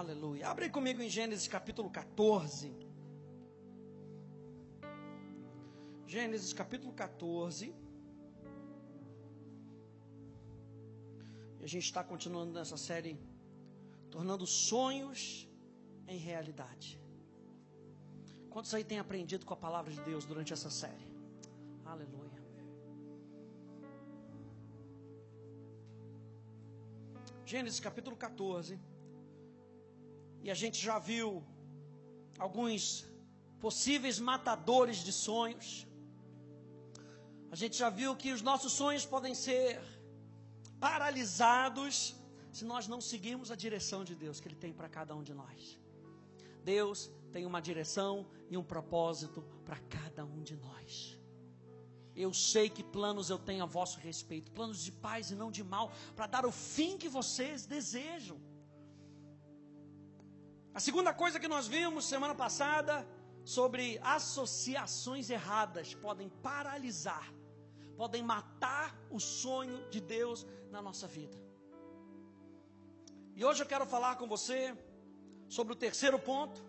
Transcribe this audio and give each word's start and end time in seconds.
Aleluia. 0.00 0.48
Abre 0.48 0.68
comigo 0.68 1.00
em 1.00 1.08
Gênesis 1.08 1.46
capítulo 1.46 1.88
14. 1.88 2.68
Gênesis 6.04 6.52
capítulo 6.52 6.92
14. 6.92 7.72
E 11.60 11.62
a 11.62 11.68
gente 11.68 11.84
está 11.84 12.02
continuando 12.02 12.52
nessa 12.52 12.76
série, 12.76 13.16
tornando 14.10 14.44
sonhos 14.48 15.48
em 16.08 16.18
realidade. 16.18 17.00
Quantos 18.50 18.74
aí 18.74 18.82
têm 18.82 18.98
aprendido 18.98 19.46
com 19.46 19.54
a 19.54 19.56
palavra 19.56 19.92
de 19.92 20.00
Deus 20.00 20.24
durante 20.24 20.52
essa 20.52 20.70
série? 20.70 21.06
Aleluia. 21.84 22.42
Gênesis 27.46 27.78
capítulo 27.78 28.16
14. 28.16 28.76
E 30.44 30.50
a 30.50 30.56
gente 30.62 30.78
já 30.88 30.98
viu 30.98 31.42
alguns 32.46 32.82
possíveis 33.64 34.16
matadores 34.30 34.98
de 35.06 35.12
sonhos. 35.26 35.86
A 37.54 37.56
gente 37.56 37.76
já 37.82 37.88
viu 37.88 38.10
que 38.22 38.30
os 38.36 38.42
nossos 38.42 38.72
sonhos 38.80 39.06
podem 39.06 39.34
ser 39.34 39.80
paralisados 40.78 42.14
se 42.52 42.64
nós 42.72 42.86
não 42.92 43.00
seguirmos 43.00 43.50
a 43.50 43.56
direção 43.56 44.04
de 44.04 44.14
Deus 44.14 44.38
que 44.38 44.48
Ele 44.48 44.60
tem 44.64 44.72
para 44.80 44.88
cada 44.98 45.14
um 45.18 45.22
de 45.22 45.32
nós. 45.32 45.80
Deus 46.62 47.10
tem 47.32 47.46
uma 47.46 47.62
direção 47.70 48.12
e 48.50 48.58
um 48.58 48.66
propósito 48.74 49.42
para 49.64 49.78
cada 49.96 50.26
um 50.26 50.42
de 50.42 50.56
nós. 50.56 51.18
Eu 52.14 52.34
sei 52.34 52.68
que 52.68 52.84
planos 52.84 53.30
eu 53.30 53.38
tenho 53.38 53.62
a 53.62 53.66
vosso 53.78 53.98
respeito, 53.98 54.52
planos 54.52 54.84
de 54.84 54.92
paz 54.92 55.30
e 55.30 55.34
não 55.34 55.50
de 55.50 55.64
mal, 55.64 55.90
para 56.14 56.26
dar 56.26 56.44
o 56.44 56.52
fim 56.52 56.98
que 56.98 57.08
vocês 57.08 57.64
desejam. 57.64 58.38
A 60.74 60.80
segunda 60.80 61.14
coisa 61.14 61.38
que 61.38 61.46
nós 61.46 61.68
vimos 61.68 62.04
semana 62.04 62.34
passada 62.34 63.06
sobre 63.44 63.96
associações 64.02 65.30
erradas 65.30 65.94
podem 65.94 66.28
paralisar, 66.28 67.32
podem 67.96 68.24
matar 68.24 68.98
o 69.08 69.20
sonho 69.20 69.88
de 69.88 70.00
Deus 70.00 70.44
na 70.72 70.82
nossa 70.82 71.06
vida. 71.06 71.38
E 73.36 73.44
hoje 73.44 73.62
eu 73.62 73.66
quero 73.66 73.86
falar 73.86 74.16
com 74.16 74.26
você 74.26 74.76
sobre 75.48 75.72
o 75.74 75.76
terceiro 75.76 76.18
ponto: 76.18 76.60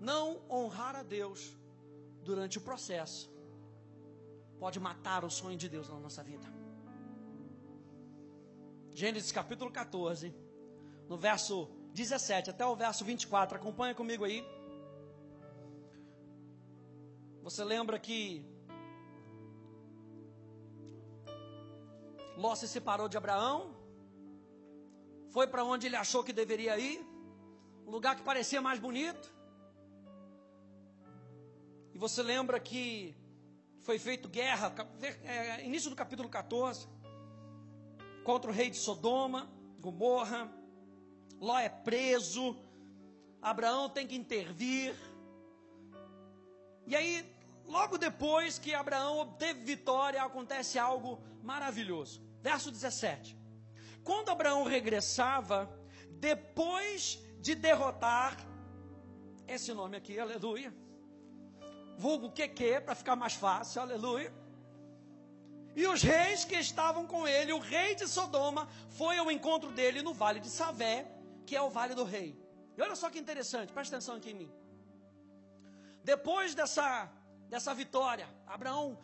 não 0.00 0.42
honrar 0.50 0.96
a 0.96 1.04
Deus 1.04 1.56
durante 2.24 2.58
o 2.58 2.60
processo 2.60 3.30
pode 4.58 4.80
matar 4.80 5.24
o 5.24 5.30
sonho 5.30 5.56
de 5.56 5.68
Deus 5.68 5.88
na 5.88 6.00
nossa 6.00 6.24
vida. 6.24 6.48
Gênesis 8.90 9.30
capítulo 9.30 9.70
14, 9.70 10.34
no 11.08 11.16
verso 11.16 11.75
17 11.96 12.50
até 12.50 12.64
o 12.66 12.76
verso 12.76 13.02
24, 13.06 13.56
acompanha 13.56 13.94
comigo 13.94 14.22
aí. 14.22 14.46
Você 17.42 17.64
lembra 17.64 17.98
que 17.98 18.44
Ló 22.36 22.54
se 22.54 22.68
separou 22.68 23.08
de 23.08 23.16
Abraão, 23.16 23.74
foi 25.30 25.46
para 25.46 25.64
onde 25.64 25.86
ele 25.86 25.96
achou 25.96 26.22
que 26.22 26.34
deveria 26.34 26.78
ir, 26.78 27.00
o 27.86 27.90
lugar 27.90 28.14
que 28.14 28.22
parecia 28.22 28.60
mais 28.60 28.78
bonito. 28.78 29.34
E 31.94 31.98
você 31.98 32.22
lembra 32.22 32.60
que 32.60 33.16
foi 33.80 33.98
feito 33.98 34.28
guerra, 34.28 34.70
é, 35.24 35.64
início 35.64 35.88
do 35.88 35.96
capítulo 35.96 36.28
14, 36.28 36.86
contra 38.22 38.50
o 38.50 38.54
rei 38.54 38.68
de 38.68 38.76
Sodoma, 38.76 39.50
Gomorra. 39.80 40.65
Ló 41.40 41.58
é 41.58 41.68
preso, 41.68 42.56
Abraão 43.40 43.88
tem 43.88 44.06
que 44.06 44.16
intervir. 44.16 44.94
E 46.86 46.94
aí, 46.94 47.24
logo 47.64 47.98
depois 47.98 48.58
que 48.58 48.74
Abraão 48.74 49.18
obteve 49.18 49.60
vitória, 49.60 50.22
acontece 50.22 50.78
algo 50.78 51.20
maravilhoso. 51.42 52.22
Verso 52.40 52.70
17: 52.70 53.36
Quando 54.04 54.30
Abraão 54.30 54.64
regressava, 54.64 55.70
depois 56.12 57.18
de 57.40 57.54
derrotar, 57.54 58.36
esse 59.46 59.72
nome 59.72 59.96
aqui, 59.96 60.18
aleluia 60.18 60.72
vulgo 61.96 62.30
QQ, 62.30 62.82
para 62.82 62.94
ficar 62.94 63.16
mais 63.16 63.34
fácil, 63.34 63.80
aleluia. 63.80 64.32
E 65.74 65.86
os 65.86 66.02
reis 66.02 66.44
que 66.44 66.56
estavam 66.56 67.06
com 67.06 67.26
ele, 67.26 67.52
o 67.52 67.58
rei 67.58 67.94
de 67.94 68.06
Sodoma, 68.06 68.68
foi 68.90 69.18
ao 69.18 69.30
encontro 69.30 69.70
dele 69.72 70.02
no 70.02 70.14
vale 70.14 70.40
de 70.40 70.48
Savé, 70.48 71.06
que 71.46 71.56
é 71.56 71.62
o 71.62 71.70
vale 71.70 71.94
do 71.94 72.04
rei. 72.04 72.30
E 72.76 72.82
olha 72.82 72.96
só 72.96 73.08
que 73.08 73.18
interessante, 73.18 73.72
presta 73.72 73.96
atenção 73.96 74.16
aqui 74.16 74.30
em 74.30 74.34
mim. 74.34 74.52
Depois 76.02 76.54
dessa, 76.54 77.10
dessa 77.48 77.72
vitória, 77.74 78.28
Abraão 78.46 78.98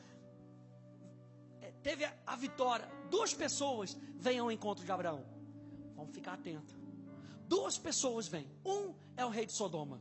é, 1.60 1.72
teve 1.82 2.04
a, 2.04 2.12
a 2.26 2.36
vitória. 2.36 2.86
Duas 3.10 3.32
pessoas 3.32 3.96
vêm 4.16 4.38
ao 4.38 4.52
encontro 4.52 4.84
de 4.84 4.92
Abraão. 4.92 5.24
Vamos 5.96 6.14
ficar 6.14 6.34
atentos. 6.34 6.74
Duas 7.46 7.78
pessoas 7.78 8.28
vêm. 8.28 8.46
Um 8.64 8.94
é 9.16 9.24
o 9.24 9.28
rei 9.28 9.46
de 9.46 9.52
Sodoma. 9.52 10.00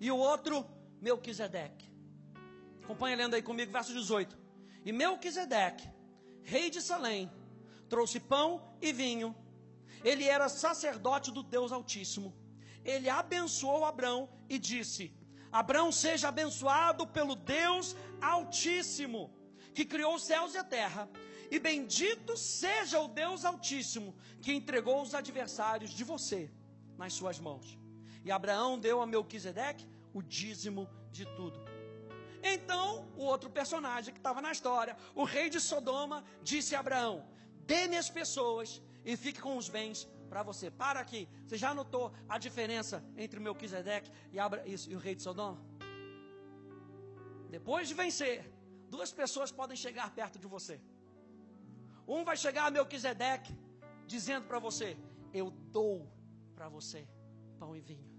E 0.00 0.10
o 0.10 0.16
outro 0.16 0.66
Melquisedeque. 1.00 1.90
Acompanha 2.82 3.16
lendo 3.16 3.34
aí 3.34 3.42
comigo, 3.42 3.72
verso 3.72 3.92
18. 3.92 4.36
E 4.84 4.92
Melquisedeque, 4.92 5.88
rei 6.42 6.70
de 6.70 6.82
Salém, 6.82 7.30
trouxe 7.88 8.18
pão 8.18 8.76
e 8.80 8.92
vinho. 8.92 9.34
Ele 10.04 10.24
era 10.24 10.48
sacerdote 10.48 11.30
do 11.30 11.42
Deus 11.42 11.72
Altíssimo. 11.72 12.34
Ele 12.84 13.08
abençoou 13.08 13.84
Abrão 13.84 14.28
e 14.48 14.58
disse: 14.58 15.14
Abrão 15.50 15.92
seja 15.92 16.28
abençoado 16.28 17.06
pelo 17.06 17.34
Deus 17.36 17.96
Altíssimo, 18.20 19.32
que 19.74 19.84
criou 19.84 20.14
os 20.14 20.24
céus 20.24 20.54
e 20.54 20.58
a 20.58 20.64
terra. 20.64 21.08
E 21.50 21.58
bendito 21.58 22.36
seja 22.36 22.98
o 23.00 23.08
Deus 23.08 23.44
Altíssimo, 23.44 24.16
que 24.40 24.52
entregou 24.52 25.02
os 25.02 25.14
adversários 25.14 25.90
de 25.90 26.02
você 26.02 26.50
nas 26.96 27.12
suas 27.12 27.38
mãos. 27.38 27.78
E 28.24 28.30
Abraão 28.30 28.78
deu 28.78 29.02
a 29.02 29.06
Melquisedeque 29.06 29.86
o 30.14 30.22
dízimo 30.22 30.88
de 31.10 31.24
tudo. 31.36 31.60
Então, 32.42 33.06
o 33.16 33.24
outro 33.24 33.48
personagem 33.50 34.12
que 34.12 34.18
estava 34.18 34.40
na 34.40 34.50
história, 34.50 34.96
o 35.14 35.24
rei 35.24 35.48
de 35.48 35.60
Sodoma, 35.60 36.24
disse 36.42 36.74
a 36.74 36.80
Abraão: 36.80 37.24
Dê-me 37.66 37.96
as 37.96 38.10
pessoas 38.10 38.82
e 39.04 39.16
fique 39.16 39.40
com 39.40 39.56
os 39.56 39.68
bens 39.68 40.08
para 40.28 40.42
você. 40.42 40.70
Para 40.70 41.00
aqui. 41.00 41.28
Você 41.46 41.56
já 41.56 41.74
notou 41.74 42.12
a 42.28 42.38
diferença 42.38 43.04
entre 43.16 43.38
o 43.38 43.42
Melquisedeque 43.42 44.10
e, 44.32 44.38
Abra, 44.38 44.62
e 44.66 44.94
o 44.94 44.98
rei 44.98 45.14
de 45.14 45.22
Sodoma? 45.22 45.60
Depois 47.50 47.88
de 47.88 47.94
vencer, 47.94 48.50
duas 48.88 49.12
pessoas 49.12 49.52
podem 49.52 49.76
chegar 49.76 50.14
perto 50.14 50.38
de 50.38 50.46
você. 50.46 50.80
Um 52.06 52.24
vai 52.24 52.36
chegar 52.36 52.66
a 52.66 52.70
Melquisedeque 52.70 53.54
dizendo 54.06 54.46
para 54.46 54.58
você: 54.58 54.96
Eu 55.32 55.50
dou 55.50 56.10
para 56.54 56.68
você 56.68 57.06
pão 57.58 57.76
e 57.76 57.80
vinho 57.80 58.12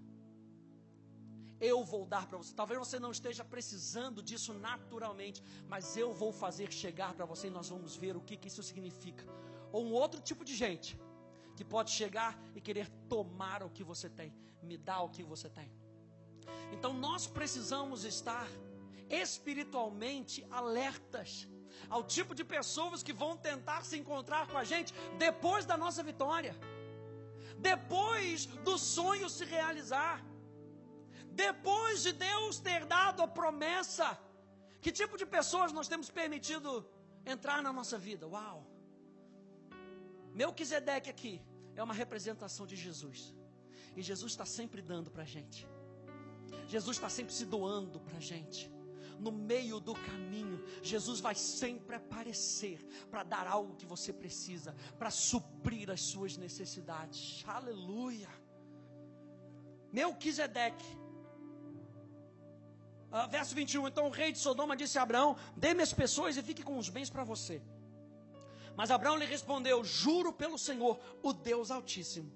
eu 1.60 1.82
vou 1.82 2.04
dar 2.04 2.26
para 2.26 2.36
você. 2.36 2.52
Talvez 2.54 2.78
você 2.78 2.98
não 2.98 3.10
esteja 3.10 3.44
precisando 3.44 4.22
disso 4.22 4.52
naturalmente, 4.52 5.42
mas 5.66 5.96
eu 5.96 6.12
vou 6.12 6.32
fazer 6.32 6.70
chegar 6.72 7.14
para 7.14 7.24
você 7.24 7.46
e 7.46 7.50
nós 7.50 7.68
vamos 7.68 7.96
ver 7.96 8.16
o 8.16 8.20
que, 8.20 8.36
que 8.36 8.48
isso 8.48 8.62
significa. 8.62 9.24
Ou 9.74 9.82
um 9.84 9.92
outro 10.02 10.20
tipo 10.28 10.42
de 10.48 10.54
gente 10.54 10.90
que 11.56 11.64
pode 11.64 11.90
chegar 11.90 12.32
e 12.56 12.60
querer 12.66 12.88
tomar 13.12 13.60
o 13.64 13.70
que 13.76 13.82
você 13.82 14.08
tem, 14.18 14.32
me 14.68 14.76
dar 14.88 15.00
o 15.06 15.08
que 15.14 15.24
você 15.30 15.48
tem. 15.58 15.68
Então 16.74 16.92
nós 17.06 17.26
precisamos 17.38 18.04
estar 18.04 18.46
espiritualmente 19.22 20.46
alertas 20.60 21.48
ao 21.94 22.04
tipo 22.16 22.36
de 22.38 22.44
pessoas 22.44 23.02
que 23.02 23.12
vão 23.22 23.32
tentar 23.36 23.80
se 23.84 23.96
encontrar 24.02 24.46
com 24.46 24.56
a 24.56 24.62
gente 24.72 24.94
depois 25.18 25.64
da 25.70 25.76
nossa 25.84 26.04
vitória, 26.10 26.54
depois 27.58 28.46
do 28.68 28.76
sonho 28.78 29.28
se 29.28 29.44
realizar. 29.44 30.24
Depois 31.46 32.00
de 32.04 32.12
Deus 32.12 32.60
ter 32.60 32.84
dado 32.86 33.24
a 33.24 33.26
promessa, 33.26 34.16
que 34.80 34.92
tipo 34.92 35.18
de 35.18 35.26
pessoas 35.26 35.72
nós 35.72 35.88
temos 35.88 36.08
permitido 36.20 36.88
entrar 37.26 37.60
na 37.60 37.72
nossa 37.72 37.98
vida? 37.98 38.24
Uau! 38.28 38.73
Melquisedeque 40.34 41.08
aqui 41.08 41.40
é 41.76 41.82
uma 41.82 41.94
representação 41.94 42.66
de 42.66 42.76
Jesus. 42.76 43.34
E 43.96 44.02
Jesus 44.02 44.32
está 44.32 44.44
sempre 44.44 44.82
dando 44.82 45.10
para 45.10 45.22
a 45.22 45.26
gente. 45.26 45.66
Jesus 46.66 46.96
está 46.96 47.08
sempre 47.08 47.32
se 47.32 47.46
doando 47.46 48.00
para 48.00 48.16
a 48.16 48.20
gente. 48.20 48.70
No 49.18 49.30
meio 49.30 49.78
do 49.78 49.94
caminho, 49.94 50.60
Jesus 50.82 51.20
vai 51.20 51.36
sempre 51.36 51.94
aparecer 51.94 52.84
para 53.10 53.22
dar 53.22 53.46
algo 53.46 53.76
que 53.76 53.86
você 53.86 54.12
precisa, 54.12 54.74
para 54.98 55.10
suprir 55.10 55.88
as 55.88 56.00
suas 56.00 56.36
necessidades. 56.36 57.44
Aleluia! 57.46 58.28
Melquisedeque 59.92 61.04
Uh, 63.14 63.28
verso 63.30 63.54
21. 63.54 63.86
Então 63.86 64.08
o 64.08 64.10
rei 64.10 64.32
de 64.32 64.38
Sodoma 64.38 64.76
disse 64.76 64.98
a 64.98 65.02
Abraão: 65.02 65.36
Dê-me 65.56 65.84
as 65.84 65.92
pessoas 65.92 66.36
e 66.36 66.42
fique 66.42 66.64
com 66.64 66.76
os 66.76 66.88
bens 66.88 67.08
para 67.08 67.22
você. 67.22 67.62
Mas 68.76 68.90
Abraão 68.90 69.16
lhe 69.16 69.24
respondeu: 69.24 69.84
Juro 69.84 70.32
pelo 70.32 70.58
Senhor, 70.58 70.98
o 71.22 71.32
Deus 71.32 71.70
Altíssimo, 71.70 72.32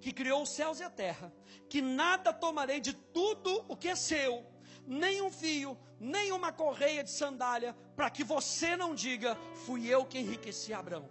que 0.00 0.12
criou 0.12 0.42
os 0.42 0.50
céus 0.50 0.80
e 0.80 0.84
a 0.84 0.90
terra, 0.90 1.32
que 1.68 1.82
nada 1.82 2.32
tomarei 2.32 2.80
de 2.80 2.92
tudo 2.92 3.64
o 3.68 3.76
que 3.76 3.88
é 3.88 3.96
seu, 3.96 4.44
nem 4.86 5.22
um 5.22 5.30
fio, 5.30 5.76
nem 5.98 6.32
uma 6.32 6.52
correia 6.52 7.04
de 7.04 7.10
sandália, 7.10 7.76
para 7.94 8.10
que 8.10 8.24
você 8.24 8.76
não 8.76 8.94
diga, 8.94 9.36
fui 9.66 9.86
eu 9.86 10.04
que 10.04 10.18
enriqueci 10.18 10.72
Abraão. 10.72 11.08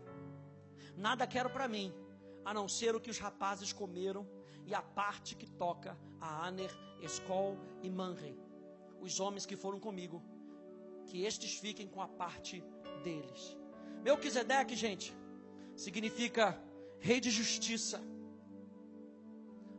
Nada 0.96 1.26
quero 1.26 1.50
para 1.50 1.68
mim, 1.68 1.94
a 2.44 2.54
não 2.54 2.68
ser 2.68 2.96
o 2.96 3.00
que 3.00 3.10
os 3.10 3.18
rapazes 3.18 3.72
comeram 3.72 4.28
e 4.66 4.76
a 4.76 4.82
parte 4.82 5.36
que 5.36 5.50
toca 5.50 5.98
a 6.20 6.46
Aner, 6.46 6.72
Escol 7.02 7.58
e 7.82 7.90
Manre, 7.90 8.38
os 9.00 9.20
homens 9.20 9.46
que 9.46 9.56
foram 9.56 9.80
comigo, 9.80 10.22
que 11.08 11.24
estes 11.24 11.58
fiquem 11.58 11.88
com 11.88 12.02
a 12.02 12.08
parte 12.08 12.64
deles. 13.04 13.61
Melquisedeque, 14.04 14.76
gente, 14.76 15.16
significa 15.76 16.60
rei 17.00 17.20
de 17.20 17.32
justiça. 17.40 18.02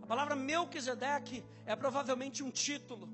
A 0.03 0.07
palavra 0.07 0.35
Melquisedeque 0.37 1.45
é 1.65 1.75
provavelmente 1.75 2.43
um 2.43 2.51
título, 2.51 3.09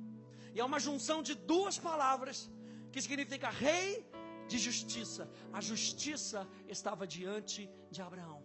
e 0.55 0.60
é 0.60 0.64
uma 0.64 0.81
junção 0.81 1.22
de 1.22 1.34
duas 1.34 1.78
palavras 1.78 2.50
que 2.93 3.00
significa 3.00 3.49
rei 3.49 4.06
de 4.49 4.58
justiça. 4.58 5.31
A 5.52 5.60
justiça 5.60 6.49
estava 6.66 7.06
diante 7.06 7.70
de 7.90 8.00
Abraão. 8.02 8.43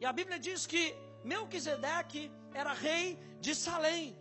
E 0.00 0.04
a 0.06 0.12
Bíblia 0.12 0.38
diz 0.38 0.66
que 0.66 0.94
Melquisedeque 1.24 2.30
era 2.54 2.72
rei 2.72 3.18
de 3.40 3.54
Salém. 3.54 4.16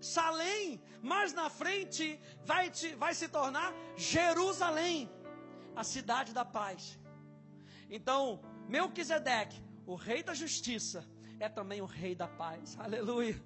Salém, 0.00 0.82
mais 1.02 1.32
na 1.32 1.48
frente, 1.50 2.18
vai, 2.44 2.70
te, 2.70 2.94
vai 2.94 3.14
se 3.14 3.28
tornar 3.28 3.72
Jerusalém, 3.96 5.10
a 5.80 5.84
cidade 5.84 6.30
da 6.38 6.44
paz. 6.44 6.98
Então, 7.88 8.22
Melquisedeque, 8.68 9.58
o 9.86 9.94
rei 9.94 10.22
da 10.22 10.34
justiça, 10.34 11.00
é 11.38 11.48
também 11.48 11.80
o 11.80 11.86
rei 11.86 12.14
da 12.14 12.28
paz. 12.28 12.76
Aleluia. 12.86 13.38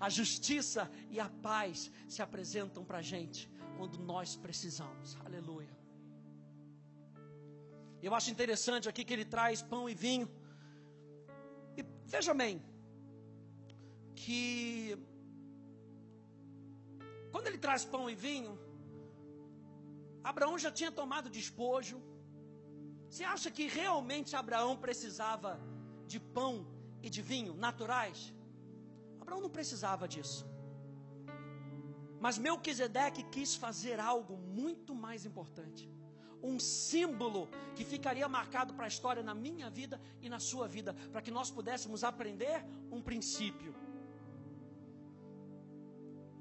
A 0.00 0.08
justiça 0.08 0.90
e 1.10 1.20
a 1.20 1.28
paz 1.28 1.90
se 2.08 2.22
apresentam 2.22 2.82
para 2.88 2.98
a 2.98 3.02
gente 3.02 3.40
quando 3.76 3.98
nós 3.98 4.36
precisamos. 4.36 5.16
Aleluia. 5.26 5.76
Eu 8.02 8.14
acho 8.14 8.30
interessante 8.30 8.88
aqui 8.88 9.04
que 9.04 9.12
ele 9.12 9.24
traz 9.24 9.60
pão 9.60 9.88
e 9.88 9.94
vinho. 9.94 10.28
E 11.76 11.84
veja 12.06 12.32
bem, 12.32 12.62
que 14.14 14.96
quando 17.32 17.48
ele 17.48 17.58
traz 17.58 17.84
pão 17.84 18.08
e 18.08 18.14
vinho, 18.14 18.58
Abraão 20.22 20.58
já 20.58 20.70
tinha 20.70 20.90
tomado 20.90 21.30
despojo. 21.30 22.02
Você 23.08 23.24
acha 23.24 23.50
que 23.50 23.66
realmente 23.66 24.36
Abraão 24.36 24.76
precisava 24.76 25.60
de 26.06 26.20
pão 26.20 26.66
e 27.02 27.08
de 27.08 27.22
vinho 27.22 27.54
naturais? 27.54 28.34
Abraão 29.20 29.40
não 29.40 29.50
precisava 29.50 30.06
disso. 30.06 30.46
Mas 32.20 32.36
Melquisedeque 32.36 33.22
quis 33.24 33.54
fazer 33.54 34.00
algo 34.00 34.36
muito 34.36 34.94
mais 34.94 35.24
importante. 35.24 35.88
Um 36.42 36.58
símbolo 36.58 37.48
que 37.74 37.84
ficaria 37.84 38.28
marcado 38.28 38.74
para 38.74 38.84
a 38.84 38.88
história 38.88 39.22
na 39.22 39.34
minha 39.34 39.70
vida 39.70 40.00
e 40.20 40.28
na 40.28 40.38
sua 40.38 40.68
vida, 40.68 40.94
para 41.12 41.22
que 41.22 41.30
nós 41.30 41.50
pudéssemos 41.50 42.04
aprender 42.04 42.64
um 42.90 43.00
princípio. 43.00 43.74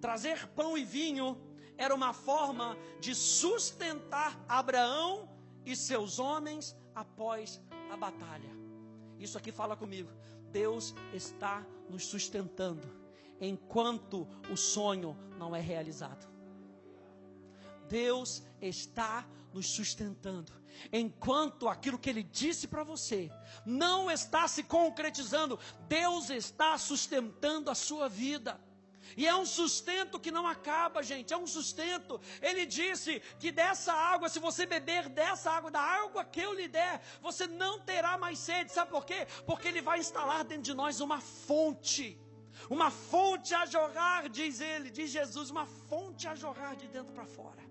Trazer 0.01 0.47
pão 0.49 0.77
e 0.77 0.83
vinho 0.83 1.37
era 1.77 1.93
uma 1.93 2.13
forma 2.13 2.77
de 2.99 3.13
sustentar 3.13 4.39
Abraão 4.47 5.29
e 5.65 5.75
seus 5.75 6.19
homens 6.19 6.75
após 6.95 7.61
a 7.91 7.97
batalha. 7.97 8.49
Isso 9.19 9.37
aqui 9.37 9.51
fala 9.51 9.75
comigo. 9.75 10.09
Deus 10.51 10.93
está 11.13 11.65
nos 11.89 12.05
sustentando 12.05 12.87
enquanto 13.39 14.27
o 14.51 14.57
sonho 14.57 15.15
não 15.37 15.55
é 15.55 15.59
realizado. 15.59 16.27
Deus 17.87 18.43
está 18.61 19.25
nos 19.53 19.67
sustentando 19.67 20.51
enquanto 20.91 21.67
aquilo 21.67 21.97
que 21.97 22.09
ele 22.09 22.23
disse 22.23 22.67
para 22.67 22.83
você 22.83 23.31
não 23.65 24.09
está 24.09 24.47
se 24.47 24.63
concretizando. 24.63 25.59
Deus 25.87 26.29
está 26.29 26.77
sustentando 26.77 27.69
a 27.69 27.75
sua 27.75 28.07
vida. 28.07 28.59
E 29.15 29.25
é 29.27 29.35
um 29.35 29.45
sustento 29.45 30.19
que 30.19 30.31
não 30.31 30.45
acaba, 30.45 31.01
gente. 31.01 31.33
É 31.33 31.37
um 31.37 31.47
sustento. 31.47 32.19
Ele 32.41 32.65
disse 32.65 33.21
que 33.39 33.51
dessa 33.51 33.93
água, 33.93 34.29
se 34.29 34.39
você 34.39 34.65
beber 34.65 35.09
dessa 35.09 35.51
água, 35.51 35.71
da 35.71 35.81
água 35.81 36.25
que 36.25 36.41
eu 36.41 36.53
lhe 36.53 36.67
der, 36.67 37.01
você 37.21 37.47
não 37.47 37.79
terá 37.79 38.17
mais 38.17 38.39
sede. 38.39 38.71
Sabe 38.71 38.91
por 38.91 39.05
quê? 39.05 39.27
Porque 39.45 39.67
ele 39.67 39.81
vai 39.81 39.99
instalar 39.99 40.43
dentro 40.43 40.63
de 40.63 40.73
nós 40.73 40.99
uma 40.99 41.21
fonte. 41.21 42.19
Uma 42.69 42.89
fonte 42.89 43.53
a 43.53 43.65
jorrar, 43.65 44.27
diz 44.29 44.59
ele, 44.59 44.89
diz 44.89 45.11
Jesus, 45.11 45.49
uma 45.49 45.65
fonte 45.65 46.27
a 46.27 46.35
jorrar 46.35 46.75
de 46.75 46.87
dentro 46.87 47.13
para 47.13 47.25
fora. 47.25 47.63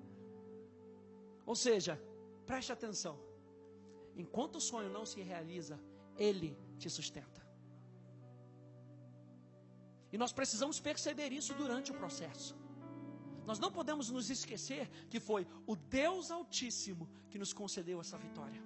Ou 1.44 1.54
seja, 1.54 2.00
preste 2.46 2.72
atenção. 2.72 3.18
Enquanto 4.16 4.56
o 4.56 4.60
sonho 4.60 4.88
não 4.88 5.04
se 5.04 5.20
realiza, 5.20 5.78
ele 6.16 6.58
te 6.78 6.88
sustenta. 6.88 7.45
E 10.12 10.18
nós 10.18 10.32
precisamos 10.32 10.78
perceber 10.80 11.32
isso 11.32 11.54
durante 11.54 11.90
o 11.90 11.94
processo. 11.94 12.56
Nós 13.46 13.58
não 13.58 13.70
podemos 13.70 14.10
nos 14.10 14.28
esquecer 14.28 14.88
que 15.08 15.20
foi 15.20 15.46
o 15.66 15.76
Deus 15.76 16.30
Altíssimo 16.30 17.08
que 17.30 17.38
nos 17.38 17.52
concedeu 17.52 18.00
essa 18.00 18.18
vitória. 18.18 18.60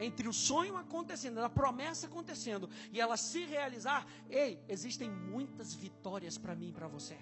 Entre 0.00 0.26
o 0.26 0.32
sonho 0.32 0.76
acontecendo, 0.76 1.38
a 1.38 1.48
promessa 1.48 2.06
acontecendo 2.06 2.68
e 2.90 3.00
ela 3.00 3.16
se 3.16 3.44
realizar, 3.44 4.06
ei, 4.30 4.62
existem 4.68 5.10
muitas 5.10 5.74
vitórias 5.74 6.38
para 6.38 6.54
mim 6.54 6.70
e 6.70 6.72
para 6.72 6.88
você. 6.88 7.18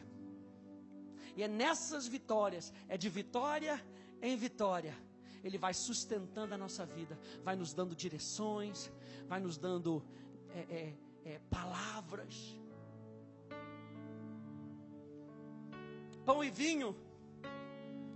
E 1.37 1.43
é 1.43 1.49
nessas 1.49 2.07
vitórias, 2.07 2.73
é 2.89 2.97
de 2.97 3.09
vitória 3.09 3.85
em 4.21 4.37
vitória, 4.37 4.97
Ele 5.43 5.59
vai 5.59 5.75
sustentando 5.75 6.55
a 6.55 6.59
nossa 6.59 6.87
vida, 6.87 7.19
vai 7.43 7.57
nos 7.57 7.75
dando 7.75 7.97
direções, 7.97 8.93
vai 9.27 9.41
nos 9.41 9.59
dando 9.59 10.05
é, 10.51 10.61
é, 10.61 10.95
é, 11.25 11.39
palavras, 11.51 12.57
Pão 16.25 16.43
e 16.43 16.51
vinho 16.51 16.97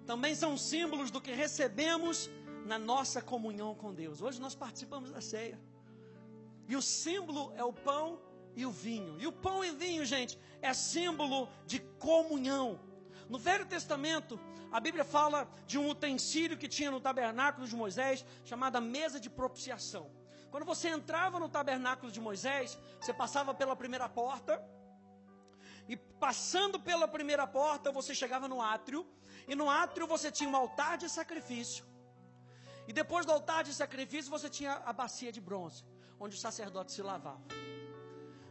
também 0.07 0.35
são 0.35 0.57
símbolos 0.57 1.11
do 1.11 1.21
que 1.21 1.33
recebemos 1.33 2.31
na 2.65 2.79
nossa 2.79 3.21
comunhão 3.21 3.75
com 3.75 3.93
Deus. 3.93 4.23
Hoje 4.23 4.41
nós 4.41 4.55
participamos 4.55 5.11
da 5.11 5.21
ceia. 5.21 5.59
E 6.69 6.77
o 6.77 6.83
símbolo 6.83 7.53
é 7.57 7.65
o 7.65 7.73
pão 7.73 8.21
e 8.55 8.65
o 8.65 8.71
vinho. 8.71 9.21
E 9.21 9.27
o 9.27 9.33
pão 9.33 9.65
e 9.65 9.71
vinho, 9.71 10.05
gente, 10.05 10.39
é 10.63 10.73
símbolo 10.73 11.49
de 11.67 11.81
comunhão. 11.99 12.81
No 13.29 13.39
Velho 13.39 13.67
Testamento, 13.67 14.39
a 14.71 14.79
Bíblia 14.79 15.05
fala 15.05 15.49
de 15.67 15.79
um 15.79 15.89
utensílio 15.89 16.57
que 16.57 16.69
tinha 16.69 16.91
no 16.91 17.01
tabernáculo 17.01 17.67
de 17.67 17.75
Moisés, 17.75 18.25
chamada 18.45 18.81
mesa 18.81 19.19
de 19.19 19.29
propiciação. 19.29 20.11
Quando 20.51 20.65
você 20.65 20.89
entrava 20.89 21.39
no 21.39 21.49
tabernáculo 21.49 22.11
de 22.11 22.21
Moisés, 22.21 22.79
você 23.01 23.13
passava 23.13 23.53
pela 23.53 23.77
primeira 23.77 24.09
porta, 24.09 24.63
e 25.89 25.97
passando 25.97 26.81
pela 26.81 27.07
primeira 27.07 27.47
porta, 27.47 27.93
você 27.93 28.15
chegava 28.15 28.49
no 28.49 28.61
átrio, 28.61 29.07
e 29.47 29.55
no 29.55 29.69
átrio 29.71 30.07
você 30.07 30.31
tinha 30.31 30.51
um 30.51 30.57
altar 30.57 30.99
de 30.99 31.09
sacrifício. 31.09 31.85
E 32.89 32.93
depois 32.93 33.25
do 33.27 33.33
altar 33.33 33.63
de 33.65 33.73
sacrifício, 33.73 34.31
você 34.31 34.49
tinha 34.49 34.75
a 34.85 34.93
bacia 34.93 35.31
de 35.31 35.41
bronze, 35.41 35.85
onde 36.19 36.37
o 36.37 36.39
sacerdote 36.39 36.93
se 36.93 37.03
lavava. 37.03 37.47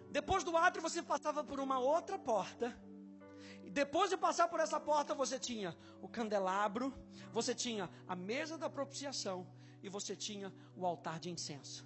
Depois 0.10 0.44
do 0.44 0.56
átrio, 0.56 0.82
você 0.82 1.02
passava 1.02 1.44
por 1.44 1.60
uma 1.60 1.78
outra 1.80 2.18
porta. 2.18 2.78
E 3.64 3.70
depois 3.70 4.10
de 4.10 4.18
passar 4.18 4.48
por 4.48 4.60
essa 4.60 4.80
porta, 4.80 5.14
você 5.14 5.38
tinha 5.38 5.76
o 6.02 6.08
candelabro, 6.08 6.94
você 7.34 7.54
tinha 7.54 7.90
a 8.08 8.16
mesa 8.16 8.58
da 8.58 8.70
propiciação 8.70 9.48
e 9.84 9.90
você 9.90 10.16
tinha 10.16 10.54
o 10.76 10.86
altar 10.86 11.20
de 11.20 11.30
incenso. 11.30 11.86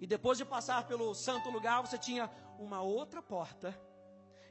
E 0.00 0.06
depois 0.06 0.36
de 0.36 0.44
passar 0.44 0.86
pelo 0.86 1.14
santo 1.14 1.48
lugar, 1.50 1.80
você 1.80 1.96
tinha 1.96 2.28
uma 2.58 2.82
outra 2.82 3.22
porta 3.22 3.78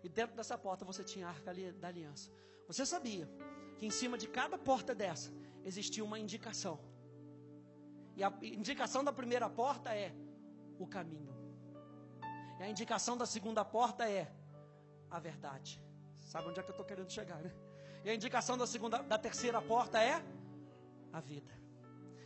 e 0.04 0.10
dentro 0.10 0.36
dessa 0.36 0.58
porta 0.58 0.84
você 0.84 1.04
tinha 1.04 1.26
a 1.28 1.30
arca 1.30 1.54
da 1.80 1.88
aliança. 1.88 2.30
Você 2.68 2.86
sabia 2.86 3.30
que 3.78 3.86
em 3.86 3.90
cima 3.90 4.18
de 4.18 4.28
cada 4.28 4.58
porta 4.58 4.94
dessa 4.94 5.32
existia 5.64 6.04
uma 6.04 6.20
indicação. 6.20 6.80
E 8.16 8.24
a 8.24 8.32
indicação 8.42 9.04
da 9.04 9.14
primeira 9.14 9.50
porta 9.50 9.96
é 9.96 10.14
o 10.78 10.86
caminho. 10.86 11.34
E 12.60 12.64
a 12.64 12.70
indicação 12.70 13.18
da 13.18 13.26
segunda 13.26 13.64
porta 13.64 14.08
é 14.08 14.32
a 15.10 15.20
verdade. 15.20 15.82
Sabe 16.22 16.50
onde 16.50 16.60
é 16.60 16.64
que 16.64 16.70
eu 16.70 16.74
estou 16.74 16.86
querendo 16.86 17.10
chegar, 17.10 17.42
né? 17.42 17.54
E 18.04 18.10
a 18.10 18.14
indicação 18.14 18.58
da 18.58 18.68
segunda, 18.68 19.02
da 19.02 19.18
terceira 19.18 19.62
porta 19.62 20.02
é 20.02 20.24
a 21.12 21.22
vida. 21.22 21.52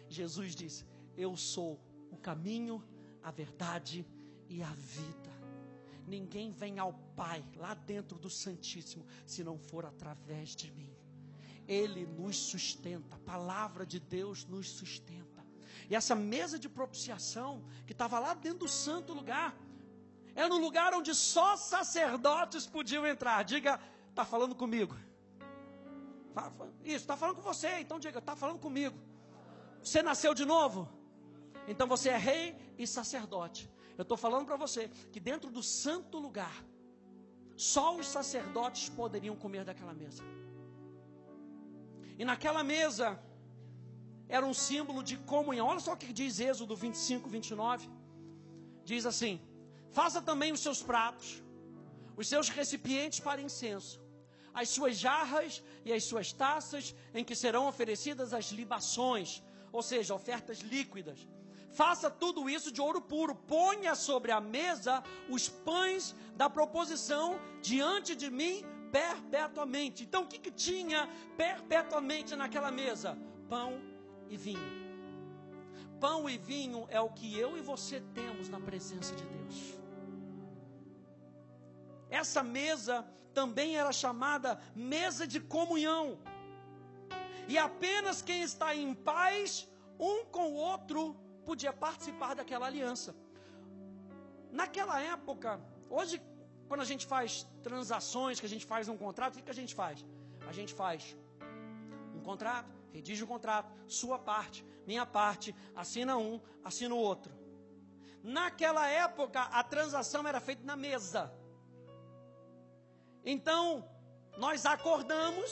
Jesus 0.10 0.56
disse: 0.56 0.86
Eu 1.16 1.38
sou 1.38 1.80
o 2.12 2.18
caminho, 2.18 2.84
a 3.22 3.32
verdade 3.32 4.06
e 4.50 4.64
a 4.64 4.74
vida. 4.74 5.37
Ninguém 6.08 6.52
vem 6.52 6.80
ao 6.80 6.94
Pai, 7.16 7.44
lá 7.58 7.74
dentro 7.74 8.18
do 8.18 8.30
Santíssimo, 8.30 9.06
se 9.26 9.44
não 9.44 9.58
for 9.60 9.86
através 9.86 10.56
de 10.56 10.72
mim. 10.72 10.96
Ele 11.68 12.06
nos 12.06 12.38
sustenta, 12.38 13.18
a 13.18 13.20
palavra 13.20 13.86
de 13.86 14.00
Deus 14.00 14.46
nos 14.46 14.70
sustenta. 14.70 15.46
E 15.90 15.96
essa 15.96 16.16
mesa 16.16 16.58
de 16.58 16.70
propiciação, 16.70 17.62
que 17.86 17.92
estava 17.92 18.20
lá 18.20 18.34
dentro 18.34 18.60
do 18.60 18.70
santo 18.70 19.14
lugar, 19.14 19.54
era 20.34 20.54
um 20.54 20.60
lugar 20.60 20.94
onde 20.94 21.14
só 21.14 21.58
sacerdotes 21.58 22.66
podiam 22.66 23.06
entrar. 23.06 23.44
Diga, 23.44 23.80
está 24.10 24.24
falando 24.24 24.56
comigo. 24.56 24.96
Isso, 26.84 27.04
está 27.04 27.18
falando 27.18 27.36
com 27.36 27.42
você, 27.42 27.80
então 27.80 28.00
diga, 28.00 28.20
está 28.20 28.36
falando 28.36 28.60
comigo. 28.60 28.98
Você 29.84 30.02
nasceu 30.02 30.34
de 30.34 30.46
novo? 30.46 30.88
Então 31.68 31.88
você 31.88 32.10
é 32.10 32.18
rei 32.18 32.56
e 32.78 32.88
sacerdote. 32.88 33.70
Eu 33.98 34.04
estou 34.04 34.18
falando 34.18 34.46
para 34.46 34.56
você 34.56 34.90
que 35.12 35.20
dentro 35.20 35.50
do 35.50 35.64
santo 35.64 36.18
lugar, 36.20 36.56
só 37.56 37.96
os 37.96 38.08
sacerdotes 38.08 38.90
poderiam 38.90 39.36
comer 39.36 39.64
daquela 39.66 39.94
mesa. 39.94 40.24
E 42.20 42.24
naquela 42.24 42.64
mesa 42.64 43.20
era 44.30 44.46
um 44.46 44.54
símbolo 44.54 45.02
de 45.02 45.18
comunhão. 45.34 45.68
Olha 45.68 45.80
só 45.80 45.94
o 45.94 45.98
que 45.98 46.14
diz 46.14 46.40
Êxodo 46.40 46.76
25, 46.76 47.30
29. 47.30 47.90
Diz 48.84 49.06
assim: 49.06 49.40
Faça 49.90 50.22
também 50.22 50.52
os 50.52 50.60
seus 50.60 50.82
pratos, 50.84 51.42
os 52.16 52.28
seus 52.28 52.50
recipientes 52.50 53.20
para 53.20 53.42
incenso, 53.42 54.00
as 54.54 54.70
suas 54.70 54.96
jarras 54.98 55.64
e 55.84 55.92
as 55.92 56.04
suas 56.04 56.32
taças 56.32 56.96
em 57.14 57.24
que 57.24 57.36
serão 57.36 57.68
oferecidas 57.68 58.34
as 58.34 58.52
libações, 58.52 59.42
ou 59.72 59.82
seja, 59.82 60.14
ofertas 60.14 60.60
líquidas. 60.60 61.28
Faça 61.80 62.10
tudo 62.10 62.50
isso 62.50 62.72
de 62.76 62.82
ouro 62.82 63.00
puro. 63.00 63.34
Ponha 63.36 63.94
sobre 63.94 64.32
a 64.32 64.42
mesa 64.42 65.04
os 65.30 65.48
pães 65.48 66.16
da 66.36 66.50
proposição 66.50 67.40
diante 67.62 68.16
de 68.16 68.30
mim 68.40 68.56
perpetuamente. 68.92 70.04
Então, 70.04 70.24
o 70.24 70.28
que, 70.28 70.40
que 70.40 70.50
tinha 70.50 71.08
perpetuamente 71.44 72.36
naquela 72.36 72.72
mesa? 72.72 73.16
Pão 73.48 73.80
e 74.28 74.36
vinho. 74.36 74.72
Pão 76.00 76.28
e 76.28 76.36
vinho 76.52 76.88
é 76.90 77.00
o 77.00 77.12
que 77.12 77.38
eu 77.38 77.56
e 77.56 77.62
você 77.62 78.02
temos 78.16 78.50
na 78.50 78.60
presença 78.60 79.14
de 79.16 79.26
Deus. 79.36 79.58
Essa 82.10 82.42
mesa 82.42 83.06
também 83.36 83.78
era 83.78 83.92
chamada 83.92 84.60
mesa 84.76 85.28
de 85.28 85.40
comunhão. 85.40 86.18
E 87.48 87.56
apenas 87.56 88.24
quem 88.24 88.42
está 88.42 88.76
em 88.76 88.96
paz 88.96 89.68
um 90.00 90.26
com 90.26 90.54
o 90.54 90.56
outro 90.56 91.27
podia 91.50 91.72
participar 91.86 92.32
daquela 92.40 92.66
aliança. 92.72 93.12
Naquela 94.60 94.98
época, 95.16 95.50
hoje, 95.98 96.16
quando 96.68 96.82
a 96.86 96.90
gente 96.92 97.06
faz 97.14 97.30
transações, 97.68 98.40
que 98.42 98.48
a 98.50 98.54
gente 98.54 98.66
faz 98.74 98.90
um 98.94 98.98
contrato, 99.06 99.34
o 99.36 99.44
que, 99.44 99.54
a 99.58 99.62
gente 99.62 99.74
faz? 99.82 100.06
A 100.52 100.54
gente 100.58 100.74
faz 100.82 101.00
um 102.18 102.22
contrato, 102.30 102.70
redige 102.98 103.24
o 103.24 103.30
contrato, 103.34 103.70
sua 104.00 104.20
parte, 104.32 104.60
minha 104.86 105.06
parte, 105.20 105.56
assina 105.84 106.18
um, 106.18 106.36
assina 106.70 106.94
o 106.94 107.02
outro. 107.12 107.34
Naquela 108.40 108.86
época, 109.06 109.42
a 109.60 109.64
transação 109.64 110.22
era 110.32 110.42
feita 110.48 110.64
na 110.72 110.76
mesa. 110.76 111.22
Então, 113.34 113.64
nós 114.46 114.66
acordamos, 114.66 115.50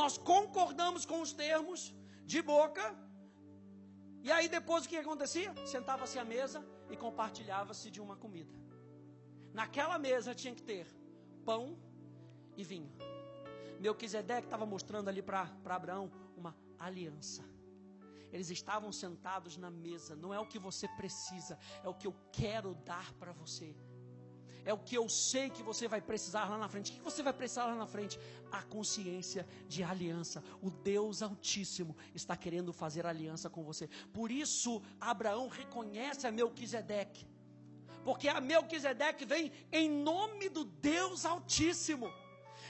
nós 0.00 0.18
concordamos 0.32 1.06
com 1.10 1.20
os 1.26 1.32
termos 1.32 1.94
de 2.32 2.42
boca, 2.42 2.84
e 4.22 4.30
aí 4.30 4.48
depois 4.48 4.84
o 4.84 4.88
que 4.88 4.96
acontecia? 4.96 5.54
Sentava-se 5.66 6.18
à 6.18 6.24
mesa 6.24 6.64
e 6.90 6.96
compartilhava-se 6.96 7.90
de 7.90 8.00
uma 8.00 8.16
comida. 8.16 8.54
Naquela 9.52 9.98
mesa 9.98 10.34
tinha 10.34 10.54
que 10.54 10.62
ter 10.62 10.86
pão 11.44 11.78
e 12.56 12.62
vinho. 12.62 12.92
Melquisedeque 13.80 14.46
estava 14.46 14.66
mostrando 14.66 15.08
ali 15.08 15.22
para 15.22 15.50
Abraão 15.64 16.10
uma 16.36 16.54
aliança. 16.78 17.42
Eles 18.32 18.50
estavam 18.50 18.92
sentados 18.92 19.56
na 19.56 19.70
mesa. 19.70 20.14
Não 20.14 20.32
é 20.32 20.38
o 20.38 20.46
que 20.46 20.58
você 20.58 20.86
precisa, 20.88 21.58
é 21.82 21.88
o 21.88 21.94
que 21.94 22.06
eu 22.06 22.14
quero 22.30 22.74
dar 22.74 23.12
para 23.14 23.32
você 23.32 23.74
é 24.64 24.72
o 24.72 24.78
que 24.78 24.96
eu 24.96 25.08
sei 25.08 25.50
que 25.50 25.62
você 25.62 25.88
vai 25.88 26.00
precisar 26.00 26.48
lá 26.48 26.58
na 26.58 26.68
frente. 26.68 26.92
O 26.92 26.94
que 26.94 27.00
você 27.00 27.22
vai 27.22 27.32
precisar 27.32 27.66
lá 27.66 27.74
na 27.74 27.86
frente? 27.86 28.18
A 28.50 28.62
consciência 28.62 29.46
de 29.68 29.82
aliança. 29.82 30.42
O 30.62 30.70
Deus 30.70 31.22
Altíssimo 31.22 31.96
está 32.14 32.36
querendo 32.36 32.72
fazer 32.72 33.06
aliança 33.06 33.48
com 33.48 33.62
você. 33.62 33.88
Por 34.12 34.30
isso, 34.30 34.82
Abraão 35.00 35.48
reconhece 35.48 36.26
a 36.26 36.32
Melquisedeque. 36.32 37.26
Porque 38.04 38.28
a 38.28 38.40
Melquisedeque 38.40 39.24
vem 39.24 39.52
em 39.70 39.88
nome 39.88 40.48
do 40.48 40.64
Deus 40.64 41.24
Altíssimo. 41.24 42.10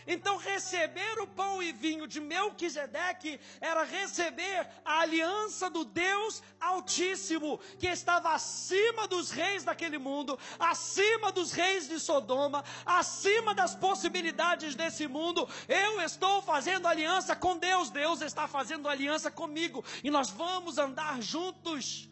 Então, 0.06 0.36
receber 0.36 1.20
o 1.20 1.26
pão 1.26 1.62
e 1.62 1.72
vinho 1.72 2.06
de 2.06 2.20
Melquisedeque 2.20 3.40
era 3.60 3.84
receber 3.84 4.68
a 4.84 5.00
aliança 5.00 5.68
do 5.68 5.84
Deus 5.84 6.42
Altíssimo, 6.60 7.58
que 7.78 7.86
estava 7.86 8.32
acima 8.32 9.06
dos 9.06 9.30
reis 9.30 9.64
daquele 9.64 9.98
mundo, 9.98 10.38
acima 10.58 11.32
dos 11.32 11.52
reis 11.52 11.88
de 11.88 11.98
Sodoma, 11.98 12.64
acima 12.84 13.54
das 13.54 13.74
possibilidades 13.74 14.74
desse 14.74 15.06
mundo. 15.06 15.48
Eu 15.68 16.00
estou 16.00 16.42
fazendo 16.42 16.86
aliança 16.86 17.34
com 17.34 17.56
Deus, 17.56 17.90
Deus 17.90 18.20
está 18.20 18.46
fazendo 18.46 18.88
aliança 18.88 19.30
comigo, 19.30 19.84
e 20.02 20.10
nós 20.10 20.30
vamos 20.30 20.78
andar 20.78 21.20
juntos 21.22 22.08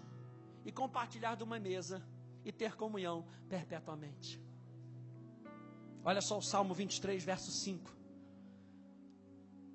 e 0.65 0.73
compartilhar 0.73 1.35
de 1.35 1.45
uma 1.45 1.59
mesa 1.59 2.07
e 2.45 2.53
ter 2.53 2.75
comunhão 2.77 3.27
perpetuamente. 3.49 4.48
Olha 6.09 6.23
só 6.23 6.39
o 6.39 6.43
Salmo 6.51 6.73
23, 6.73 7.23
verso 7.23 7.51
5. 7.51 7.95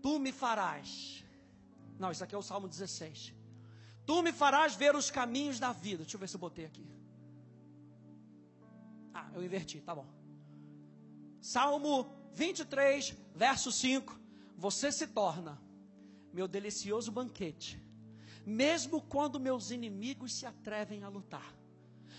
Tu 0.02 0.18
me 0.18 0.32
farás. 0.32 1.24
Não, 2.00 2.10
isso 2.10 2.24
aqui 2.24 2.34
é 2.34 2.38
o 2.40 2.42
Salmo 2.42 2.68
16. 2.68 3.36
Tu 4.04 4.24
me 4.24 4.34
farás 4.34 4.74
ver 4.74 4.96
os 4.96 5.12
caminhos 5.12 5.60
da 5.60 5.72
vida. 5.72 6.02
Deixa 6.02 6.16
eu 6.16 6.20
ver 6.20 6.28
se 6.28 6.36
eu 6.36 6.40
botei 6.40 6.66
aqui. 6.66 6.88
Ah, 9.14 9.30
eu 9.36 9.44
inverti, 9.44 9.80
tá 9.82 9.94
bom. 9.94 10.08
Salmo 11.40 12.12
23, 12.34 13.16
verso 13.36 13.72
5. 13.72 14.20
Você 14.58 14.92
se 14.92 15.06
torna 15.06 15.62
meu 16.34 16.48
delicioso 16.48 17.12
banquete, 17.12 17.80
mesmo 18.44 19.00
quando 19.04 19.40
meus 19.40 19.70
inimigos 19.70 20.34
se 20.34 20.48
atrevem 20.48 21.04
a 21.04 21.10
lutar. 21.10 21.54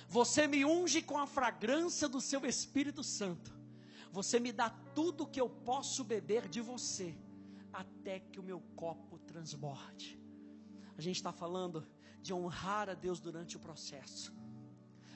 Você 0.06 0.46
me 0.46 0.64
unge 0.64 1.02
com 1.02 1.18
a 1.18 1.26
fragrância 1.26 2.08
do 2.08 2.20
seu 2.20 2.46
Espírito 2.46 3.02
Santo 3.02 3.63
você 4.14 4.38
me 4.38 4.52
dá 4.60 4.70
tudo 4.98 5.30
que 5.32 5.40
eu 5.44 5.48
posso 5.70 6.04
beber 6.04 6.42
de 6.54 6.60
você, 6.60 7.08
até 7.72 8.20
que 8.20 8.38
o 8.38 8.46
meu 8.50 8.60
copo 8.76 9.18
transborde. 9.18 10.10
A 10.96 11.02
gente 11.06 11.16
está 11.16 11.32
falando 11.32 11.78
de 12.22 12.32
honrar 12.32 12.88
a 12.88 12.94
Deus 12.94 13.18
durante 13.18 13.56
o 13.56 13.60
processo. 13.66 14.32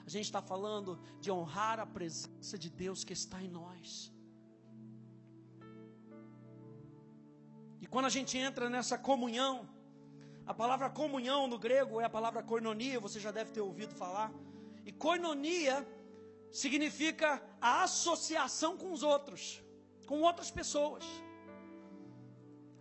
A 0.04 0.10
gente 0.14 0.24
está 0.24 0.42
falando 0.42 0.98
de 1.20 1.30
honrar 1.30 1.78
a 1.78 1.86
presença 1.86 2.58
de 2.58 2.68
Deus 2.68 3.04
que 3.04 3.12
está 3.12 3.40
em 3.40 3.50
nós. 3.60 4.12
E 7.80 7.86
quando 7.86 8.06
a 8.06 8.14
gente 8.16 8.36
entra 8.36 8.68
nessa 8.68 8.98
comunhão, 8.98 9.54
a 10.44 10.52
palavra 10.52 10.90
comunhão 10.90 11.46
no 11.46 11.58
grego 11.66 12.00
é 12.00 12.04
a 12.04 12.10
palavra 12.18 12.42
koinonia, 12.42 12.98
você 12.98 13.20
já 13.20 13.30
deve 13.30 13.52
ter 13.52 13.60
ouvido 13.60 13.94
falar. 13.94 14.32
E 14.84 14.90
koinonia 14.90 15.86
significa 16.50 17.42
a 17.60 17.82
associação 17.82 18.76
com 18.76 18.92
os 18.92 19.02
outros, 19.02 19.62
com 20.06 20.20
outras 20.22 20.50
pessoas. 20.50 21.04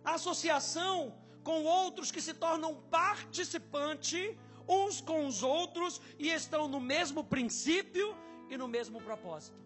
A 0.04 0.14
associação 0.14 1.14
com 1.42 1.64
outros 1.64 2.10
que 2.10 2.20
se 2.20 2.34
tornam 2.34 2.74
participante 2.90 4.38
uns 4.68 5.00
com 5.00 5.26
os 5.26 5.42
outros 5.42 6.00
e 6.18 6.28
estão 6.28 6.68
no 6.68 6.80
mesmo 6.80 7.24
princípio 7.24 8.14
e 8.50 8.56
no 8.56 8.68
mesmo 8.68 9.00
propósito. 9.00 9.58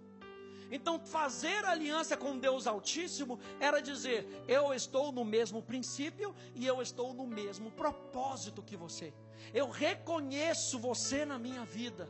Então, 0.71 0.99
fazer 1.05 1.65
aliança 1.67 2.17
com 2.17 2.39
Deus 2.39 2.67
Altíssimo 2.67 3.39
era 3.61 3.83
dizer: 3.83 4.27
eu 4.49 4.73
estou 4.73 5.13
no 5.13 5.25
mesmo 5.25 5.61
princípio 5.63 6.35
e 6.55 6.67
eu 6.67 6.81
estou 6.81 7.13
no 7.13 7.27
mesmo 7.27 7.71
propósito 7.73 8.63
que 8.63 8.77
você. 8.77 9.13
Eu 9.53 9.69
reconheço 9.69 10.79
você 10.79 11.27
na 11.27 11.39
minha 11.39 11.65
vida. 11.65 12.09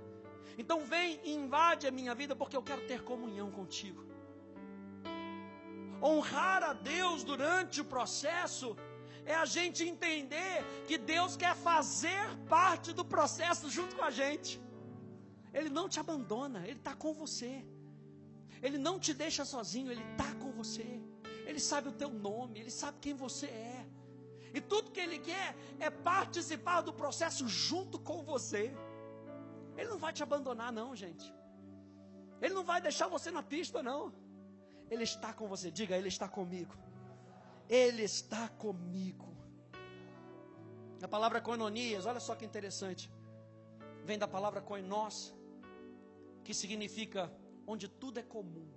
Então 0.59 0.85
vem 0.85 1.21
e 1.25 1.33
invade 1.33 1.87
a 1.87 1.91
minha 1.91 2.15
vida 2.15 2.35
porque 2.37 2.57
eu 2.57 2.63
quero 2.63 2.83
ter 2.87 3.03
comunhão 3.03 3.51
contigo. 3.51 4.05
Honrar 6.03 6.63
a 6.63 6.73
Deus 6.73 7.23
durante 7.23 7.81
o 7.81 7.85
processo 7.85 8.77
é 9.25 9.35
a 9.35 9.45
gente 9.45 9.85
entender 9.85 10.65
que 10.87 10.99
Deus 10.99 11.37
quer 11.37 11.55
fazer 11.55 12.25
parte 12.49 12.93
do 12.93 13.05
processo 13.05 13.71
junto 13.71 13.95
com 13.97 14.05
a 14.05 14.11
gente. 14.11 14.61
Ele 15.55 15.69
não 15.69 15.89
te 15.89 16.01
abandona, 16.01 16.61
Ele 16.67 16.79
está 16.79 16.95
com 16.95 17.13
você. 17.13 17.65
Ele 18.61 18.79
não 18.79 18.99
te 18.99 19.13
deixa 19.15 19.45
sozinho, 19.45 19.91
Ele 19.91 20.05
está 20.13 20.35
com 20.35 20.51
você. 20.51 21.01
Ele 21.47 21.61
sabe 21.61 21.89
o 21.89 21.93
teu 21.93 22.11
nome, 22.11 22.61
Ele 22.61 22.71
sabe 22.71 22.99
quem 23.01 23.15
você 23.15 23.47
é. 23.47 23.87
E 24.55 24.61
tudo 24.61 24.91
que 24.91 25.01
Ele 25.01 25.19
quer 25.19 25.57
é 25.79 25.89
participar 25.91 26.81
do 26.81 26.93
processo 26.93 27.47
junto 27.49 27.99
com 27.99 28.23
você. 28.23 28.75
Ele 29.83 29.91
não 29.91 29.99
vai 29.99 30.13
te 30.13 30.23
abandonar, 30.23 30.71
não, 30.73 30.95
gente. 30.95 31.27
Ele 32.41 32.55
não 32.55 32.63
vai 32.63 32.81
deixar 32.81 33.09
você 33.09 33.33
na 33.33 33.43
pista, 33.43 33.83
não. 33.83 34.13
Ele 34.89 35.03
está 35.03 35.33
com 35.33 35.49
você. 35.49 35.73
Diga, 35.73 35.97
Ele 35.97 36.07
está 36.07 36.29
comigo. 36.29 36.75
Ele 37.69 38.05
está 38.05 38.49
comigo. 38.49 39.29
A 41.03 41.09
palavra 41.09 41.41
koinonias, 41.41 42.07
olha 42.07 42.21
só 42.21 42.37
que 42.37 42.45
interessante. 42.45 43.11
Vem 44.05 44.17
da 44.17 44.29
palavra 44.29 44.61
koinos, 44.61 45.35
que 46.45 46.55
significa 46.55 47.29
onde 47.67 47.89
tudo 47.89 48.21
é 48.21 48.23
comum, 48.23 48.69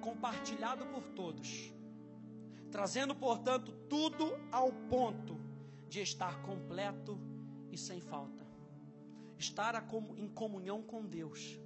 compartilhado 0.00 0.86
por 0.86 1.08
todos, 1.08 1.74
trazendo, 2.70 3.16
portanto, 3.16 3.72
tudo 3.88 4.26
ao 4.52 4.72
ponto 4.72 5.40
de 5.88 6.00
estar 6.02 6.40
completo 6.42 7.18
e 7.72 7.76
sem 7.76 8.00
falta. 8.00 8.45
Estar 9.38 9.74
em 10.16 10.28
comunhão 10.28 10.82
com 10.82 11.04
Deus 11.04 11.58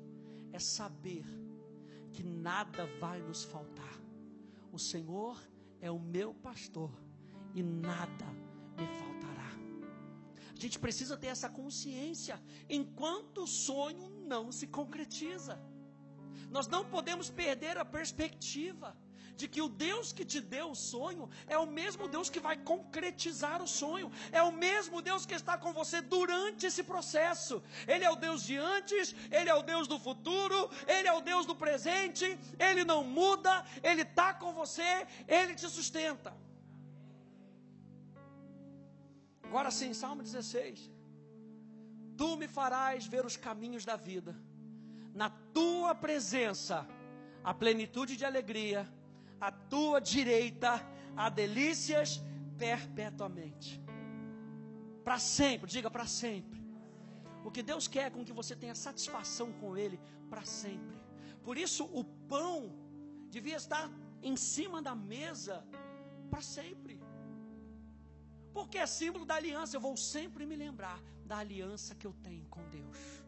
é 0.52 0.58
saber 0.58 1.24
que 2.12 2.22
nada 2.22 2.86
vai 2.98 3.20
nos 3.20 3.44
faltar. 3.44 4.00
O 4.72 4.78
Senhor 4.78 5.40
é 5.80 5.90
o 5.90 5.98
meu 5.98 6.34
pastor 6.34 6.90
e 7.54 7.62
nada 7.62 8.26
me 8.76 8.86
faltará. 8.86 9.50
A 10.56 10.60
gente 10.60 10.78
precisa 10.78 11.16
ter 11.16 11.28
essa 11.28 11.48
consciência 11.48 12.40
enquanto 12.68 13.44
o 13.44 13.46
sonho 13.46 14.10
não 14.26 14.50
se 14.50 14.66
concretiza. 14.66 15.60
Nós 16.50 16.66
não 16.66 16.84
podemos 16.84 17.30
perder 17.30 17.78
a 17.78 17.84
perspectiva 17.84 18.96
de 19.36 19.48
que 19.48 19.62
o 19.62 19.68
Deus 19.68 20.12
que 20.12 20.24
te 20.24 20.40
deu 20.40 20.70
o 20.70 20.74
sonho 20.74 21.28
é 21.46 21.56
o 21.58 21.66
mesmo 21.66 22.08
Deus 22.08 22.28
que 22.30 22.40
vai 22.40 22.56
concretizar 22.56 23.62
o 23.62 23.68
sonho, 23.68 24.10
é 24.32 24.42
o 24.42 24.52
mesmo 24.52 25.00
Deus 25.00 25.24
que 25.26 25.34
está 25.34 25.56
com 25.56 25.72
você 25.72 26.00
durante 26.00 26.66
esse 26.66 26.82
processo. 26.82 27.62
Ele 27.86 28.04
é 28.04 28.10
o 28.10 28.16
Deus 28.16 28.42
de 28.42 28.56
antes, 28.56 29.14
ele 29.30 29.50
é 29.50 29.54
o 29.54 29.62
Deus 29.62 29.86
do 29.88 29.98
futuro, 29.98 30.70
ele 30.86 31.08
é 31.08 31.12
o 31.12 31.20
Deus 31.20 31.46
do 31.46 31.54
presente, 31.54 32.38
ele 32.58 32.84
não 32.84 33.02
muda, 33.04 33.64
ele 33.82 34.02
está 34.02 34.34
com 34.34 34.52
você, 34.52 35.06
ele 35.26 35.54
te 35.54 35.68
sustenta. 35.68 36.32
Agora 39.42 39.70
sim, 39.70 39.92
Salmo 39.92 40.22
16. 40.22 40.90
Tu 42.16 42.36
me 42.36 42.46
farás 42.46 43.06
ver 43.06 43.24
os 43.24 43.36
caminhos 43.36 43.84
da 43.84 43.96
vida, 43.96 44.36
na 45.14 45.28
tua 45.28 45.94
presença, 45.94 46.86
a 47.42 47.52
plenitude 47.54 48.16
de 48.16 48.24
alegria 48.24 48.86
à 49.40 49.50
tua 49.50 50.00
direita 50.00 50.84
há 51.16 51.28
delícias 51.28 52.22
perpetuamente. 52.58 53.80
Para 55.02 55.18
sempre, 55.18 55.70
diga 55.70 55.90
para 55.90 56.06
sempre. 56.06 56.60
O 57.44 57.50
que 57.50 57.62
Deus 57.62 57.88
quer 57.88 58.06
é 58.06 58.10
com 58.10 58.24
que 58.24 58.32
você 58.32 58.54
tenha 58.54 58.74
satisfação 58.74 59.52
com 59.54 59.76
Ele 59.76 59.98
para 60.28 60.44
sempre. 60.44 60.98
Por 61.42 61.56
isso, 61.56 61.84
o 61.84 62.04
pão 62.04 62.72
devia 63.30 63.56
estar 63.56 63.90
em 64.22 64.36
cima 64.36 64.82
da 64.82 64.94
mesa 64.94 65.64
para 66.28 66.42
sempre. 66.42 67.00
Porque 68.52 68.76
é 68.76 68.86
símbolo 68.86 69.24
da 69.24 69.36
aliança. 69.36 69.76
Eu 69.76 69.80
vou 69.80 69.96
sempre 69.96 70.44
me 70.44 70.54
lembrar 70.54 71.00
da 71.24 71.38
aliança 71.38 71.94
que 71.94 72.06
eu 72.06 72.12
tenho 72.22 72.46
com 72.46 72.62
Deus 72.68 73.19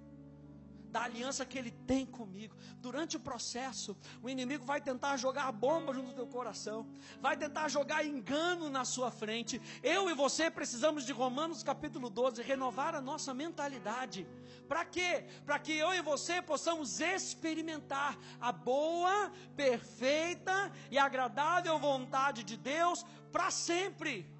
da 0.93 1.03
aliança 1.03 1.47
que 1.47 1.59
Ele 1.59 1.71
tem 1.71 2.05
comigo. 2.05 2.55
Durante 2.79 3.17
o 3.17 3.21
processo, 3.21 3.97
o 4.23 4.29
inimigo 4.29 4.65
vai 4.65 4.81
tentar 4.81 5.17
jogar 5.17 5.51
bomba 5.51 5.95
junto 5.95 6.09
do 6.09 6.15
teu 6.15 6.27
coração, 6.27 6.87
vai 7.21 7.37
tentar 7.37 7.69
jogar 7.69 8.05
engano 8.05 8.69
na 8.69 8.85
sua 8.85 9.11
frente. 9.11 9.61
Eu 9.83 10.11
e 10.11 10.15
você 10.15 10.51
precisamos 10.51 11.05
de 11.05 11.13
Romanos 11.13 11.63
capítulo 11.63 12.11
12 12.11 12.43
renovar 12.43 12.95
a 12.95 13.01
nossa 13.01 13.33
mentalidade. 13.33 14.27
Para 14.69 14.85
quê? 14.85 15.25
Para 15.47 15.59
que 15.59 15.73
eu 15.73 15.93
e 15.95 16.03
você 16.03 16.43
possamos 16.43 17.01
experimentar 17.01 18.19
a 18.41 18.53
boa, 18.53 19.33
perfeita 19.57 20.71
e 20.91 20.99
agradável 20.99 21.79
vontade 21.79 22.45
de 22.45 22.57
Deus 22.57 23.05
para 23.31 23.51
sempre. 23.51 24.31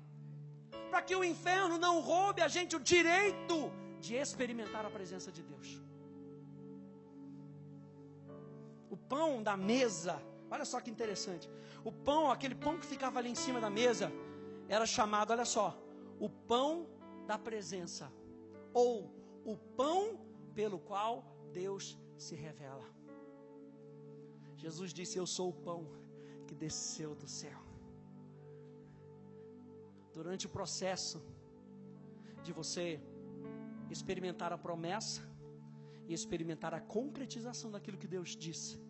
Para 0.91 1.01
que 1.01 1.17
o 1.17 1.25
inferno 1.25 1.79
não 1.79 2.01
roube 2.01 2.43
a 2.43 2.49
gente 2.49 2.77
o 2.77 2.81
direito 2.81 3.73
de 4.01 4.15
experimentar 4.15 4.85
a 4.85 4.91
presença 4.91 5.33
de 5.33 5.43
Deus. 5.43 5.92
O 8.93 8.97
pão 8.97 9.43
da 9.43 9.57
mesa. 9.57 10.15
Olha 10.51 10.67
só 10.67 10.79
que 10.81 10.91
interessante. 10.91 11.49
O 11.83 11.91
pão, 11.91 12.31
aquele 12.31 12.55
pão 12.55 12.79
que 12.79 12.87
ficava 12.95 13.19
ali 13.19 13.31
em 13.31 13.41
cima 13.45 13.59
da 13.59 13.71
mesa, 13.71 14.13
era 14.69 14.87
chamado, 14.97 15.33
olha 15.33 15.47
só, 15.57 15.69
o 16.21 16.29
pão 16.29 16.87
da 17.27 17.39
presença. 17.39 18.13
Ou 18.75 18.93
o 19.53 19.57
pão 19.81 20.01
pelo 20.55 20.79
qual 20.79 21.25
Deus 21.53 21.99
se 22.19 22.35
revela. 22.35 22.87
Jesus 24.57 24.93
disse: 24.93 25.19
Eu 25.19 25.27
sou 25.27 25.49
o 25.49 25.59
pão 25.69 25.81
que 26.47 26.55
desceu 26.55 27.15
do 27.15 27.27
céu. 27.27 27.61
Durante 30.13 30.47
o 30.47 30.51
processo 30.51 31.19
de 32.45 32.53
você 32.53 33.01
experimentar 33.91 34.53
a 34.53 34.59
promessa, 34.59 35.23
e 36.09 36.13
experimentar 36.13 36.73
a 36.75 36.81
concretização 36.81 37.71
daquilo 37.71 37.99
que 37.99 38.07
Deus 38.07 38.31
disse. 38.37 38.81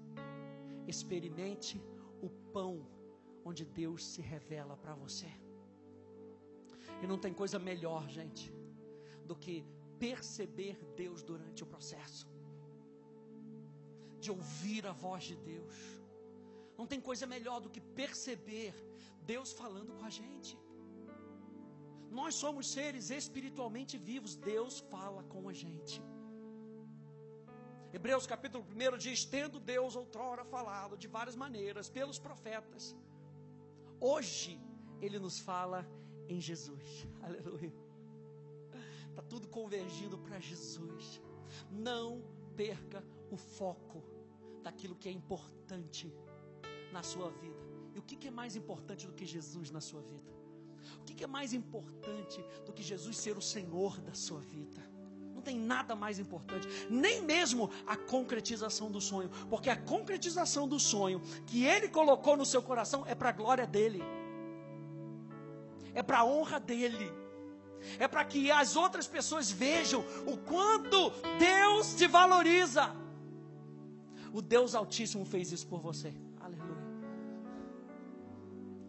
Experimente 0.86 1.80
o 2.20 2.28
pão 2.54 2.86
onde 3.44 3.64
Deus 3.64 4.04
se 4.04 4.20
revela 4.20 4.76
para 4.76 4.94
você. 4.94 5.30
E 7.02 7.06
não 7.06 7.18
tem 7.18 7.32
coisa 7.32 7.58
melhor, 7.58 8.08
gente, 8.08 8.52
do 9.26 9.34
que 9.34 9.64
perceber 9.98 10.76
Deus 10.96 11.22
durante 11.22 11.62
o 11.62 11.66
processo, 11.66 12.26
de 14.20 14.30
ouvir 14.30 14.86
a 14.86 14.92
voz 14.92 15.24
de 15.24 15.36
Deus. 15.36 15.74
Não 16.78 16.86
tem 16.86 17.00
coisa 17.00 17.26
melhor 17.26 17.60
do 17.60 17.70
que 17.70 17.80
perceber 17.80 18.74
Deus 19.32 19.52
falando 19.52 19.92
com 19.98 20.04
a 20.04 20.10
gente. 20.10 20.58
Nós 22.10 22.34
somos 22.34 22.66
seres 22.76 23.10
espiritualmente 23.10 23.96
vivos, 23.96 24.34
Deus 24.36 24.78
fala 24.94 25.22
com 25.24 25.48
a 25.48 25.52
gente. 25.52 26.02
Hebreus 27.92 28.26
capítulo 28.26 28.64
1 28.64 28.96
diz: 28.96 29.24
Tendo 29.24 29.60
Deus 29.60 29.94
outrora 29.94 30.44
falado 30.44 30.96
de 30.96 31.06
várias 31.06 31.36
maneiras 31.36 31.90
pelos 31.90 32.18
profetas, 32.18 32.96
hoje 34.00 34.58
Ele 35.00 35.18
nos 35.18 35.38
fala 35.38 35.86
em 36.26 36.40
Jesus. 36.40 37.06
Aleluia. 37.22 37.72
Está 39.10 39.22
tudo 39.22 39.46
convergindo 39.46 40.16
para 40.18 40.40
Jesus. 40.40 41.20
Não 41.70 42.22
perca 42.56 43.04
o 43.30 43.36
foco 43.36 44.02
daquilo 44.62 44.96
que 44.96 45.08
é 45.08 45.12
importante 45.12 46.10
na 46.90 47.02
sua 47.02 47.30
vida. 47.30 47.60
E 47.94 47.98
o 47.98 48.02
que 48.02 48.26
é 48.26 48.30
mais 48.30 48.56
importante 48.56 49.06
do 49.06 49.12
que 49.12 49.26
Jesus 49.26 49.70
na 49.70 49.82
sua 49.82 50.00
vida? 50.00 50.32
O 50.98 51.04
que 51.04 51.22
é 51.22 51.26
mais 51.26 51.52
importante 51.52 52.42
do 52.64 52.72
que 52.72 52.82
Jesus 52.82 53.18
ser 53.18 53.36
o 53.36 53.42
Senhor 53.42 54.00
da 54.00 54.14
sua 54.14 54.40
vida? 54.40 54.91
Tem 55.44 55.58
nada 55.58 55.96
mais 55.96 56.18
importante, 56.18 56.68
nem 56.88 57.22
mesmo 57.22 57.70
a 57.86 57.96
concretização 57.96 58.90
do 58.90 59.00
sonho, 59.00 59.28
porque 59.50 59.68
a 59.68 59.76
concretização 59.76 60.68
do 60.68 60.78
sonho 60.78 61.20
que 61.46 61.64
ele 61.64 61.88
colocou 61.88 62.36
no 62.36 62.46
seu 62.46 62.62
coração 62.62 63.04
é 63.06 63.14
para 63.14 63.30
a 63.30 63.32
glória 63.32 63.66
dele, 63.66 64.02
é 65.94 66.02
para 66.02 66.20
a 66.20 66.24
honra 66.24 66.60
dele, 66.60 67.12
é 67.98 68.06
para 68.06 68.24
que 68.24 68.50
as 68.50 68.76
outras 68.76 69.08
pessoas 69.08 69.50
vejam 69.50 70.04
o 70.26 70.36
quanto 70.36 71.10
Deus 71.38 71.94
te 71.94 72.06
valoriza. 72.06 72.94
O 74.32 74.40
Deus 74.40 74.74
Altíssimo 74.74 75.24
fez 75.24 75.52
isso 75.52 75.66
por 75.66 75.80
você. 75.80 76.14
Aleluia. 76.40 76.82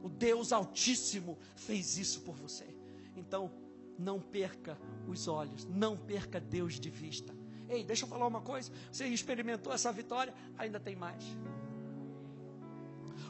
O 0.02 0.08
Deus 0.08 0.54
Altíssimo 0.54 1.38
fez 1.56 1.98
isso 1.98 2.22
por 2.22 2.36
você. 2.36 2.74
Então, 3.16 3.52
não 3.98 4.20
perca 4.20 4.78
os 5.08 5.28
olhos, 5.28 5.66
não 5.66 5.96
perca 5.98 6.40
Deus 6.40 6.80
de 6.80 6.90
vista. 6.90 7.34
Ei, 7.70 7.84
deixa 7.84 8.06
eu 8.06 8.10
falar 8.10 8.28
uma 8.28 8.42
coisa: 8.42 8.72
você 8.92 9.06
experimentou 9.06 9.72
essa 9.74 9.92
vitória, 9.92 10.34
ainda 10.58 10.80
tem 10.80 10.96
mais. 10.96 11.24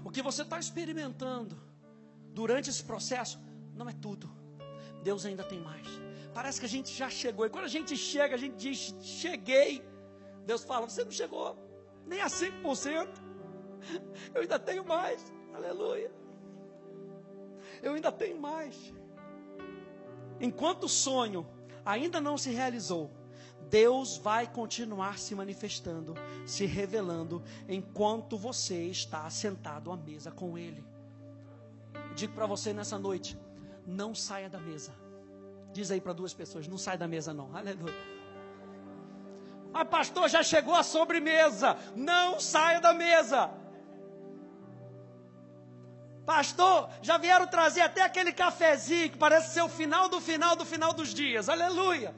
O 0.04 0.10
que 0.10 0.22
você 0.22 0.42
está 0.42 0.60
experimentando 0.60 1.58
durante 2.34 2.70
esse 2.70 2.84
processo 2.84 3.40
não 3.76 3.88
é 3.88 3.94
tudo. 3.94 4.30
Deus 5.04 5.26
ainda 5.26 5.44
tem 5.44 5.60
mais. 5.60 5.88
Parece 6.34 6.60
que 6.60 6.66
a 6.66 6.70
gente 6.70 6.92
já 6.94 7.10
chegou. 7.10 7.46
E 7.46 7.50
quando 7.50 7.66
a 7.66 7.70
gente 7.70 7.96
chega, 7.96 8.36
a 8.36 8.38
gente 8.38 8.56
diz: 8.56 8.96
Cheguei. 9.02 9.84
Deus 10.46 10.64
fala: 10.64 10.90
Você 10.90 11.04
não 11.04 11.12
chegou 11.12 11.58
nem 12.06 12.22
a 12.22 12.28
5%. 12.28 13.08
Eu 14.34 14.42
ainda 14.42 14.60
tenho 14.60 14.86
mais. 14.86 15.32
Aleluia. 15.54 16.12
Eu 17.82 17.94
ainda 17.94 18.12
tenho 18.12 18.40
mais. 18.40 18.94
Enquanto 20.40 20.86
o 20.86 20.90
sonho 20.90 21.46
ainda 21.86 22.20
não 22.20 22.38
se 22.38 22.52
realizou, 22.52 23.12
Deus 23.70 24.18
vai 24.18 24.46
continuar 24.46 25.18
se 25.18 25.34
manifestando, 25.34 26.14
se 26.46 26.66
revelando, 26.66 27.42
enquanto 27.68 28.38
você 28.38 28.86
está 28.86 29.30
sentado 29.30 29.92
à 29.92 29.98
mesa 29.98 30.32
com 30.32 30.58
Ele. 30.58 30.86
Digo 32.16 32.34
para 32.34 32.46
você 32.46 32.74
nessa 32.74 33.00
noite: 33.00 33.38
não 33.86 34.14
saia 34.14 34.50
da 34.50 34.60
mesa. 34.60 34.94
Diz 35.72 35.90
aí 35.90 36.00
para 36.00 36.14
duas 36.14 36.34
pessoas: 36.34 36.68
não 36.68 36.78
saia 36.78 36.98
da 36.98 37.08
mesa, 37.08 37.34
não. 37.34 37.56
Aleluia. 37.56 37.96
Mas, 39.72 39.88
pastor, 39.88 40.30
já 40.30 40.44
chegou 40.44 40.76
a 40.76 40.84
sobremesa. 40.84 41.76
Não 41.96 42.40
saia 42.40 42.80
da 42.80 42.94
mesa. 42.94 43.50
Pastor, 46.26 46.90
já 47.02 47.18
vieram 47.18 47.46
trazer 47.48 47.82
até 47.82 48.02
aquele 48.02 48.32
cafezinho 48.32 49.10
que 49.10 49.18
parece 49.18 49.54
ser 49.54 49.62
o 49.62 49.68
final 49.68 50.08
do 50.08 50.22
final 50.22 50.56
do 50.56 50.66
final 50.66 50.94
dos 50.94 51.14
dias. 51.14 51.50
Aleluia. 51.50 52.16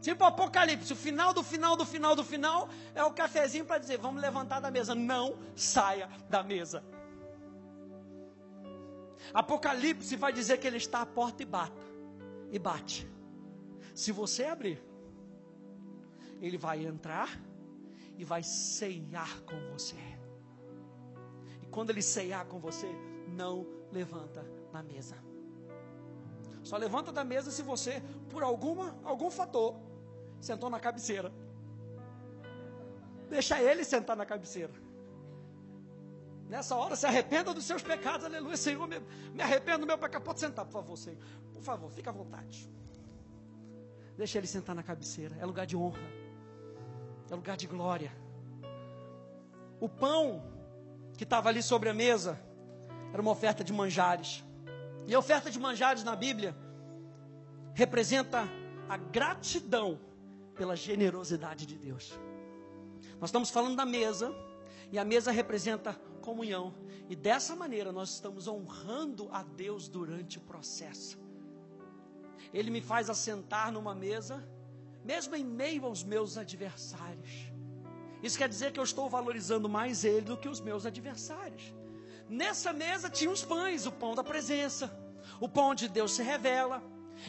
Tipo 0.00 0.24
Apocalipse, 0.24 0.92
o 0.92 0.96
final 0.96 1.32
do 1.32 1.42
final 1.42 1.76
do 1.76 1.84
final 1.84 2.16
do 2.16 2.24
final 2.24 2.68
é 2.94 3.02
o 3.04 3.12
cafezinho 3.12 3.64
para 3.64 3.78
dizer: 3.78 3.98
vamos 3.98 4.20
levantar 4.20 4.60
da 4.60 4.70
mesa. 4.70 4.94
Não 4.94 5.38
saia 5.54 6.08
da 6.28 6.42
mesa. 6.42 6.82
Apocalipse 9.32 10.16
vai 10.16 10.32
dizer 10.32 10.58
que 10.58 10.66
ele 10.66 10.76
está 10.76 11.02
à 11.02 11.06
porta 11.06 11.42
e 11.42 11.46
bata. 11.46 11.86
E 12.50 12.58
bate. 12.58 13.08
Se 13.94 14.10
você 14.10 14.44
abrir, 14.44 14.82
ele 16.40 16.56
vai 16.56 16.84
entrar 16.86 17.38
e 18.16 18.24
vai 18.24 18.42
ceiar 18.42 19.42
com 19.42 19.60
você. 19.72 19.96
E 21.62 21.66
quando 21.66 21.90
ele 21.90 22.02
ceiar 22.02 22.46
com 22.46 22.58
você, 22.58 22.88
não 23.28 23.66
levanta 23.92 24.44
da 24.72 24.82
mesa. 24.82 25.16
Só 26.62 26.76
levanta 26.76 27.12
da 27.12 27.24
mesa 27.24 27.50
se 27.50 27.62
você, 27.62 28.02
por 28.28 28.42
alguma, 28.42 28.96
algum 29.04 29.30
fator, 29.30 29.76
sentou 30.40 30.68
na 30.68 30.80
cabeceira. 30.80 31.32
Deixa 33.30 33.60
ele 33.60 33.84
sentar 33.84 34.16
na 34.16 34.26
cabeceira. 34.26 34.72
Nessa 36.48 36.74
hora, 36.74 36.96
se 36.96 37.06
arrependa 37.06 37.52
dos 37.52 37.64
seus 37.64 37.82
pecados, 37.82 38.24
aleluia, 38.24 38.56
Senhor, 38.56 38.86
me, 38.86 39.00
me 39.34 39.42
arrependo 39.42 39.80
do 39.80 39.86
meu 39.86 39.98
pecado. 39.98 40.22
Pode 40.22 40.40
sentar, 40.40 40.64
por 40.64 40.72
favor, 40.72 40.96
Senhor. 40.96 41.18
Por 41.52 41.62
favor, 41.62 41.90
fica 41.90 42.10
à 42.10 42.12
vontade. 42.12 42.70
Deixa 44.16 44.38
ele 44.38 44.46
sentar 44.46 44.74
na 44.74 44.82
cabeceira. 44.82 45.36
É 45.38 45.44
lugar 45.44 45.66
de 45.66 45.76
honra. 45.76 46.00
É 47.30 47.34
lugar 47.34 47.56
de 47.56 47.66
glória. 47.66 48.10
O 49.78 49.88
pão 49.88 50.42
que 51.16 51.24
estava 51.24 51.48
ali 51.50 51.62
sobre 51.62 51.88
a 51.90 51.94
mesa 51.94 52.40
era 53.12 53.20
uma 53.20 53.30
oferta 53.30 53.62
de 53.64 53.72
manjares. 53.72 54.44
E 55.06 55.14
a 55.14 55.18
oferta 55.18 55.50
de 55.50 55.58
manjares 55.58 56.04
na 56.04 56.14
Bíblia 56.14 56.54
representa 57.74 58.48
a 58.88 58.96
gratidão 58.96 59.98
pela 60.54 60.76
generosidade 60.76 61.64
de 61.66 61.76
Deus. 61.76 62.18
Nós 63.20 63.30
estamos 63.30 63.50
falando 63.50 63.76
da 63.76 63.86
mesa, 63.86 64.34
e 64.90 64.98
a 64.98 65.04
mesa 65.04 65.30
representa 65.30 65.94
comunhão. 66.20 66.74
E 67.08 67.16
dessa 67.16 67.54
maneira 67.56 67.92
nós 67.92 68.10
estamos 68.10 68.46
honrando 68.46 69.28
a 69.32 69.42
Deus 69.42 69.88
durante 69.88 70.38
o 70.38 70.40
processo. 70.40 71.18
Ele 72.52 72.70
me 72.70 72.80
faz 72.80 73.10
assentar 73.10 73.72
numa 73.72 73.94
mesa, 73.94 74.46
mesmo 75.04 75.34
em 75.36 75.44
meio 75.44 75.84
aos 75.84 76.02
meus 76.02 76.36
adversários. 76.36 77.52
Isso 78.22 78.36
quer 78.36 78.48
dizer 78.48 78.72
que 78.72 78.80
eu 78.80 78.84
estou 78.84 79.08
valorizando 79.08 79.68
mais 79.68 80.04
ele 80.04 80.22
do 80.22 80.36
que 80.36 80.48
os 80.48 80.60
meus 80.60 80.84
adversários. 80.84 81.74
Nessa 82.28 82.72
mesa 82.72 83.08
tinha 83.08 83.30
os 83.30 83.42
pães, 83.42 83.86
o 83.86 83.92
pão 83.92 84.14
da 84.14 84.22
presença, 84.22 84.90
o 85.40 85.48
pão 85.48 85.74
de 85.74 85.88
Deus 85.88 86.12
se 86.12 86.22
revela. 86.22 86.82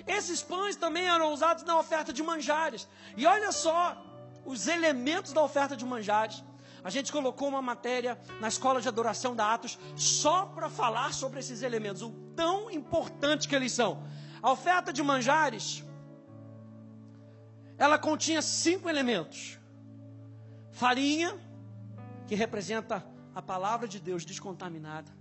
Esses 0.05 0.41
pães 0.41 0.75
também 0.75 1.05
eram 1.07 1.33
usados 1.33 1.63
na 1.63 1.79
oferta 1.79 2.11
de 2.11 2.21
manjares. 2.21 2.87
E 3.15 3.25
olha 3.25 3.51
só 3.51 3.97
os 4.45 4.67
elementos 4.67 5.31
da 5.31 5.41
oferta 5.41 5.75
de 5.75 5.85
manjares. 5.85 6.43
A 6.83 6.89
gente 6.89 7.11
colocou 7.11 7.47
uma 7.47 7.61
matéria 7.61 8.19
na 8.39 8.47
escola 8.47 8.81
de 8.81 8.87
adoração 8.87 9.35
da 9.35 9.53
Atos 9.53 9.77
só 9.95 10.45
para 10.45 10.69
falar 10.69 11.13
sobre 11.13 11.39
esses 11.39 11.61
elementos, 11.61 12.01
o 12.01 12.11
tão 12.35 12.69
importante 12.71 13.47
que 13.47 13.55
eles 13.55 13.71
são. 13.71 14.03
A 14.41 14.51
oferta 14.51 14.93
de 14.93 15.03
manjares, 15.03 15.83
ela 17.77 17.97
continha 17.97 18.41
cinco 18.41 18.89
elementos: 18.89 19.59
farinha, 20.71 21.37
que 22.27 22.35
representa 22.35 23.05
a 23.33 23.41
palavra 23.41 23.87
de 23.87 23.99
Deus 23.99 24.25
descontaminada, 24.25 25.11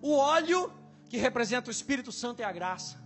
o 0.00 0.14
óleo, 0.16 0.72
que 1.08 1.16
representa 1.16 1.68
o 1.68 1.70
Espírito 1.70 2.10
Santo 2.10 2.40
e 2.40 2.44
a 2.44 2.52
graça, 2.52 3.00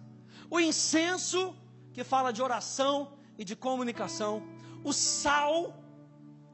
o 0.50 0.60
incenso, 0.60 1.54
que 1.92 2.04
fala 2.04 2.32
de 2.32 2.42
oração 2.42 3.18
e 3.38 3.44
de 3.44 3.56
comunicação, 3.56 4.42
o 4.84 4.92
sal, 4.92 5.82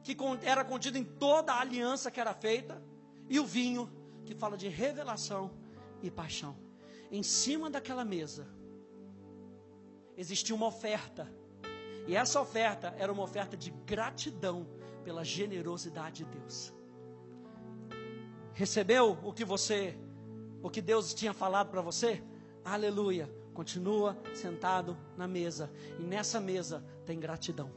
que 0.03 0.17
era 0.41 0.65
contido 0.65 0.97
em 0.97 1.03
toda 1.03 1.53
a 1.53 1.61
aliança 1.61 2.11
que 2.11 2.19
era 2.19 2.33
feita, 2.33 2.81
e 3.29 3.39
o 3.39 3.45
vinho, 3.45 3.89
que 4.25 4.33
fala 4.33 4.57
de 4.57 4.67
revelação 4.67 5.51
e 6.01 6.09
paixão. 6.09 6.57
Em 7.11 7.23
cima 7.23 7.69
daquela 7.69 8.03
mesa 8.03 8.47
existia 10.17 10.55
uma 10.55 10.65
oferta, 10.67 11.31
e 12.07 12.15
essa 12.15 12.39
oferta 12.41 12.93
era 12.97 13.11
uma 13.11 13.23
oferta 13.23 13.55
de 13.55 13.69
gratidão 13.69 14.67
pela 15.03 15.23
generosidade 15.23 16.23
de 16.23 16.25
Deus. 16.25 16.73
Recebeu 18.53 19.17
o 19.23 19.33
que 19.33 19.43
você, 19.43 19.97
o 20.61 20.69
que 20.69 20.81
Deus 20.81 21.13
tinha 21.13 21.33
falado 21.33 21.69
para 21.69 21.81
você? 21.81 22.23
Aleluia. 22.63 23.29
Continua 23.53 24.17
sentado 24.33 24.97
na 25.17 25.27
mesa. 25.27 25.71
E 25.99 26.03
nessa 26.03 26.39
mesa 26.39 26.83
tem 27.05 27.19
gratidão. 27.19 27.71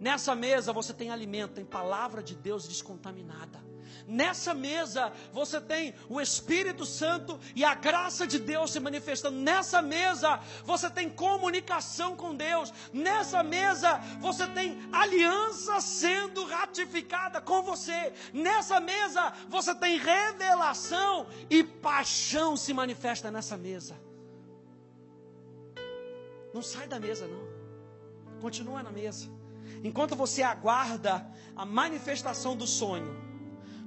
Nessa 0.00 0.34
mesa 0.34 0.72
você 0.72 0.92
tem 0.92 1.10
alimento, 1.10 1.54
tem 1.54 1.64
palavra 1.64 2.22
de 2.22 2.34
Deus 2.34 2.68
descontaminada. 2.68 3.62
Nessa 4.06 4.52
mesa 4.52 5.12
você 5.32 5.60
tem 5.60 5.94
o 6.08 6.20
Espírito 6.20 6.84
Santo 6.84 7.38
e 7.54 7.64
a 7.64 7.74
graça 7.74 8.26
de 8.26 8.38
Deus 8.38 8.72
se 8.72 8.80
manifestando. 8.80 9.36
Nessa 9.38 9.80
mesa 9.80 10.40
você 10.64 10.90
tem 10.90 11.08
comunicação 11.08 12.16
com 12.16 12.34
Deus. 12.34 12.72
Nessa 12.92 13.42
mesa 13.42 13.98
você 14.20 14.46
tem 14.46 14.78
aliança 14.92 15.80
sendo 15.80 16.44
ratificada 16.44 17.40
com 17.40 17.62
você. 17.62 18.12
Nessa 18.32 18.80
mesa 18.80 19.32
você 19.48 19.74
tem 19.74 19.98
revelação 19.98 21.26
e 21.48 21.64
paixão 21.64 22.56
se 22.56 22.72
manifesta 22.72 23.30
nessa 23.30 23.56
mesa. 23.56 23.98
Não 26.52 26.62
sai 26.62 26.86
da 26.86 27.00
mesa 27.00 27.26
não. 27.26 28.40
Continua 28.40 28.82
na 28.82 28.92
mesa. 28.92 29.28
Enquanto 29.82 30.14
você 30.14 30.42
aguarda 30.42 31.26
a 31.56 31.66
manifestação 31.66 32.56
do 32.56 32.66
sonho, 32.66 33.23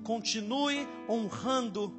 continue 0.08 0.88
honrando 1.10 1.93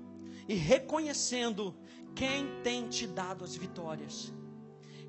e 0.49 0.55
reconhecendo 0.55 1.77
quem 2.15 2.39
tem 2.63 2.89
te 2.89 3.07
dado 3.07 3.45
as 3.45 3.55
vitórias. 3.55 4.33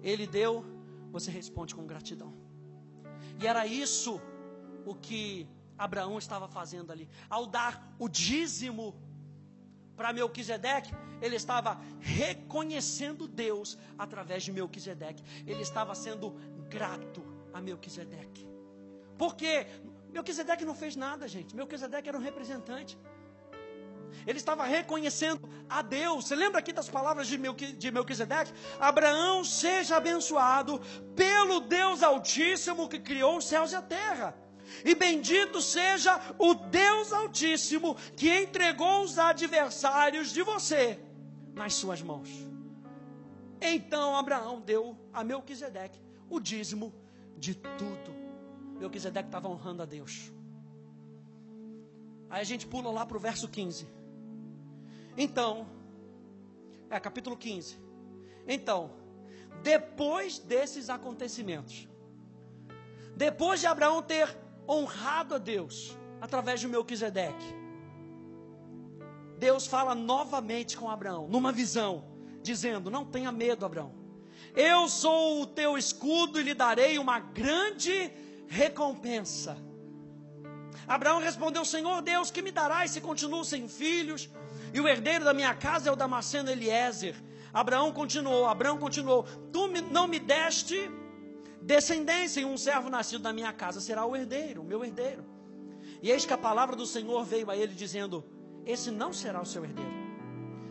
Ele 0.03 0.27
deu, 0.27 0.65
você 1.09 1.31
responde 1.31 1.73
com 1.73 1.87
gratidão. 1.87 2.33
E 3.41 3.47
era 3.47 3.65
isso 3.65 4.19
o 4.85 4.93
que 4.93 5.47
Abraão 5.77 6.17
estava 6.17 6.49
fazendo 6.49 6.91
ali. 6.91 7.07
Ao 7.29 7.45
dar 7.47 7.95
o 7.97 8.09
dízimo 8.09 8.93
para 9.95 10.11
Melquisedeque, 10.11 10.91
ele 11.21 11.37
estava 11.37 11.79
reconhecendo 12.01 13.29
Deus 13.29 13.77
através 13.97 14.43
de 14.43 14.51
Melquisedeque. 14.51 15.23
Ele 15.47 15.61
estava 15.61 15.95
sendo 15.95 16.31
grato 16.67 17.23
a 17.53 17.61
Melquisedeque. 17.61 18.45
Porque 19.17 19.67
Melquisedeque 20.11 20.65
não 20.65 20.75
fez 20.75 20.95
nada, 20.95 21.27
gente. 21.27 21.55
Melquisedeque 21.55 22.09
era 22.09 22.17
um 22.17 22.21
representante. 22.21 22.97
Ele 24.25 24.37
estava 24.37 24.63
reconhecendo 24.65 25.47
a 25.69 25.81
Deus. 25.81 26.27
Você 26.27 26.35
lembra 26.35 26.59
aqui 26.59 26.73
das 26.73 26.89
palavras 26.89 27.27
de, 27.27 27.37
Melquisedeque? 27.91 28.51
Abraão 28.79 29.43
seja 29.43 29.97
abençoado 29.97 30.79
pelo 31.15 31.59
Deus 31.61 32.03
Altíssimo 32.03 32.89
que 32.89 32.99
criou 32.99 33.37
os 33.37 33.45
céus 33.45 33.71
e 33.71 33.75
a 33.75 33.81
terra. 33.81 34.35
E 34.83 34.93
bendito 34.93 35.61
seja 35.61 36.19
o 36.37 36.53
Deus 36.53 37.11
Altíssimo 37.11 37.95
que 38.15 38.29
entregou 38.29 39.03
os 39.03 39.17
adversários 39.17 40.31
de 40.31 40.43
você 40.43 40.99
nas 41.53 41.73
suas 41.73 42.01
mãos. 42.01 42.29
Então 43.61 44.15
Abraão 44.15 44.61
deu 44.61 44.97
a 45.13 45.23
Melquisedeque 45.23 45.99
o 46.29 46.39
dízimo 46.39 46.93
de 47.37 47.55
tudo. 47.55 48.18
Melquisedeque 48.79 49.27
estava 49.27 49.47
honrando 49.47 49.83
a 49.83 49.85
Deus. 49.85 50.31
Aí 52.29 52.41
a 52.41 52.43
gente 52.45 52.65
pula 52.65 52.89
lá 52.91 53.05
para 53.05 53.17
o 53.17 53.19
verso 53.19 53.47
15. 53.47 53.87
Então, 55.17 55.67
é 56.89 56.99
capítulo 56.99 57.35
15. 57.35 57.77
Então, 58.47 58.91
depois 59.61 60.39
desses 60.39 60.89
acontecimentos, 60.89 61.87
depois 63.15 63.59
de 63.59 63.67
Abraão 63.67 64.01
ter 64.01 64.37
honrado 64.67 65.35
a 65.35 65.37
Deus 65.37 65.97
através 66.21 66.59
de 66.61 66.67
Melquisedeque, 66.67 67.59
Deus 69.37 69.67
fala 69.67 69.93
novamente 69.95 70.77
com 70.77 70.89
Abraão, 70.89 71.27
numa 71.27 71.51
visão, 71.51 72.05
dizendo: 72.41 72.89
Não 72.89 73.05
tenha 73.05 73.31
medo, 73.31 73.65
Abraão. 73.65 73.93
Eu 74.55 74.87
sou 74.87 75.41
o 75.41 75.45
teu 75.45 75.77
escudo 75.77 76.39
e 76.39 76.43
lhe 76.43 76.53
darei 76.53 76.97
uma 76.97 77.19
grande 77.19 78.11
recompensa. 78.49 79.55
Abraão 80.87 81.19
respondeu: 81.19 81.63
Senhor 81.63 82.01
Deus, 82.01 82.31
que 82.31 82.41
me 82.41 82.51
darás 82.51 82.91
se 82.91 82.99
continuo 82.99 83.45
sem 83.45 83.69
filhos? 83.69 84.29
E 84.73 84.81
o 84.81 84.87
herdeiro 84.87 85.23
da 85.23 85.33
minha 85.33 85.53
casa 85.53 85.89
é 85.89 85.91
o 85.91 85.95
Damasceno 85.95 86.49
Eliezer. 86.49 87.15
Abraão 87.53 87.91
continuou, 87.91 88.47
Abraão 88.47 88.77
continuou: 88.77 89.23
Tu 89.53 89.67
não 89.91 90.07
me 90.07 90.19
deste 90.19 90.89
descendência, 91.61 92.41
e 92.41 92.45
um 92.45 92.57
servo 92.57 92.89
nascido 92.89 93.21
da 93.21 93.31
minha 93.31 93.53
casa 93.53 93.79
será 93.79 94.05
o 94.05 94.15
herdeiro, 94.15 94.61
o 94.61 94.65
meu 94.65 94.83
herdeiro. 94.83 95.23
E 96.01 96.09
eis 96.09 96.25
que 96.25 96.33
a 96.33 96.37
palavra 96.37 96.75
do 96.75 96.85
Senhor 96.85 97.23
veio 97.23 97.49
a 97.51 97.55
ele 97.55 97.73
dizendo: 97.73 98.25
Esse 98.65 98.89
não 98.89 99.13
será 99.13 99.39
o 99.41 99.45
seu 99.45 99.63
herdeiro. 99.63 99.99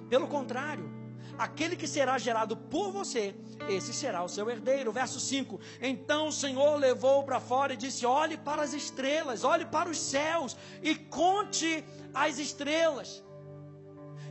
Pelo 0.08 0.26
contrário, 0.26 0.97
aquele 1.38 1.76
que 1.76 1.86
será 1.86 2.18
gerado 2.18 2.56
por 2.56 2.90
você, 2.90 3.34
esse 3.68 3.92
será 3.94 4.22
o 4.22 4.28
seu 4.28 4.50
herdeiro. 4.50 4.92
Verso 4.92 5.20
5: 5.20 5.60
Então 5.80 6.28
o 6.28 6.32
Senhor 6.32 6.76
levou 6.76 7.22
para 7.22 7.38
fora 7.40 7.74
e 7.74 7.76
disse: 7.76 8.04
Olhe 8.04 8.36
para 8.36 8.62
as 8.62 8.72
estrelas, 8.72 9.44
olhe 9.44 9.64
para 9.64 9.88
os 9.88 9.98
céus 9.98 10.56
e 10.82 10.94
conte 10.94 11.84
as 12.12 12.38
estrelas. 12.38 13.22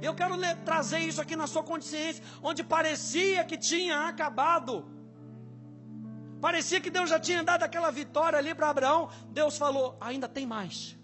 Eu 0.02 0.14
quero 0.14 0.36
trazer 0.64 1.00
isso 1.00 1.22
aqui 1.22 1.36
na 1.36 1.48
sua 1.48 1.64
consciência, 1.64 2.24
onde 2.44 2.64
parecia 2.64 3.44
que 3.44 3.58
tinha 3.58 4.08
acabado. 4.08 4.86
Parecia 6.40 6.80
que 6.80 6.92
Deus 6.92 7.10
já 7.10 7.20
tinha 7.20 7.44
dado 7.44 7.64
aquela 7.64 7.90
vitória 7.90 8.38
ali 8.38 8.54
para 8.54 8.70
Abraão. 8.70 9.10
Deus 9.30 9.58
falou: 9.58 9.98
ainda 10.00 10.28
tem 10.28 10.46
mais. 10.46 10.96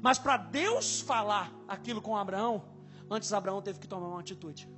Mas 0.00 0.18
para 0.18 0.36
Deus 0.36 1.00
falar 1.00 1.52
aquilo 1.66 2.00
com 2.00 2.16
Abraão, 2.16 2.64
antes 3.10 3.32
Abraão 3.32 3.60
teve 3.62 3.78
que 3.78 3.88
tomar 3.88 4.08
uma 4.08 4.20
atitude. 4.20 4.68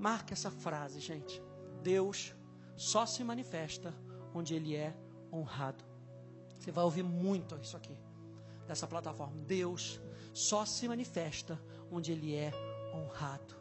Marque 0.00 0.32
essa 0.32 0.50
frase, 0.50 0.98
gente. 0.98 1.42
Deus 1.82 2.34
só 2.74 3.04
se 3.04 3.22
manifesta 3.22 3.94
onde 4.34 4.54
Ele 4.54 4.74
é 4.74 4.96
honrado. 5.30 5.84
Você 6.58 6.72
vai 6.72 6.84
ouvir 6.84 7.02
muito 7.02 7.54
isso 7.60 7.76
aqui, 7.76 7.94
dessa 8.66 8.86
plataforma. 8.86 9.36
Deus 9.46 10.00
só 10.32 10.64
se 10.64 10.88
manifesta 10.88 11.60
onde 11.92 12.12
Ele 12.12 12.34
é 12.34 12.50
honrado. 12.94 13.54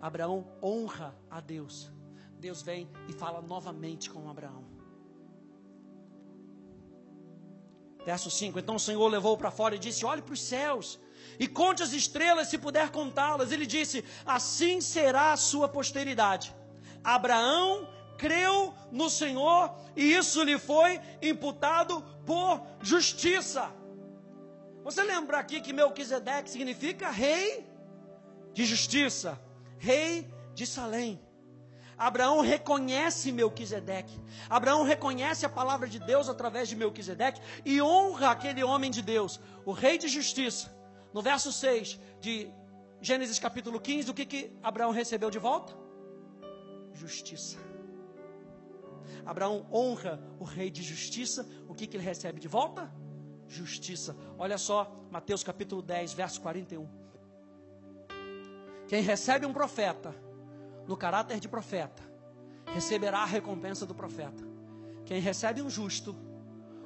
Abraão 0.00 0.46
honra 0.62 1.12
a 1.28 1.40
Deus. 1.40 1.90
Deus 2.38 2.62
vem 2.62 2.88
e 3.08 3.12
fala 3.12 3.42
novamente 3.42 4.08
com 4.08 4.30
Abraão. 4.30 4.64
Verso 8.04 8.30
5: 8.30 8.60
Então 8.60 8.76
o 8.76 8.80
Senhor 8.80 9.08
levou 9.08 9.36
para 9.36 9.50
fora 9.50 9.74
e 9.74 9.78
disse: 9.78 10.06
Olhe 10.06 10.22
para 10.22 10.34
os 10.34 10.40
céus 10.40 11.00
e 11.38 11.46
conte 11.46 11.82
as 11.82 11.92
estrelas 11.92 12.48
se 12.48 12.58
puder 12.58 12.90
contá-las. 12.90 13.52
Ele 13.52 13.66
disse: 13.66 14.04
Assim 14.26 14.80
será 14.80 15.32
a 15.32 15.36
sua 15.36 15.68
posteridade. 15.68 16.54
Abraão 17.02 17.88
creu 18.16 18.74
no 18.90 19.08
Senhor 19.08 19.72
e 19.96 20.12
isso 20.12 20.42
lhe 20.42 20.58
foi 20.58 21.00
imputado 21.22 22.02
por 22.26 22.60
justiça. 22.82 23.72
Você 24.82 25.02
lembra 25.02 25.38
aqui 25.38 25.60
que 25.60 25.72
Melquisedeque 25.72 26.50
significa 26.50 27.10
rei 27.10 27.66
de 28.52 28.64
justiça, 28.64 29.40
rei 29.78 30.26
de 30.54 30.66
Salém. 30.66 31.20
Abraão 31.96 32.40
reconhece 32.40 33.32
Melquisedeque. 33.32 34.20
Abraão 34.48 34.84
reconhece 34.84 35.44
a 35.44 35.48
palavra 35.48 35.88
de 35.88 35.98
Deus 35.98 36.28
através 36.28 36.68
de 36.68 36.76
Melquisedeque 36.76 37.40
e 37.64 37.82
honra 37.82 38.30
aquele 38.30 38.62
homem 38.62 38.90
de 38.90 39.02
Deus, 39.02 39.40
o 39.64 39.72
rei 39.72 39.98
de 39.98 40.06
justiça, 40.06 40.72
no 41.12 41.22
verso 41.22 41.52
6 41.52 41.98
de 42.20 42.50
Gênesis 43.00 43.38
capítulo 43.38 43.80
15, 43.80 44.10
o 44.10 44.14
que, 44.14 44.26
que 44.26 44.52
Abraão 44.62 44.90
recebeu 44.90 45.30
de 45.30 45.38
volta? 45.38 45.72
Justiça. 46.92 47.58
Abraão 49.24 49.66
honra 49.72 50.20
o 50.38 50.44
rei 50.44 50.70
de 50.70 50.82
justiça, 50.82 51.46
o 51.68 51.74
que, 51.74 51.86
que 51.86 51.96
ele 51.96 52.04
recebe 52.04 52.40
de 52.40 52.48
volta? 52.48 52.92
Justiça. 53.46 54.16
Olha 54.36 54.58
só, 54.58 54.90
Mateus 55.10 55.44
capítulo 55.44 55.80
10, 55.80 56.12
verso 56.12 56.40
41. 56.40 56.88
Quem 58.88 59.02
recebe 59.02 59.46
um 59.46 59.52
profeta, 59.52 60.14
no 60.86 60.96
caráter 60.96 61.38
de 61.38 61.48
profeta, 61.48 62.02
receberá 62.74 63.20
a 63.20 63.26
recompensa 63.26 63.86
do 63.86 63.94
profeta. 63.94 64.42
Quem 65.04 65.20
recebe 65.20 65.62
um 65.62 65.70
justo, 65.70 66.16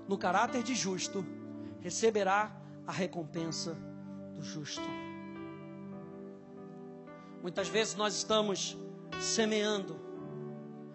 no 0.09 0.19
caráter 0.19 0.63
de 0.63 0.75
justo, 0.75 1.25
receberá 1.81 2.55
a 2.87 2.93
recompensa 2.93 3.75
do 3.75 3.92
justo. 4.43 4.87
Muitas 7.41 7.69
vezes 7.69 7.95
nós 7.95 8.15
estamos 8.15 8.77
semeando, 9.21 9.99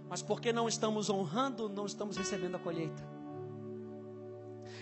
mas 0.10 0.22
porque 0.22 0.54
não 0.54 0.68
estamos 0.68 1.10
honrando, 1.10 1.68
não 1.70 1.86
estamos 1.86 2.16
recebendo 2.16 2.56
a 2.56 2.60
colheita. 2.60 3.04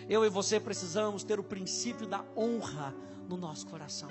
Eu 0.08 0.24
e 0.24 0.30
você 0.30 0.60
precisamos 0.60 1.24
ter 1.24 1.40
o 1.40 1.44
princípio 1.44 2.06
da 2.06 2.24
honra 2.36 2.94
no 3.28 3.38
nosso 3.38 3.66
coração, 3.68 4.10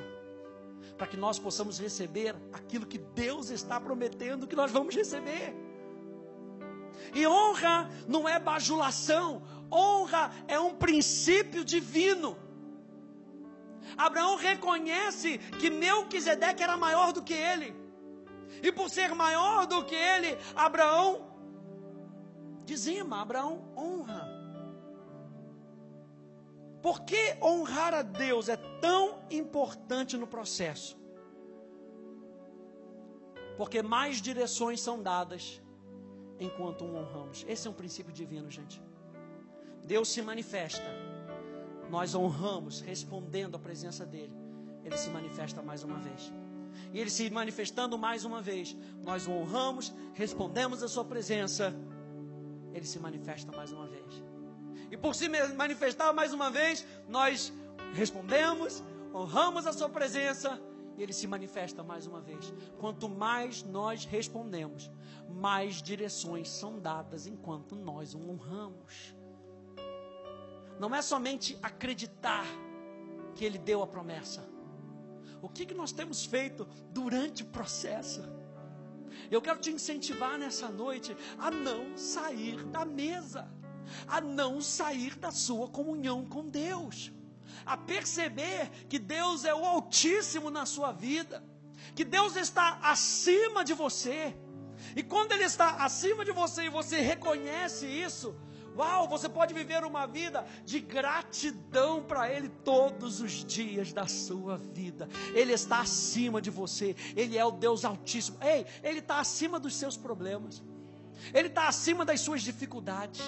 para 0.96 1.06
que 1.06 1.16
nós 1.16 1.38
possamos 1.38 1.78
receber 1.78 2.34
aquilo 2.52 2.86
que 2.86 2.98
Deus 2.98 3.50
está 3.50 3.80
prometendo 3.80 4.46
que 4.46 4.56
nós 4.56 4.72
vamos 4.72 4.94
receber. 4.94 5.54
E 7.14 7.26
honra 7.26 7.88
não 8.08 8.28
é 8.28 8.38
bajulação, 8.38 9.42
honra 9.70 10.32
é 10.48 10.58
um 10.58 10.74
princípio 10.74 11.64
divino. 11.64 12.36
Abraão 13.96 14.36
reconhece 14.36 15.38
que 15.60 15.70
Melquisedeque 15.70 16.62
era 16.62 16.76
maior 16.76 17.12
do 17.12 17.22
que 17.22 17.34
ele. 17.34 17.74
E 18.62 18.72
por 18.72 18.88
ser 18.88 19.14
maior 19.14 19.66
do 19.66 19.84
que 19.84 19.94
ele, 19.94 20.38
Abraão 20.54 21.34
dizima, 22.64 23.20
Abraão 23.20 23.72
honra. 23.76 24.32
Por 26.82 27.00
que 27.04 27.36
honrar 27.42 27.94
a 27.94 28.02
Deus 28.02 28.48
é 28.48 28.56
tão 28.56 29.22
importante 29.30 30.16
no 30.16 30.26
processo? 30.26 30.98
Porque 33.56 33.82
mais 33.82 34.20
direções 34.20 34.80
são 34.80 35.02
dadas 35.02 35.62
enquanto 36.38 36.84
um 36.84 36.96
honramos. 36.96 37.44
Esse 37.48 37.66
é 37.66 37.70
um 37.70 37.74
princípio 37.74 38.12
divino, 38.12 38.50
gente. 38.50 38.82
Deus 39.84 40.08
se 40.08 40.20
manifesta 40.22 41.03
nós 41.90 42.14
honramos, 42.14 42.80
respondendo 42.80 43.56
à 43.56 43.58
presença 43.58 44.04
dEle, 44.04 44.32
Ele 44.84 44.96
se 44.96 45.10
manifesta 45.10 45.62
mais 45.62 45.82
uma 45.82 45.98
vez. 45.98 46.32
E 46.92 46.98
Ele 46.98 47.10
se 47.10 47.30
manifestando 47.30 47.96
mais 47.96 48.24
uma 48.24 48.40
vez, 48.40 48.76
nós 49.02 49.26
o 49.26 49.32
honramos, 49.32 49.92
respondemos 50.14 50.82
à 50.82 50.88
Sua 50.88 51.04
presença, 51.04 51.74
Ele 52.72 52.84
se 52.84 52.98
manifesta 52.98 53.52
mais 53.52 53.72
uma 53.72 53.86
vez. 53.86 54.22
E 54.90 54.96
por 54.96 55.14
se 55.14 55.28
manifestar 55.28 56.12
mais 56.12 56.32
uma 56.32 56.50
vez, 56.50 56.86
nós 57.08 57.52
respondemos, 57.94 58.82
honramos 59.14 59.66
a 59.66 59.72
Sua 59.72 59.88
presença, 59.88 60.60
e 60.96 61.02
Ele 61.02 61.12
se 61.12 61.26
manifesta 61.26 61.82
mais 61.82 62.06
uma 62.06 62.20
vez. 62.20 62.52
Quanto 62.78 63.08
mais 63.08 63.62
nós 63.62 64.04
respondemos, 64.04 64.90
mais 65.28 65.82
direções 65.82 66.48
são 66.48 66.78
dadas 66.78 67.26
enquanto 67.26 67.74
nós 67.74 68.14
o 68.14 68.18
honramos 68.18 69.14
não 70.78 70.94
é 70.94 71.02
somente 71.02 71.58
acreditar 71.62 72.44
que 73.34 73.44
Ele 73.44 73.58
deu 73.58 73.82
a 73.82 73.86
promessa. 73.86 74.48
O 75.42 75.48
que, 75.48 75.66
que 75.66 75.74
nós 75.74 75.92
temos 75.92 76.24
feito 76.24 76.66
durante 76.90 77.42
o 77.42 77.46
processo? 77.46 78.22
Eu 79.30 79.42
quero 79.42 79.58
te 79.58 79.70
incentivar 79.70 80.38
nessa 80.38 80.68
noite 80.68 81.16
a 81.38 81.50
não 81.50 81.96
sair 81.96 82.64
da 82.64 82.84
mesa, 82.84 83.48
a 84.06 84.20
não 84.20 84.60
sair 84.60 85.16
da 85.16 85.30
sua 85.30 85.68
comunhão 85.68 86.24
com 86.24 86.48
Deus, 86.48 87.12
a 87.64 87.76
perceber 87.76 88.70
que 88.88 88.98
Deus 88.98 89.44
é 89.44 89.54
o 89.54 89.64
Altíssimo 89.64 90.50
na 90.50 90.66
sua 90.66 90.92
vida, 90.92 91.44
que 91.94 92.04
Deus 92.04 92.36
está 92.36 92.78
acima 92.82 93.64
de 93.64 93.74
você, 93.74 94.36
e 94.96 95.02
quando 95.02 95.32
Ele 95.32 95.44
está 95.44 95.84
acima 95.84 96.24
de 96.24 96.32
você 96.32 96.64
e 96.64 96.68
você 96.68 97.00
reconhece 97.00 97.86
isso, 97.86 98.34
Uau, 98.76 99.08
você 99.08 99.28
pode 99.28 99.54
viver 99.54 99.84
uma 99.84 100.06
vida 100.06 100.44
de 100.64 100.80
gratidão 100.80 102.02
para 102.02 102.28
Ele 102.28 102.48
todos 102.48 103.20
os 103.20 103.44
dias 103.44 103.92
da 103.92 104.06
sua 104.06 104.56
vida. 104.56 105.08
Ele 105.32 105.52
está 105.52 105.80
acima 105.80 106.42
de 106.42 106.50
você, 106.50 106.96
Ele 107.14 107.38
é 107.38 107.44
o 107.44 107.52
Deus 107.52 107.84
Altíssimo. 107.84 108.38
Ei, 108.42 108.66
Ele 108.82 108.98
está 108.98 109.20
acima 109.20 109.60
dos 109.60 109.76
seus 109.76 109.96
problemas, 109.96 110.62
Ele 111.32 111.48
está 111.48 111.68
acima 111.68 112.04
das 112.04 112.20
suas 112.20 112.42
dificuldades. 112.42 113.22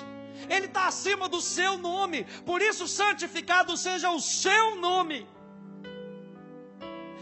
Ele 0.50 0.66
está 0.66 0.86
acima 0.86 1.28
do 1.28 1.40
seu 1.40 1.78
nome, 1.78 2.24
por 2.44 2.60
isso 2.60 2.86
santificado 2.86 3.74
seja 3.76 4.10
o 4.10 4.20
seu 4.20 4.76
nome. 4.76 5.26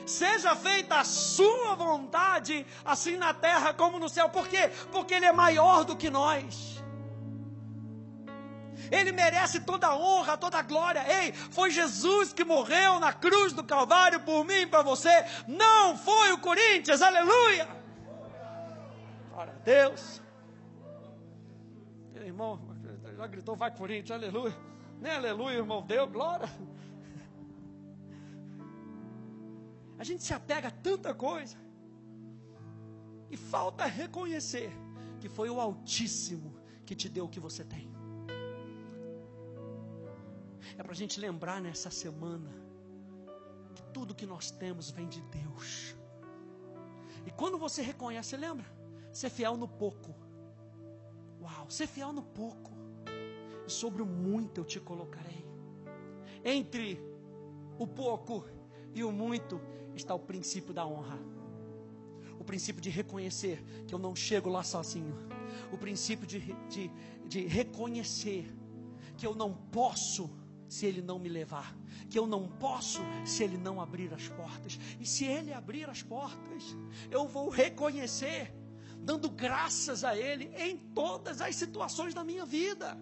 Seja 0.05 0.55
feita 0.55 0.99
a 0.99 1.05
sua 1.05 1.75
vontade, 1.75 2.67
assim 2.85 3.17
na 3.17 3.33
terra 3.33 3.73
como 3.73 3.99
no 3.99 4.09
céu. 4.09 4.29
Por 4.29 4.49
quê? 4.49 4.71
Porque 4.93 5.15
Ele 5.15 5.27
é 5.27 5.33
maior 5.33 5.85
do 5.85 5.97
que 5.97 6.11
nós. 6.11 6.84
Ele 8.91 9.13
merece 9.13 9.61
toda 9.61 9.89
a 9.89 9.97
honra, 9.97 10.37
toda 10.37 10.59
a 10.59 10.63
glória. 10.63 11.05
Ei, 11.07 11.33
foi 11.33 11.71
Jesus 11.71 12.33
que 12.33 12.45
morreu 12.45 12.99
na 13.01 13.13
cruz 13.13 13.53
do 13.53 13.65
Calvário 13.65 14.21
por 14.21 14.45
mim 14.45 14.63
e 14.63 14.67
para 14.67 14.83
você. 14.83 15.25
Não 15.47 15.97
foi 15.97 16.33
o 16.33 16.39
Corinthians, 16.39 17.03
aleluia. 17.03 17.69
Glória 19.31 19.53
a 19.53 19.63
Deus. 19.65 20.23
Irmão, 22.15 22.59
já 23.17 23.27
gritou, 23.27 23.55
vai 23.55 23.71
Corinthians, 23.71 24.11
aleluia. 24.11 24.57
Nem 25.01 25.13
aleluia, 25.13 25.57
irmão, 25.57 25.83
deu 25.83 26.07
glória. 26.07 26.49
A 29.99 30.05
gente 30.05 30.23
se 30.23 30.35
apega 30.35 30.69
a 30.69 30.71
tanta 30.71 31.15
coisa. 31.15 31.57
E 33.31 33.37
falta 33.37 33.85
reconhecer 33.85 34.73
que 35.21 35.29
foi 35.29 35.51
o 35.51 35.61
Altíssimo 35.61 36.55
que 36.85 36.95
te 36.95 37.09
deu 37.09 37.25
o 37.25 37.29
que 37.29 37.41
você 37.41 37.65
tem. 37.65 37.91
É 40.77 40.83
para 40.83 40.93
a 40.93 40.97
gente 40.97 41.21
lembrar 41.21 41.61
nessa 41.61 41.91
semana 41.91 42.51
que 43.75 43.83
tudo 43.93 44.15
que 44.15 44.27
nós 44.27 44.51
temos 44.51 44.91
vem 44.91 45.09
de 45.09 45.21
Deus. 45.23 45.95
E 47.27 47.31
quando 47.31 47.59
você 47.59 47.83
reconhece, 47.83 48.37
lembra? 48.37 48.67
Ser 49.13 49.31
fiel 49.31 49.57
no 49.57 49.69
pouco. 49.69 50.15
Uau, 51.41 51.71
ser 51.71 51.87
fiel 51.87 52.13
no 52.13 52.23
pouco. 52.23 52.73
E 53.67 53.71
sobre 53.71 54.03
o 54.03 54.07
muito 54.07 54.61
eu 54.61 54.65
te 54.65 54.81
colocarei. 54.81 55.47
Entre 56.45 57.01
o 57.79 57.87
pouco 57.87 58.45
e 58.95 59.03
o 59.05 59.13
muito 59.13 59.61
está 59.95 60.15
o 60.15 60.19
princípio 60.19 60.75
da 60.75 60.87
honra. 60.87 61.19
O 62.39 62.45
princípio 62.45 62.83
de 62.83 62.91
reconhecer 62.91 63.63
que 63.87 63.95
eu 63.95 63.99
não 63.99 64.15
chego 64.15 64.51
lá 64.51 64.63
sozinho. 64.63 65.17
O 65.73 65.79
princípio 65.79 66.27
de, 66.27 66.41
de, 66.69 66.91
de 67.27 67.47
reconhecer 67.47 68.53
que 69.17 69.27
eu 69.27 69.35
não 69.35 69.55
posso 69.55 70.29
se 70.75 70.87
Ele 70.87 71.01
não 71.01 71.21
me 71.21 71.29
levar, 71.29 71.73
que 72.11 72.19
eu 72.19 72.27
não 72.27 72.49
posso 72.49 73.01
se 73.25 73.45
Ele 73.45 73.57
não 73.57 73.81
abrir 73.81 74.13
as 74.13 74.27
portas, 74.27 74.77
e 74.99 75.07
se 75.07 75.25
Ele 75.25 75.53
abrir 75.53 75.89
as 75.89 76.03
portas, 76.03 76.77
eu 77.13 77.29
vou 77.29 77.49
reconhecer, 77.49 78.53
dando 78.99 79.31
graças 79.31 80.03
a 80.03 80.17
Ele 80.17 80.51
em 80.57 80.77
todas 80.77 81.41
as 81.41 81.55
situações 81.55 82.13
da 82.13 82.25
minha 82.25 82.45
vida, 82.45 82.99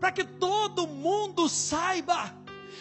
para 0.00 0.10
que 0.10 0.24
todo 0.24 0.88
mundo 0.88 1.48
saiba 1.48 2.36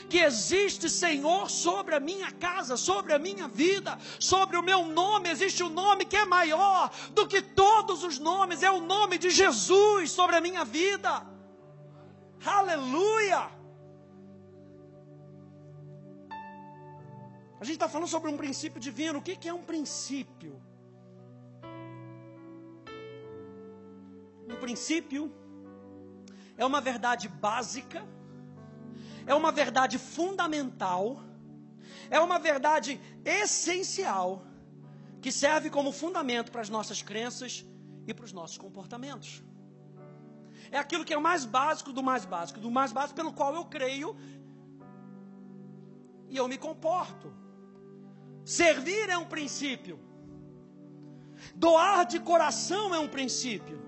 que 0.09 0.17
existe 0.17 0.89
Senhor 0.89 1.47
sobre 1.47 1.93
a 1.93 1.99
minha 1.99 2.31
casa, 2.31 2.75
sobre 2.75 3.13
a 3.13 3.19
minha 3.19 3.47
vida, 3.47 3.99
sobre 4.19 4.57
o 4.57 4.63
meu 4.63 4.87
nome, 4.87 5.29
existe 5.29 5.61
um 5.61 5.69
nome 5.69 6.03
que 6.03 6.17
é 6.17 6.25
maior 6.25 6.91
do 7.11 7.27
que 7.27 7.43
todos 7.43 8.03
os 8.03 8.17
nomes, 8.17 8.63
é 8.63 8.71
o 8.71 8.81
nome 8.81 9.19
de 9.19 9.29
Jesus 9.29 10.09
sobre 10.09 10.35
a 10.35 10.41
minha 10.41 10.65
vida. 10.65 11.23
Aleluia! 12.43 13.62
A 17.63 17.65
gente 17.65 17.75
está 17.75 17.87
falando 17.87 18.09
sobre 18.09 18.29
um 18.29 18.35
princípio 18.35 18.77
divino. 18.77 19.19
O 19.19 19.21
que, 19.21 19.37
que 19.41 19.47
é 19.47 19.53
um 19.53 19.63
princípio? 19.63 20.61
Um 24.53 24.57
princípio 24.63 25.21
é 26.57 26.65
uma 26.65 26.81
verdade 26.81 27.29
básica, 27.29 28.05
é 29.25 29.33
uma 29.33 29.49
verdade 29.49 29.97
fundamental, 29.97 31.23
é 32.09 32.19
uma 32.19 32.37
verdade 32.37 32.99
essencial 33.23 34.43
que 35.21 35.31
serve 35.31 35.69
como 35.69 35.93
fundamento 35.93 36.51
para 36.51 36.59
as 36.59 36.71
nossas 36.75 37.01
crenças 37.01 37.65
e 38.05 38.13
para 38.13 38.25
os 38.25 38.33
nossos 38.33 38.57
comportamentos. 38.57 39.41
É 40.69 40.77
aquilo 40.77 41.05
que 41.05 41.13
é 41.13 41.17
o 41.17 41.21
mais 41.21 41.45
básico 41.45 41.93
do 41.93 42.03
mais 42.03 42.25
básico, 42.25 42.59
do 42.59 42.69
mais 42.69 42.91
básico 42.91 43.15
pelo 43.15 43.31
qual 43.31 43.55
eu 43.55 43.63
creio 43.63 44.17
e 46.29 46.35
eu 46.35 46.49
me 46.49 46.57
comporto. 46.57 47.42
Servir 48.45 49.09
é 49.09 49.17
um 49.17 49.25
princípio. 49.25 49.99
Doar 51.55 52.05
de 52.05 52.19
coração 52.19 52.93
é 52.93 52.99
um 52.99 53.07
princípio. 53.07 53.81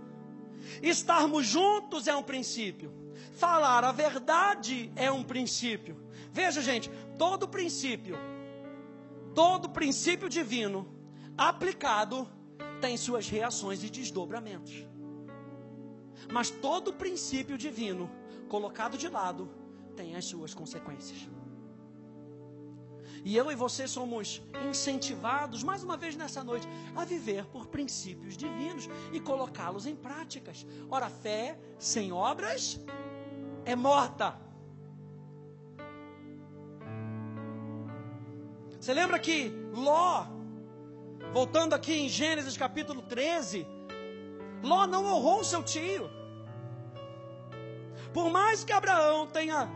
Estarmos 0.82 1.46
juntos 1.46 2.08
é 2.08 2.16
um 2.16 2.24
princípio. 2.24 2.92
Falar 3.34 3.84
a 3.84 3.92
verdade 3.92 4.92
é 4.96 5.12
um 5.12 5.24
princípio. 5.24 5.98
Veja, 6.32 6.62
gente, 6.62 6.90
todo 7.18 7.48
princípio, 7.48 8.18
todo 9.34 9.70
princípio 9.70 10.30
divino 10.30 10.88
aplicado 11.38 12.28
tem 12.80 12.98
suas 12.98 13.28
reações 13.28 13.84
e 13.84 13.90
desdobramentos. 13.90 14.86
Mas 16.32 16.50
todo 16.50 16.94
princípio 16.94 17.58
divino 17.58 18.10
colocado 18.48 18.98
de 18.98 19.08
lado 19.10 19.50
tem 19.96 20.16
as 20.16 20.26
suas 20.26 20.54
consequências. 20.54 21.28
E 23.26 23.36
eu 23.36 23.52
e 23.52 23.56
você 23.56 23.88
somos 23.88 24.40
incentivados, 24.70 25.64
mais 25.64 25.84
uma 25.84 25.98
vez 25.98 26.16
nessa 26.16 26.44
noite, 26.44 26.68
a 26.96 27.04
viver 27.04 27.44
por 27.48 27.66
princípios 27.66 28.38
divinos 28.38 28.88
e 29.12 29.20
colocá-los 29.20 29.88
em 29.88 29.96
práticas. 29.96 30.64
Ora, 30.88 31.10
fé 31.10 31.58
sem 31.80 32.14
obras 32.14 32.80
é 33.66 33.76
morta. 33.76 34.40
Você 38.80 38.94
lembra 38.94 39.18
que 39.18 39.52
Ló, 39.74 40.28
voltando 41.34 41.74
aqui 41.74 41.94
em 41.94 42.08
Gênesis 42.08 42.56
capítulo 42.56 43.02
13, 43.02 43.66
Ló 44.62 44.86
não 44.86 45.04
honrou 45.04 45.44
seu 45.44 45.64
tio. 45.64 46.08
Por 48.14 48.30
mais 48.30 48.64
que 48.64 48.72
Abraão 48.72 49.26
tenha 49.26 49.68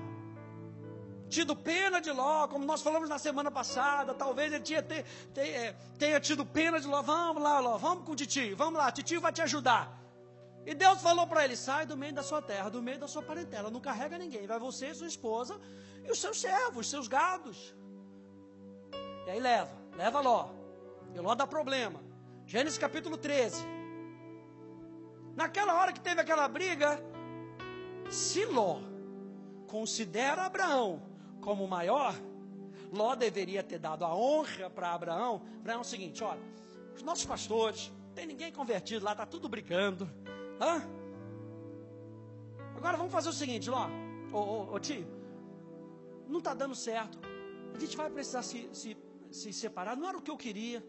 tido 1.30 1.56
pena 1.56 2.02
de 2.02 2.12
Ló, 2.12 2.48
como 2.48 2.66
nós 2.66 2.82
falamos 2.82 3.08
na 3.08 3.20
semana 3.20 3.52
passada, 3.52 4.14
talvez 4.14 4.52
ele 4.52 4.64
tinha, 4.64 4.82
ter, 4.82 5.06
ter, 5.34 5.48
é, 5.48 5.74
tenha 5.98 6.20
tido 6.20 6.46
pena 6.46 6.80
de 6.80 6.88
Ló, 6.88 7.02
vamos 7.02 7.42
lá, 7.42 7.60
Ló, 7.60 7.78
vamos 7.78 8.04
com 8.04 8.12
o 8.14 8.16
titio, 8.16 8.58
vamos 8.58 8.80
lá, 8.80 8.92
titio 8.92 9.22
vai 9.22 9.32
te 9.32 9.42
ajudar. 9.42 9.98
E 10.66 10.74
Deus 10.74 11.02
falou 11.02 11.26
para 11.28 11.46
ele: 11.46 11.56
sai 11.56 11.86
do 11.86 11.96
meio 11.96 12.14
da 12.14 12.24
sua 12.24 12.42
terra, 12.42 12.70
do 12.70 12.82
meio 12.82 13.00
da 13.00 13.08
sua 13.08 13.22
parentela, 13.22 13.70
não 13.70 13.80
carrega 13.80 14.18
ninguém, 14.18 14.46
vai 14.46 14.60
você, 14.60 14.94
sua 14.94 15.08
esposa 15.08 15.60
e 16.04 16.12
os 16.12 16.20
seus 16.20 16.42
servos, 16.42 16.90
seus 16.90 17.08
gados. 17.08 17.74
E 19.26 19.30
aí 19.30 19.40
leva, 19.40 19.72
leva 19.96 20.20
Ló. 20.20 20.50
E 21.14 21.20
Ló 21.20 21.36
dá 21.36 21.48
problema. 21.48 22.02
Gênesis 22.46 22.80
capítulo 22.80 23.18
13. 23.18 23.64
Naquela 25.36 25.76
hora 25.76 25.94
que 25.94 26.02
teve 26.02 26.20
aquela 26.20 26.48
briga, 26.48 27.02
se 28.10 28.46
Ló 28.46 28.80
considera 29.68 30.46
Abraão 30.46 31.09
como 31.42 31.68
maior, 31.68 32.16
Ló 32.92 33.16
deveria 33.16 33.64
ter 33.64 33.80
dado 33.80 34.04
a 34.04 34.16
honra 34.16 34.70
para 34.70 34.94
Abraão. 34.94 35.42
Abraão 35.60 35.80
é 35.80 35.82
o 35.82 35.86
seguinte: 35.86 36.24
olha, 36.24 36.42
os 36.96 37.04
nossos 37.04 37.26
pastores, 37.26 37.92
não 38.08 38.14
tem 38.14 38.26
ninguém 38.26 38.52
convertido 38.52 39.06
lá, 39.06 39.12
está 39.12 39.26
tudo 39.26 39.48
brigando. 39.48 40.10
Hã? 40.60 40.82
Agora 42.76 42.98
vamos 42.98 43.12
fazer 43.12 43.30
o 43.30 43.34
seguinte, 43.34 43.70
Ló, 43.70 43.88
ô, 44.32 44.38
ô, 44.38 44.74
ô 44.74 44.80
tio, 44.80 45.06
não 46.28 46.40
está 46.40 46.54
dando 46.54 46.76
certo. 46.76 47.20
A 47.76 47.80
gente 47.80 47.96
vai 47.96 48.10
precisar 48.10 48.42
se, 48.42 48.70
se, 48.74 48.98
se 49.32 49.54
separar. 49.54 49.96
Não 49.96 50.08
era 50.08 50.18
o 50.18 50.22
que 50.22 50.32
eu 50.32 50.38
queria. 50.38 50.84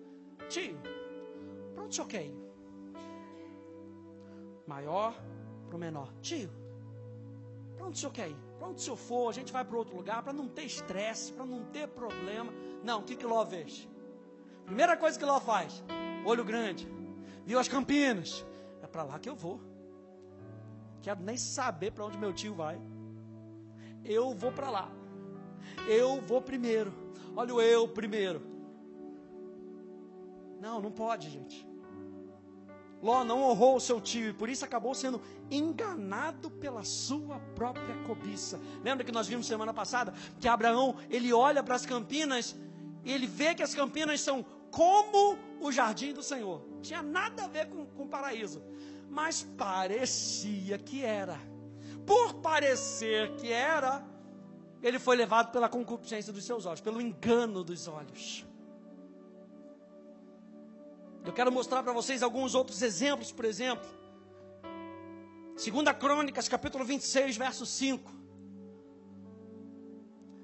Tio, 0.48 0.78
para 1.74 1.84
onde 1.84 1.92
o 1.92 1.94
senhor 1.94 2.08
quer 2.08 2.26
ir? 2.26 2.34
Maior 4.66 5.14
para 5.68 5.76
o 5.76 5.78
menor. 5.78 6.12
Tio, 6.20 6.50
para 7.76 7.86
onde 7.86 7.96
o 7.96 8.00
senhor 8.00 8.12
quer 8.12 8.30
ir? 8.30 8.49
Para 8.60 8.68
onde 8.68 8.80
o 8.80 8.82
senhor 8.82 8.96
for, 8.98 9.30
a 9.30 9.32
gente 9.32 9.54
vai 9.54 9.64
para 9.64 9.74
outro 9.74 9.96
lugar, 9.96 10.22
para 10.22 10.34
não 10.34 10.46
ter 10.46 10.64
estresse, 10.64 11.32
para 11.32 11.46
não 11.46 11.64
ter 11.64 11.88
problema. 11.88 12.52
Não, 12.84 13.00
o 13.00 13.02
que, 13.02 13.16
que 13.16 13.24
Ló 13.24 13.44
fez? 13.46 13.88
Primeira 14.66 14.98
coisa 14.98 15.18
que 15.18 15.24
Ló 15.24 15.40
faz, 15.40 15.82
olho 16.26 16.44
grande, 16.44 16.86
viu 17.46 17.58
as 17.58 17.68
campinas, 17.68 18.44
é 18.82 18.86
para 18.86 19.02
lá 19.02 19.18
que 19.18 19.30
eu 19.30 19.34
vou. 19.34 19.58
Quero 21.00 21.22
nem 21.22 21.38
saber 21.38 21.92
para 21.92 22.04
onde 22.04 22.18
meu 22.18 22.34
tio 22.34 22.52
vai. 22.52 22.78
Eu 24.04 24.34
vou 24.34 24.52
para 24.52 24.68
lá. 24.68 24.92
Eu 25.88 26.20
vou 26.20 26.42
primeiro. 26.42 26.92
Olha 27.34 27.54
o 27.54 27.62
eu 27.62 27.88
primeiro. 27.88 28.42
Não, 30.60 30.82
não 30.82 30.92
pode, 30.92 31.30
gente. 31.30 31.66
Ló 33.02 33.24
não 33.24 33.42
honrou 33.42 33.76
o 33.76 33.80
seu 33.80 34.00
tio 34.00 34.28
e 34.28 34.32
por 34.32 34.48
isso 34.48 34.64
acabou 34.64 34.94
sendo 34.94 35.20
enganado 35.50 36.50
pela 36.50 36.84
sua 36.84 37.38
própria 37.54 37.96
cobiça. 38.06 38.60
Lembra 38.84 39.04
que 39.04 39.12
nós 39.12 39.26
vimos 39.26 39.46
semana 39.46 39.72
passada 39.72 40.12
que 40.38 40.46
Abraão 40.46 40.96
ele 41.08 41.32
olha 41.32 41.62
para 41.62 41.74
as 41.74 41.86
campinas 41.86 42.54
e 43.02 43.10
ele 43.10 43.26
vê 43.26 43.54
que 43.54 43.62
as 43.62 43.74
campinas 43.74 44.20
são 44.20 44.44
como 44.70 45.38
o 45.60 45.72
jardim 45.72 46.12
do 46.12 46.22
Senhor. 46.22 46.62
Tinha 46.82 47.02
nada 47.02 47.44
a 47.44 47.48
ver 47.48 47.68
com, 47.68 47.86
com 47.86 48.04
o 48.04 48.08
paraíso, 48.08 48.62
mas 49.08 49.42
parecia 49.56 50.78
que 50.78 51.02
era. 51.02 51.38
Por 52.06 52.34
parecer 52.34 53.34
que 53.36 53.50
era, 53.50 54.04
ele 54.82 54.98
foi 54.98 55.16
levado 55.16 55.52
pela 55.52 55.68
concupiscência 55.68 56.32
dos 56.32 56.44
seus 56.44 56.66
olhos, 56.66 56.80
pelo 56.80 57.00
engano 57.00 57.64
dos 57.64 57.88
olhos. 57.88 58.46
Eu 61.24 61.32
quero 61.32 61.52
mostrar 61.52 61.82
para 61.82 61.92
vocês 61.92 62.22
alguns 62.22 62.54
outros 62.54 62.80
exemplos, 62.80 63.30
por 63.30 63.44
exemplo. 63.44 63.88
Segunda 65.54 65.92
Crônicas, 65.92 66.48
capítulo 66.48 66.84
26, 66.84 67.36
verso 67.36 67.66
5. 67.66 68.10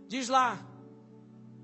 Diz 0.07 0.29
lá 0.29 0.59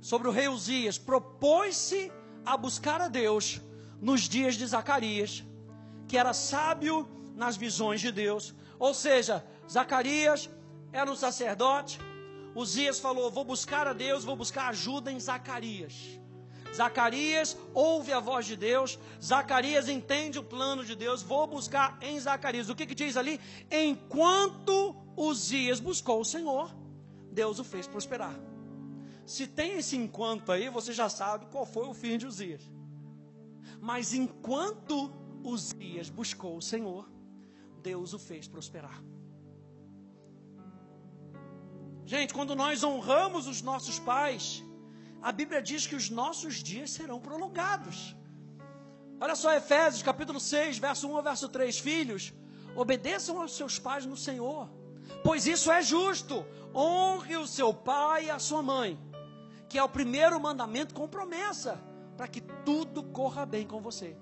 sobre 0.01 0.29
o 0.29 0.31
rei 0.33 0.49
Uzias, 0.49 0.97
propôs-se 0.97 2.11
a 2.45 2.57
buscar 2.57 3.01
a 3.01 3.09
Deus 3.09 3.61
nos 4.01 4.23
dias 4.23 4.55
de 4.57 4.67
Zacarias, 4.67 5.45
que 6.09 6.17
era 6.17 6.33
sábio 6.33 7.07
nas 7.37 7.57
visões 7.57 8.01
de 8.01 8.11
Deus. 8.11 8.55
Ou 8.79 8.95
seja, 8.95 9.45
Zacarias 9.71 10.49
era 10.91 11.11
um 11.11 11.15
sacerdote. 11.15 12.01
Uzias 12.55 12.99
falou: 12.99 13.31
Vou 13.31 13.45
buscar 13.45 13.87
a 13.87 13.93
Deus, 13.93 14.25
vou 14.25 14.37
buscar 14.37 14.69
ajuda 14.69 15.13
em 15.13 15.21
Zacarias. 15.21 16.22
Zacarias 16.75 17.57
ouve 17.75 18.13
a 18.13 18.21
voz 18.21 18.47
de 18.47 18.57
Deus, 18.57 18.99
Zacarias 19.23 19.89
entende 19.89 20.39
o 20.39 20.43
plano 20.43 20.85
de 20.85 20.95
Deus, 20.95 21.23
vou 21.23 21.47
buscar 21.47 21.99
em 22.01 22.19
Zacarias. 22.19 22.71
O 22.71 22.75
que, 22.75 22.87
que 22.87 22.95
diz 22.95 23.17
ali? 23.17 23.39
Enquanto 23.71 24.97
Uzias 25.17 25.81
buscou 25.81 26.21
o 26.21 26.25
Senhor, 26.25 26.75
Deus 27.31 27.59
o 27.59 27.65
fez 27.65 27.87
prosperar. 27.87 28.35
Se 29.27 29.47
tem 29.47 29.73
esse 29.73 29.97
enquanto 29.97 30.51
aí, 30.51 30.69
você 30.69 30.93
já 30.93 31.09
sabe 31.09 31.47
qual 31.47 31.67
foi 31.67 31.87
o 31.87 31.95
fim 31.95 32.17
de 32.17 32.27
Uzias. 32.27 32.63
Mas 33.81 34.15
enquanto 34.15 35.13
Uzias 35.45 36.09
buscou 36.09 36.57
o 36.57 36.63
Senhor, 36.63 37.09
Deus 37.83 38.13
o 38.15 38.19
fez 38.19 38.49
prosperar. 38.49 39.03
Gente, 42.05 42.35
quando 42.35 42.55
nós 42.55 42.83
honramos 42.83 43.47
os 43.47 43.63
nossos 43.63 43.99
pais, 43.99 44.63
a 45.23 45.31
Bíblia 45.31 45.63
diz 45.63 45.87
que 45.87 45.95
os 45.95 46.11
nossos 46.11 46.57
dias 46.57 46.91
serão 46.91 47.21
prolongados. 47.21 48.17
Olha 49.21 49.37
só, 49.37 49.53
Efésios 49.55 50.03
capítulo 50.03 50.41
6, 50.41 50.79
verso 50.79 51.09
1 51.09 51.17
ao 51.17 51.23
verso 51.23 51.49
3: 51.49 51.79
Filhos, 51.79 52.33
obedeçam 52.75 53.41
aos 53.41 53.57
seus 53.57 53.79
pais 53.79 54.05
no 54.05 54.17
Senhor, 54.17 54.69
pois 55.23 55.47
isso 55.47 55.71
é 55.71 55.81
justo. 55.81 56.45
Honre 56.75 57.37
o 57.37 57.47
seu 57.47 57.73
pai 57.73 58.27
e 58.27 58.31
a 58.31 58.39
sua 58.39 58.63
mãe, 58.63 58.99
que 59.69 59.79
é 59.79 59.85
o 59.85 59.89
primeiro 59.89 60.41
mandamento 60.41 60.95
com 60.95 61.07
promessa, 61.07 61.79
para 62.17 62.27
que 62.27 62.41
tudo 62.41 63.03
corra 63.03 63.45
bem 63.45 63.67
com 63.67 63.81
você 63.81 64.17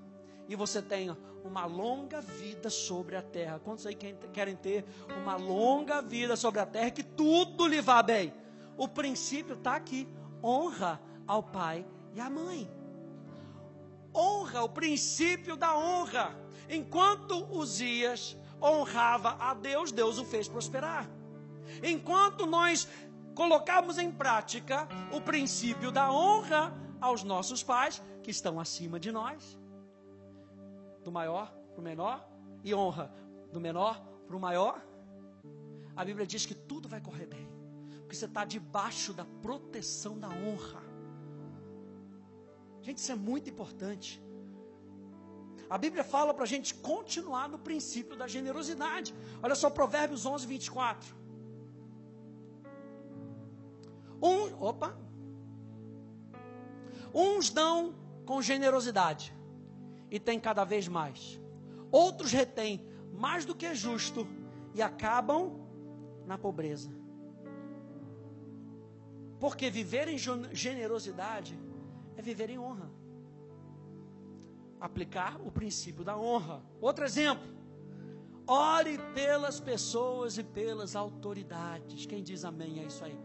e 0.51 0.55
você 0.55 0.81
tenha 0.81 1.17
uma 1.45 1.65
longa 1.65 2.19
vida 2.19 2.69
sobre 2.69 3.15
a 3.15 3.21
terra. 3.21 3.57
Quantos 3.59 3.85
aí 3.85 3.95
querem 3.95 4.55
ter 4.55 4.83
uma 5.21 5.37
longa 5.37 6.01
vida 6.01 6.35
sobre 6.35 6.59
a 6.59 6.65
terra 6.65 6.91
que 6.91 7.03
tudo 7.03 7.65
lhe 7.65 7.79
vá 7.79 8.03
bem? 8.03 8.33
O 8.77 8.85
princípio 8.85 9.55
está 9.55 9.75
aqui: 9.75 10.07
honra 10.43 11.01
ao 11.27 11.43
pai 11.43 11.85
e 12.13 12.19
à 12.19 12.29
mãe. 12.29 12.69
Honra, 14.13 14.63
o 14.63 14.69
princípio 14.69 15.55
da 15.55 15.77
honra. 15.77 16.35
Enquanto 16.69 17.45
Uzias 17.55 18.37
honrava 18.61 19.35
a 19.39 19.53
Deus, 19.53 19.91
Deus 19.91 20.17
o 20.17 20.25
fez 20.25 20.47
prosperar. 20.47 21.09
Enquanto 21.83 22.45
nós 22.45 22.87
colocamos 23.33 23.97
em 23.97 24.11
prática 24.11 24.87
o 25.11 25.21
princípio 25.21 25.91
da 25.91 26.11
honra 26.11 26.73
aos 26.99 27.23
nossos 27.23 27.63
pais, 27.63 28.01
que 28.21 28.29
estão 28.29 28.59
acima 28.59 28.99
de 28.99 29.11
nós, 29.11 29.57
do 31.03 31.11
maior 31.11 31.51
para 31.71 31.81
o 31.81 31.83
menor, 31.83 32.27
e 32.63 32.73
honra 32.75 33.11
do 33.51 33.59
menor 33.59 33.99
para 34.27 34.35
o 34.35 34.39
maior, 34.39 34.81
a 35.95 36.05
Bíblia 36.05 36.27
diz 36.27 36.45
que 36.45 36.53
tudo 36.53 36.87
vai 36.87 37.01
correr 37.01 37.25
bem, 37.25 37.49
porque 38.11 38.17
você 38.17 38.25
está 38.25 38.43
debaixo 38.43 39.13
da 39.13 39.23
proteção 39.41 40.19
da 40.19 40.27
honra. 40.27 40.83
Gente, 42.81 42.97
isso 42.97 43.09
é 43.09 43.15
muito 43.15 43.49
importante. 43.49 44.21
A 45.69 45.77
Bíblia 45.77 46.03
fala 46.03 46.33
para 46.33 46.43
a 46.43 46.47
gente 46.47 46.73
continuar 46.75 47.47
no 47.47 47.57
princípio 47.57 48.17
da 48.17 48.27
generosidade. 48.27 49.15
Olha 49.41 49.55
só, 49.55 49.69
Provérbios 49.69 50.25
11, 50.25 50.45
24. 50.45 51.15
Um, 54.21 54.61
opa. 54.61 54.97
Uns 57.13 57.49
dão 57.49 57.95
com 58.25 58.41
generosidade 58.41 59.33
e 60.09 60.19
tem 60.19 60.37
cada 60.37 60.65
vez 60.65 60.85
mais. 60.85 61.39
Outros 61.89 62.33
retêm 62.33 62.85
mais 63.13 63.45
do 63.45 63.55
que 63.55 63.65
é 63.65 63.73
justo 63.73 64.27
e 64.75 64.81
acabam 64.81 65.61
na 66.25 66.37
pobreza. 66.37 67.00
Porque 69.41 69.71
viver 69.71 70.07
em 70.07 70.19
generosidade 70.53 71.59
é 72.15 72.21
viver 72.21 72.51
em 72.51 72.59
honra. 72.59 72.91
Aplicar 74.79 75.41
o 75.41 75.51
princípio 75.51 76.03
da 76.03 76.15
honra. 76.15 76.63
Outro 76.79 77.03
exemplo. 77.03 77.49
Ore 78.45 78.99
pelas 79.15 79.59
pessoas 79.59 80.37
e 80.37 80.43
pelas 80.43 80.95
autoridades. 80.95 82.05
Quem 82.05 82.21
diz 82.21 82.45
amém 82.45 82.81
é 82.81 82.83
isso 82.83 83.03
aí. 83.03 83.19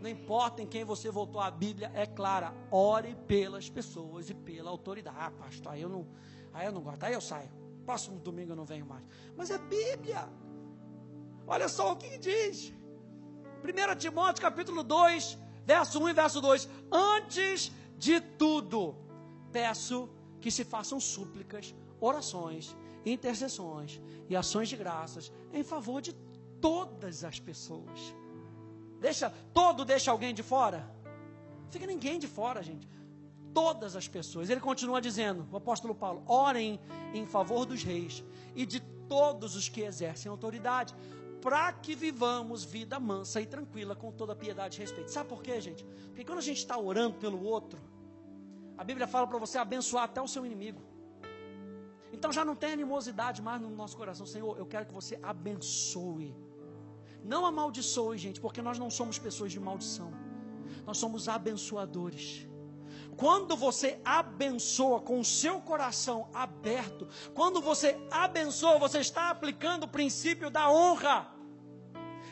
Não 0.00 0.08
importa 0.08 0.62
em 0.62 0.66
quem 0.66 0.84
você 0.84 1.10
voltou 1.10 1.40
a 1.40 1.50
Bíblia, 1.50 1.90
é 1.92 2.06
clara. 2.06 2.54
Ore 2.70 3.16
pelas 3.26 3.68
pessoas 3.68 4.30
e 4.30 4.34
pela 4.34 4.70
autoridade. 4.70 5.16
Ah, 5.18 5.32
pastor, 5.32 5.72
aí 5.72 5.82
eu 5.82 5.88
não, 5.88 6.06
aí 6.52 6.66
eu 6.66 6.72
não 6.72 6.82
gosto, 6.82 7.02
aí 7.02 7.14
eu 7.14 7.20
saio. 7.20 7.50
Próximo 7.84 8.20
domingo 8.20 8.52
eu 8.52 8.56
não 8.56 8.64
venho 8.64 8.86
mais. 8.86 9.02
Mas 9.36 9.50
é 9.50 9.58
Bíblia. 9.58 10.28
Olha 11.48 11.68
só 11.68 11.94
o 11.94 11.96
que 11.96 12.16
diz. 12.16 12.72
1 13.64 13.96
Timóteo 13.98 14.40
capítulo 14.40 14.84
2, 14.84 15.47
verso 15.72 15.96
1 16.02 16.08
e 16.08 16.14
verso 16.22 16.40
2. 16.40 16.68
Antes 16.90 17.72
de 17.96 18.20
tudo, 18.42 18.96
peço 19.52 20.08
que 20.40 20.50
se 20.50 20.64
façam 20.64 20.98
súplicas, 20.98 21.74
orações, 22.00 22.76
intercessões 23.04 24.00
e 24.28 24.36
ações 24.42 24.68
de 24.68 24.76
graças 24.76 25.32
em 25.52 25.64
favor 25.72 26.00
de 26.00 26.12
todas 26.60 27.24
as 27.30 27.38
pessoas 27.38 28.00
Deixa, 29.00 29.30
todo 29.54 29.84
deixa 29.84 30.10
alguém 30.10 30.34
de 30.34 30.42
fora? 30.42 30.90
Fica 31.70 31.86
ninguém 31.86 32.18
de 32.18 32.26
fora, 32.26 32.62
gente. 32.62 32.88
Todas 33.54 33.94
as 33.94 34.08
pessoas. 34.08 34.50
Ele 34.50 34.60
continua 34.60 35.00
dizendo, 35.00 35.46
o 35.52 35.56
apóstolo 35.56 35.94
Paulo: 35.94 36.22
orem 36.26 36.80
em 37.14 37.26
favor 37.26 37.64
dos 37.64 37.82
reis 37.82 38.24
e 38.54 38.66
de 38.66 38.80
todos 39.08 39.54
os 39.56 39.68
que 39.68 39.82
exercem 39.82 40.28
autoridade, 40.30 40.94
para 41.40 41.72
que 41.72 41.94
vivamos 41.94 42.64
vida 42.64 42.98
mansa 42.98 43.40
e 43.40 43.46
tranquila, 43.46 43.94
com 43.94 44.10
toda 44.10 44.34
piedade 44.34 44.76
e 44.76 44.80
respeito. 44.80 45.10
Sabe 45.10 45.28
por 45.28 45.42
quê, 45.42 45.60
gente? 45.60 45.84
Porque 46.08 46.24
quando 46.24 46.38
a 46.38 46.42
gente 46.42 46.58
está 46.58 46.78
orando 46.78 47.16
pelo 47.18 47.42
outro, 47.44 47.80
a 48.76 48.84
Bíblia 48.84 49.06
fala 49.06 49.26
para 49.26 49.38
você 49.38 49.58
abençoar 49.58 50.04
até 50.04 50.20
o 50.20 50.28
seu 50.28 50.44
inimigo. 50.44 50.82
Então 52.12 52.32
já 52.32 52.44
não 52.44 52.56
tem 52.56 52.72
animosidade 52.72 53.40
mais 53.42 53.60
no 53.60 53.70
nosso 53.70 53.96
coração. 53.96 54.26
Senhor, 54.26 54.58
eu 54.58 54.66
quero 54.66 54.86
que 54.86 54.94
você 54.94 55.18
abençoe 55.22 56.34
não 57.24 57.44
amaldiçoe, 57.44 58.16
gente, 58.16 58.40
porque 58.40 58.62
nós 58.62 58.78
não 58.78 58.90
somos 58.90 59.18
pessoas 59.18 59.52
de 59.52 59.60
maldição. 59.60 60.10
Nós 60.86 60.98
somos 60.98 61.28
abençoadores. 61.28 62.47
Quando 63.18 63.56
você 63.56 64.00
abençoa 64.04 65.00
com 65.00 65.18
o 65.18 65.24
seu 65.24 65.60
coração 65.60 66.30
aberto, 66.32 67.08
quando 67.34 67.60
você 67.60 67.98
abençoa, 68.12 68.78
você 68.78 69.00
está 69.00 69.28
aplicando 69.28 69.82
o 69.82 69.88
princípio 69.88 70.48
da 70.48 70.70
honra. 70.70 71.28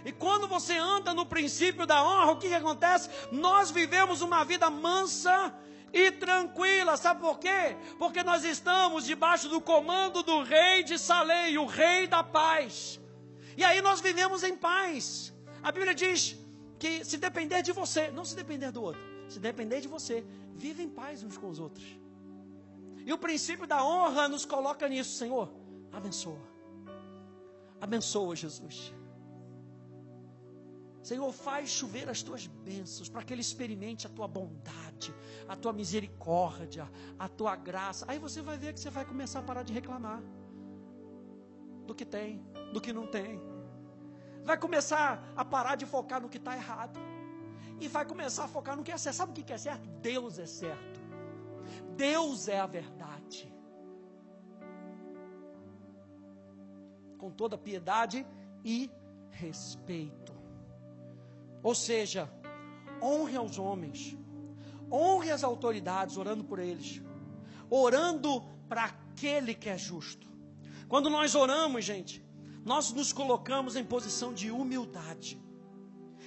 E 0.05 0.13
quando 0.13 0.47
você 0.47 0.79
anda 0.79 1.13
no 1.13 1.27
princípio 1.27 1.85
da 1.85 2.05
honra, 2.05 2.31
o 2.31 2.39
que, 2.39 2.47
que 2.47 2.55
acontece? 2.55 3.11
Nós 3.33 3.73
vivemos 3.73 4.23
uma 4.23 4.45
vida 4.45 4.71
mansa 4.71 5.53
e 5.93 6.13
tranquila. 6.13 6.97
Sabe 6.97 7.21
por 7.21 7.41
quê? 7.41 7.77
Porque 7.99 8.23
nós 8.23 8.45
estamos 8.45 9.05
debaixo 9.05 9.49
do 9.49 9.61
comando 9.61 10.23
do 10.23 10.45
rei 10.45 10.85
de 10.85 10.97
Salém, 11.01 11.59
o 11.59 11.67
rei 11.67 12.07
da 12.07 12.23
paz. 12.23 13.01
E 13.57 13.65
aí 13.65 13.83
nós 13.83 14.01
vivemos 14.01 14.45
em 14.45 14.57
paz. 14.57 15.35
A 15.65 15.73
Bíblia 15.73 15.97
diz 15.97 16.37
que 16.79 17.05
se 17.05 17.17
depender 17.17 17.63
de 17.63 17.73
você, 17.73 18.09
não 18.13 18.25
se 18.25 18.37
depender 18.37 18.71
do 18.71 18.85
outro, 18.85 19.03
se 19.29 19.41
depender 19.41 19.81
de 19.81 19.89
você, 19.89 20.25
vive 20.57 20.83
em 20.83 20.89
paz 20.89 21.23
uns 21.23 21.37
com 21.37 21.49
os 21.49 21.59
outros. 21.59 21.87
E 23.05 23.13
o 23.13 23.19
princípio 23.19 23.67
da 23.67 23.85
honra 23.85 24.29
nos 24.29 24.45
coloca 24.45 24.89
nisso, 24.89 25.17
Senhor. 25.17 25.49
Abençoa. 25.93 26.45
Abençoa, 27.81 28.35
Jesus. 28.35 28.93
Senhor, 31.03 31.31
faz 31.33 31.69
chover 31.69 32.09
as 32.09 32.21
tuas 32.21 32.49
bênçãos 32.49 33.09
para 33.09 33.23
que 33.23 33.33
ele 33.33 33.41
experimente 33.41 34.09
a 34.09 34.11
tua 34.11 34.27
bondade, 34.27 35.15
a 35.47 35.55
tua 35.55 35.73
misericórdia, 35.73 36.91
a 37.17 37.29
tua 37.29 37.55
graça. 37.55 38.05
Aí 38.09 38.19
você 38.19 38.43
vai 38.43 38.59
ver 38.59 38.73
que 38.75 38.81
você 38.81 38.91
vai 38.91 39.05
começar 39.05 39.39
a 39.39 39.43
parar 39.43 39.63
de 39.63 39.73
reclamar 39.73 40.21
do 41.87 41.95
que 41.95 42.05
tem, 42.05 42.45
do 42.73 42.81
que 42.81 42.93
não 42.93 43.07
tem. 43.07 43.41
Vai 44.43 44.59
começar 44.59 45.33
a 45.37 45.45
parar 45.45 45.77
de 45.77 45.87
focar 45.87 46.21
no 46.21 46.29
que 46.29 46.39
está 46.39 46.57
errado. 46.57 46.99
E 47.81 47.89
vai 47.89 48.05
começar 48.05 48.45
a 48.45 48.49
focar 48.49 48.77
no 48.77 48.83
que 48.83 48.93
é 48.93 48.99
certo. 48.99 49.17
Sabe 49.17 49.33
o 49.33 49.45
que 49.45 49.53
é 49.53 49.59
certo? 49.59 49.87
Deus 50.01 50.39
é 50.39 50.47
certo. 50.47 51.01
Deus 51.97 52.49
é 52.49 52.59
a 52.59 52.67
verdade. 52.67 53.53
Com 57.19 57.31
toda 57.31 57.59
piedade 57.59 58.27
e 58.65 58.91
respeito. 59.31 60.35
Ou 61.63 61.75
seja, 61.75 62.31
honre 63.03 63.37
aos 63.37 63.59
homens, 63.59 64.17
honre 64.91 65.31
as 65.31 65.43
autoridades, 65.43 66.17
orando 66.17 66.45
por 66.45 66.59
eles, 66.59 67.03
orando 67.69 68.43
para 68.69 68.85
aquele 68.85 69.55
que 69.55 69.69
é 69.69 69.77
justo. 69.77 70.31
Quando 70.89 71.11
nós 71.11 71.35
oramos, 71.35 71.85
gente, 71.85 72.25
nós 72.65 72.93
nos 72.93 73.13
colocamos 73.13 73.77
em 73.77 73.85
posição 73.85 74.33
de 74.33 74.51
humildade. 74.51 75.41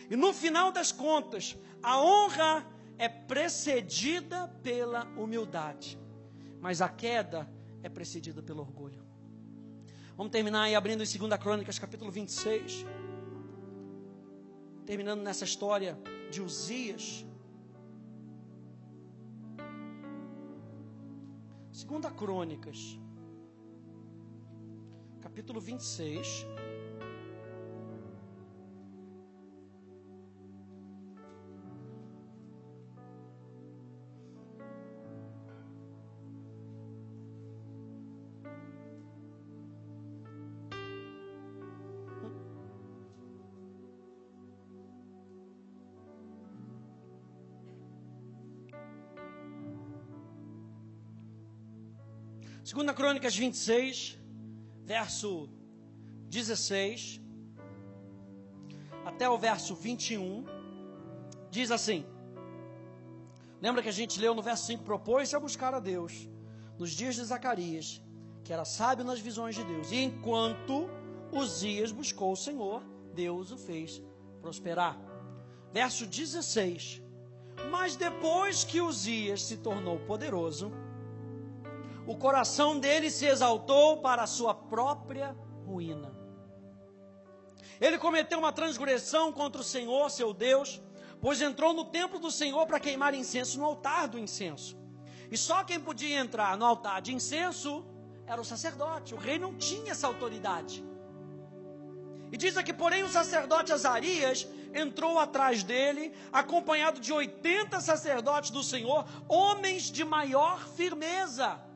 E 0.10 0.16
no 0.16 0.34
final 0.34 0.72
das 0.72 0.91
contas, 0.91 1.55
a 1.84 2.01
honra 2.01 2.66
é 2.97 3.07
precedida 3.07 4.47
pela 4.64 5.05
humildade, 5.16 5.99
mas 6.60 6.82
a 6.82 6.89
queda 6.89 7.47
é 7.84 7.89
precedida 7.89 8.41
pelo 8.41 8.62
orgulho. 8.62 9.05
Vamos 10.18 10.32
terminar 10.32 10.64
aí 10.64 10.76
abrindo 10.76 11.03
em 11.03 11.18
2 11.18 11.39
Crônicas, 11.39 11.80
capítulo 11.80 12.12
26. 12.12 12.86
Terminando 14.86 15.22
nessa 15.22 15.45
história 15.45 15.97
de 16.30 16.41
Uzias. 16.41 17.26
Segunda 21.72 22.12
Crônicas, 22.12 22.99
capítulo 25.22 25.62
26. 25.62 26.45
Segunda 52.70 52.93
Crônicas 52.93 53.36
26, 53.36 54.20
verso 54.86 55.49
16 56.28 57.20
até 59.03 59.28
o 59.28 59.39
verso 59.39 59.74
21, 59.74 60.45
diz 61.49 61.72
assim: 61.72 62.05
Lembra 63.59 63.82
que 63.82 63.89
a 63.89 63.97
gente 63.99 64.20
leu 64.20 64.36
no 64.36 64.43
verso 64.43 64.67
5: 64.67 64.84
Propôs-se 64.84 65.36
a 65.36 65.39
buscar 65.39 65.74
a 65.74 65.80
Deus 65.80 66.30
nos 66.78 66.91
dias 66.91 67.15
de 67.15 67.24
Zacarias, 67.24 68.03
que 68.43 68.53
era 68.53 68.63
sábio 68.63 69.03
nas 69.03 69.20
visões 69.20 69.55
de 69.55 69.63
Deus. 69.63 69.91
E 69.91 70.03
enquanto 70.03 70.88
Uzias 71.32 71.91
buscou 71.91 72.34
o 72.34 72.38
Senhor, 72.38 72.84
Deus 73.15 73.49
o 73.49 73.57
fez 73.57 73.99
prosperar. 74.43 74.95
Verso 75.74 76.05
16: 76.05 77.01
Mas 77.72 77.95
depois 77.95 78.63
que 78.63 78.80
Uzias 78.80 79.41
se 79.41 79.57
tornou 79.57 79.97
poderoso, 80.01 80.72
o 82.10 82.18
coração 82.18 82.80
dele 82.80 83.12
se 83.12 83.28
exaltou 83.28 83.97
para 83.97 84.24
a 84.24 84.26
sua 84.26 84.51
própria 84.51 85.38
ruína. 85.64 86.12
Ele 87.80 87.99
cometeu 87.99 88.39
uma 88.39 88.51
transgressão 88.51 89.32
contra 89.32 89.62
o 89.62 89.64
Senhor, 89.64 90.10
seu 90.10 90.34
Deus, 90.34 90.82
pois 91.22 91.39
entrou 91.39 91.72
no 91.72 91.86
templo 91.86 92.18
do 92.18 92.32
Senhor 92.32 92.66
para 92.66 92.80
queimar 92.80 93.14
incenso 93.14 93.60
no 93.60 93.66
altar 93.66 94.07
do 94.07 94.18
incenso. 94.18 94.76
E 95.30 95.38
só 95.38 95.64
quem 95.64 95.80
podia 95.80 96.18
entrar 96.18 96.57
no 96.57 96.66
altar 96.66 96.99
de 96.99 97.14
incenso 97.14 97.86
era 98.26 98.41
o 98.41 98.43
sacerdote. 98.43 99.14
O 99.14 99.18
rei 99.18 99.38
não 99.38 99.53
tinha 99.53 99.91
essa 99.91 100.07
autoridade. 100.07 100.84
E 102.32 102.38
diz 102.38 102.57
aqui, 102.57 102.74
porém, 102.74 103.03
o 103.03 103.07
sacerdote 103.10 103.72
Azarias 103.72 104.47
entrou 104.74 105.20
atrás 105.20 105.62
dele, 105.62 106.12
acompanhado 106.34 106.99
de 106.99 107.14
80 107.14 107.80
sacerdotes 107.82 108.49
do 108.49 108.64
Senhor, 108.64 109.05
homens 109.28 109.91
de 109.91 110.03
maior 110.03 110.68
firmeza. 110.70 111.68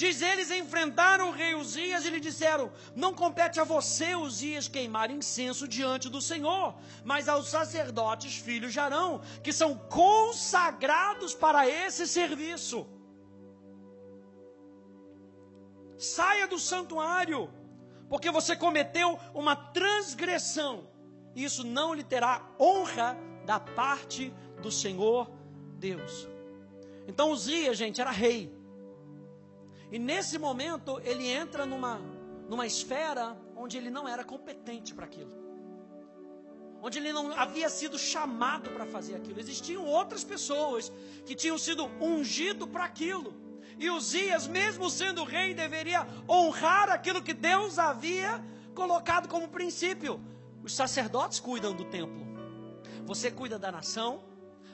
Diz 0.00 0.22
eles 0.22 0.48
enfrentaram 0.52 1.28
o 1.28 1.32
rei 1.32 1.56
Uzias 1.56 2.04
e 2.04 2.10
lhe 2.10 2.20
disseram: 2.20 2.70
Não 2.94 3.12
compete 3.12 3.58
a 3.58 3.64
você, 3.64 4.14
Uzias, 4.14 4.68
queimar 4.68 5.10
incenso 5.10 5.66
diante 5.66 6.08
do 6.08 6.20
Senhor, 6.22 6.76
mas 7.04 7.28
aos 7.28 7.48
sacerdotes 7.48 8.36
filhos 8.36 8.72
de 8.72 8.78
Arão, 8.78 9.20
que 9.42 9.52
são 9.52 9.76
consagrados 9.76 11.34
para 11.34 11.68
esse 11.68 12.06
serviço. 12.06 12.86
Saia 15.98 16.46
do 16.46 16.60
santuário, 16.60 17.52
porque 18.08 18.30
você 18.30 18.54
cometeu 18.54 19.18
uma 19.34 19.56
transgressão. 19.56 20.88
Isso 21.34 21.64
não 21.64 21.92
lhe 21.92 22.04
terá 22.04 22.48
honra 22.60 23.18
da 23.44 23.58
parte 23.58 24.32
do 24.62 24.70
Senhor 24.70 25.28
Deus. 25.76 26.28
Então 27.08 27.32
Uzias, 27.32 27.76
gente, 27.76 28.00
era 28.00 28.12
rei. 28.12 28.57
E 29.90 29.98
nesse 29.98 30.38
momento 30.38 31.00
ele 31.02 31.26
entra 31.28 31.64
numa, 31.64 31.98
numa 32.48 32.66
esfera 32.66 33.36
onde 33.56 33.76
ele 33.76 33.90
não 33.90 34.06
era 34.06 34.24
competente 34.24 34.94
para 34.94 35.06
aquilo. 35.06 35.30
Onde 36.80 36.98
ele 36.98 37.12
não 37.12 37.32
havia 37.32 37.68
sido 37.68 37.98
chamado 37.98 38.70
para 38.70 38.86
fazer 38.86 39.16
aquilo. 39.16 39.40
Existiam 39.40 39.84
outras 39.84 40.22
pessoas 40.22 40.92
que 41.26 41.34
tinham 41.34 41.58
sido 41.58 41.86
ungido 42.00 42.68
para 42.68 42.84
aquilo. 42.84 43.34
E 43.78 43.90
Uzias, 43.90 44.46
mesmo 44.46 44.88
sendo 44.90 45.24
rei, 45.24 45.54
deveria 45.54 46.06
honrar 46.28 46.90
aquilo 46.90 47.22
que 47.22 47.34
Deus 47.34 47.78
havia 47.78 48.44
colocado 48.74 49.28
como 49.28 49.48
princípio. 49.48 50.20
Os 50.62 50.74
sacerdotes 50.74 51.40
cuidam 51.40 51.74
do 51.74 51.84
templo. 51.84 52.26
Você 53.06 53.30
cuida 53.30 53.58
da 53.58 53.72
nação, 53.72 54.22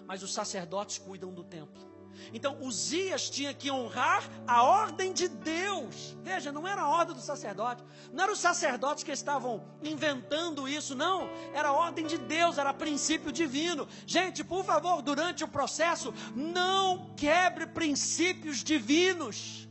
mas 0.07 0.23
os 0.23 0.35
sacerdotes 0.35 0.99
cuidam 0.99 1.33
do 1.33 1.45
templo. 1.45 1.94
Então, 2.33 2.59
Uzias 2.61 3.29
tinha 3.29 3.53
que 3.55 3.71
honrar 3.71 4.29
a 4.47 4.63
ordem 4.63 5.13
de 5.13 5.29
Deus. 5.29 6.17
Veja, 6.23 6.53
não 6.53 6.67
era 6.67 6.83
a 6.83 6.89
ordem 6.89 7.15
do 7.15 7.21
sacerdote. 7.21 7.83
Não 8.13 8.25
eram 8.25 8.33
os 8.33 8.39
sacerdotes 8.39 9.05
que 9.05 9.13
estavam 9.13 9.65
inventando 9.83 10.69
isso, 10.69 10.95
não. 10.95 11.29
Era 11.53 11.69
a 11.69 11.73
ordem 11.73 12.07
de 12.07 12.19
Deus, 12.19 12.59
era 12.59 12.73
princípio 12.73 13.33
divino. 13.33 13.89
Gente, 14.07 14.45
por 14.45 14.65
favor, 14.65 15.03
durante 15.03 15.45
o 15.45 15.49
processo, 15.49 16.13
não 16.35 17.15
quebre 17.17 17.67
princípios 17.67 18.63
divinos. 18.63 19.69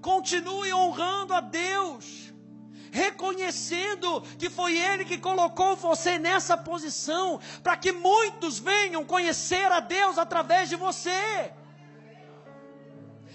Continue 0.00 0.72
honrando 0.74 1.32
a 1.32 1.40
Deus 1.40 2.31
reconhecendo 2.92 4.20
que 4.38 4.50
foi 4.50 4.78
Ele 4.78 5.04
que 5.04 5.16
colocou 5.16 5.74
você 5.74 6.18
nessa 6.18 6.56
posição, 6.56 7.40
para 7.62 7.76
que 7.76 7.90
muitos 7.90 8.58
venham 8.58 9.04
conhecer 9.04 9.72
a 9.72 9.80
Deus 9.80 10.18
através 10.18 10.68
de 10.68 10.76
você. 10.76 11.52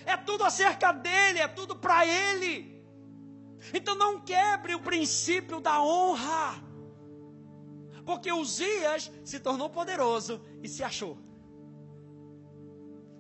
É 0.06 0.16
tudo 0.16 0.44
acerca 0.46 0.92
dele, 0.92 1.40
é 1.40 1.48
tudo 1.48 1.76
para 1.76 2.06
Ele. 2.06 2.78
Então 3.74 3.96
não 3.96 4.22
quebre 4.22 4.76
o 4.76 4.80
princípio 4.80 5.60
da 5.60 5.82
honra, 5.82 6.64
porque 8.06 8.32
Uzias 8.32 9.12
se 9.26 9.40
tornou 9.40 9.70
poderoso 9.70 10.40
e 10.62 10.70
se 10.70 10.84
achou. 10.84 11.18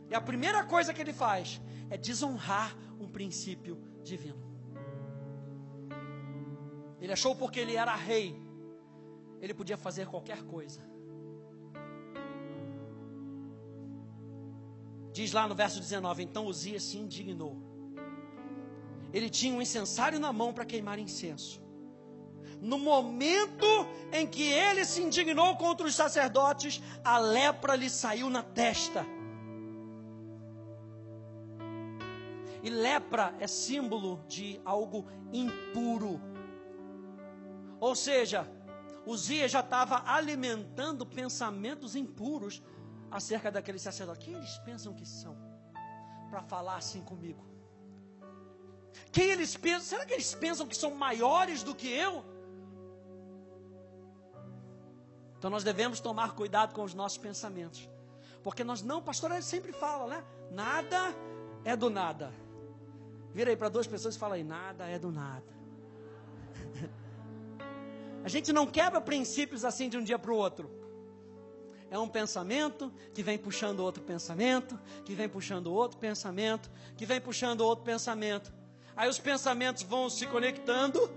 E 0.09 0.15
a 0.15 0.21
primeira 0.21 0.63
coisa 0.63 0.93
que 0.93 1.01
ele 1.01 1.11
faz 1.11 1.59
é 1.89 1.97
desonrar 1.97 2.77
um 2.99 3.09
princípio 3.09 3.75
divino. 4.03 4.46
Ele 6.99 7.13
achou 7.13 7.35
porque 7.35 7.59
ele 7.59 7.75
era 7.75 7.95
rei, 7.95 8.35
ele 9.39 9.53
podia 9.53 9.77
fazer 9.77 10.07
qualquer 10.07 10.43
coisa. 10.43 10.81
Diz 15.11 15.31
lá 15.33 15.47
no 15.47 15.55
verso 15.55 15.79
19: 15.79 16.23
Então 16.23 16.45
Uzias 16.45 16.83
se 16.83 16.97
indignou. 16.97 17.57
Ele 19.13 19.29
tinha 19.29 19.53
um 19.55 19.61
incensário 19.61 20.19
na 20.19 20.31
mão 20.31 20.53
para 20.53 20.65
queimar 20.65 20.99
incenso. 20.99 21.61
No 22.61 22.77
momento 22.77 23.65
em 24.11 24.25
que 24.25 24.43
ele 24.43 24.83
se 24.83 25.01
indignou 25.01 25.55
contra 25.57 25.85
os 25.85 25.95
sacerdotes, 25.95 26.81
a 27.03 27.17
lepra 27.17 27.75
lhe 27.75 27.89
saiu 27.89 28.29
na 28.29 28.41
testa. 28.41 29.05
E 32.63 32.69
lepra 32.69 33.35
é 33.39 33.47
símbolo 33.47 34.23
de 34.27 34.59
algo 34.65 35.05
impuro. 35.31 36.19
Ou 37.80 37.95
seja, 37.95 38.47
Uzias 39.05 39.51
já 39.51 39.61
estava 39.61 40.03
alimentando 40.05 41.05
pensamentos 41.05 41.95
impuros 41.95 42.61
acerca 43.09 43.51
daquele 43.51 43.80
sacerdote. 43.80 44.25
Quem 44.25 44.34
eles 44.34 44.57
pensam 44.59 44.93
que 44.93 45.05
são 45.05 45.38
para 46.30 46.41
falar 46.41 46.75
assim 46.75 47.01
comigo? 47.01 47.45
Quem 49.11 49.30
eles 49.30 49.55
pensam? 49.55 49.82
Será 49.82 50.05
que 50.05 50.13
eles 50.13 50.34
pensam 50.36 50.67
que 50.67 50.75
são 50.75 50.93
maiores 50.93 51.63
do 51.63 51.73
que 51.73 51.88
eu? 51.88 52.25
Então 55.38 55.49
nós 55.49 55.63
devemos 55.63 55.99
tomar 55.99 56.34
cuidado 56.34 56.73
com 56.73 56.84
os 56.84 56.93
nossos 56.93 57.17
pensamentos. 57.17 57.88
Porque 58.43 58.63
nós 58.63 58.82
não, 58.82 59.01
pastor, 59.01 59.32
ele 59.32 59.41
sempre 59.41 59.71
fala, 59.71 60.07
né? 60.07 60.23
Nada 60.51 61.15
é 61.63 61.75
do 61.75 61.89
nada. 61.89 62.34
Vira 63.34 63.51
aí 63.51 63.57
para 63.57 63.69
duas 63.69 63.88
pessoas 63.88 64.15
e 64.15 64.19
fala 64.19 64.36
aí, 64.36 64.43
nada 64.43 64.88
é 64.88 64.97
do 64.97 65.11
nada. 65.11 65.45
A 68.28 68.30
gente 68.30 68.51
não 68.51 68.67
quebra 68.67 68.99
princípios 68.99 69.63
assim 69.63 69.88
de 69.88 69.97
um 69.97 70.03
dia 70.03 70.19
para 70.19 70.34
o 70.34 70.36
outro. 70.36 70.69
É 71.89 71.97
um 71.97 72.09
pensamento 72.09 72.91
que 73.13 73.23
vem 73.23 73.38
puxando 73.38 73.80
outro 73.80 74.03
pensamento, 74.03 74.78
que 75.05 75.15
vem 75.15 75.30
puxando 75.30 75.67
outro 75.67 75.97
pensamento, 75.97 76.69
que 76.97 77.05
vem 77.05 77.21
puxando 77.21 77.61
outro 77.61 77.86
pensamento. 77.86 78.53
Aí 78.97 79.07
os 79.07 79.17
pensamentos 79.17 79.84
vão 79.84 80.09
se 80.09 80.28
conectando 80.28 81.09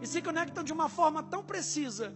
e 0.00 0.06
se 0.06 0.22
conectam 0.22 0.62
de 0.62 0.72
uma 0.72 0.88
forma 0.88 1.20
tão 1.24 1.42
precisa 1.42 2.14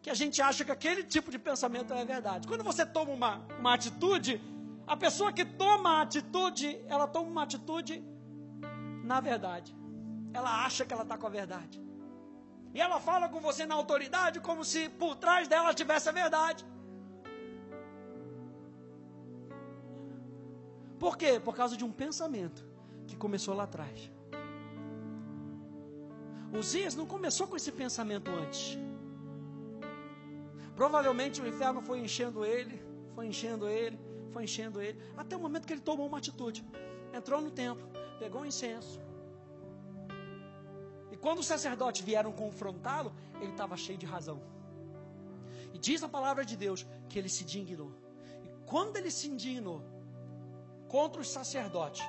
que 0.00 0.08
a 0.08 0.14
gente 0.14 0.40
acha 0.40 0.64
que 0.64 0.70
aquele 0.70 1.02
tipo 1.02 1.32
de 1.32 1.38
pensamento 1.40 1.92
é 1.92 2.04
verdade. 2.04 2.46
Quando 2.46 2.62
você 2.62 2.86
toma 2.86 3.10
uma, 3.10 3.44
uma 3.58 3.74
atitude, 3.74 4.40
a 4.86 4.96
pessoa 4.96 5.32
que 5.32 5.44
toma 5.44 5.98
a 5.98 6.02
atitude, 6.02 6.80
ela 6.86 7.08
toma 7.08 7.28
uma 7.28 7.42
atitude 7.42 8.04
na 9.02 9.18
verdade. 9.18 9.76
Ela 10.32 10.64
acha 10.64 10.84
que 10.84 10.94
ela 10.94 11.02
está 11.02 11.18
com 11.18 11.26
a 11.26 11.30
verdade. 11.30 11.89
E 12.72 12.80
ela 12.80 13.00
fala 13.00 13.28
com 13.28 13.40
você 13.40 13.66
na 13.66 13.74
autoridade 13.74 14.40
como 14.40 14.64
se 14.64 14.88
por 14.88 15.16
trás 15.16 15.48
dela 15.48 15.74
tivesse 15.74 16.08
a 16.08 16.12
verdade. 16.12 16.64
Por 20.98 21.16
quê? 21.16 21.40
Por 21.40 21.54
causa 21.56 21.76
de 21.76 21.84
um 21.84 21.90
pensamento 21.90 22.64
que 23.06 23.16
começou 23.16 23.54
lá 23.54 23.64
atrás. 23.64 24.10
Uzias 26.52 26.94
não 26.94 27.06
começou 27.06 27.46
com 27.46 27.56
esse 27.56 27.72
pensamento 27.72 28.30
antes. 28.30 28.78
Provavelmente 30.74 31.40
o 31.40 31.46
inferno 31.46 31.80
foi 31.80 32.00
enchendo 32.00 32.44
ele, 32.44 32.82
foi 33.14 33.26
enchendo 33.26 33.68
ele, 33.68 33.98
foi 34.30 34.44
enchendo 34.44 34.80
ele, 34.80 34.98
até 35.16 35.36
o 35.36 35.40
momento 35.40 35.66
que 35.66 35.72
ele 35.72 35.80
tomou 35.80 36.06
uma 36.06 36.18
atitude. 36.18 36.64
Entrou 37.12 37.40
no 37.40 37.50
templo, 37.50 37.86
pegou 38.18 38.42
um 38.42 38.46
incenso, 38.46 39.00
quando 41.20 41.40
os 41.40 41.46
sacerdotes 41.46 42.02
vieram 42.02 42.32
confrontá-lo, 42.32 43.12
ele 43.40 43.52
estava 43.52 43.76
cheio 43.76 43.98
de 43.98 44.06
razão. 44.06 44.40
E 45.74 45.78
diz 45.78 46.02
a 46.02 46.08
palavra 46.08 46.44
de 46.44 46.56
Deus 46.56 46.86
que 47.08 47.18
ele 47.18 47.28
se 47.28 47.44
indignou. 47.44 47.92
E 48.44 48.48
quando 48.66 48.96
ele 48.96 49.10
se 49.10 49.28
indignou 49.28 49.82
contra 50.88 51.20
os 51.20 51.30
sacerdotes, 51.30 52.02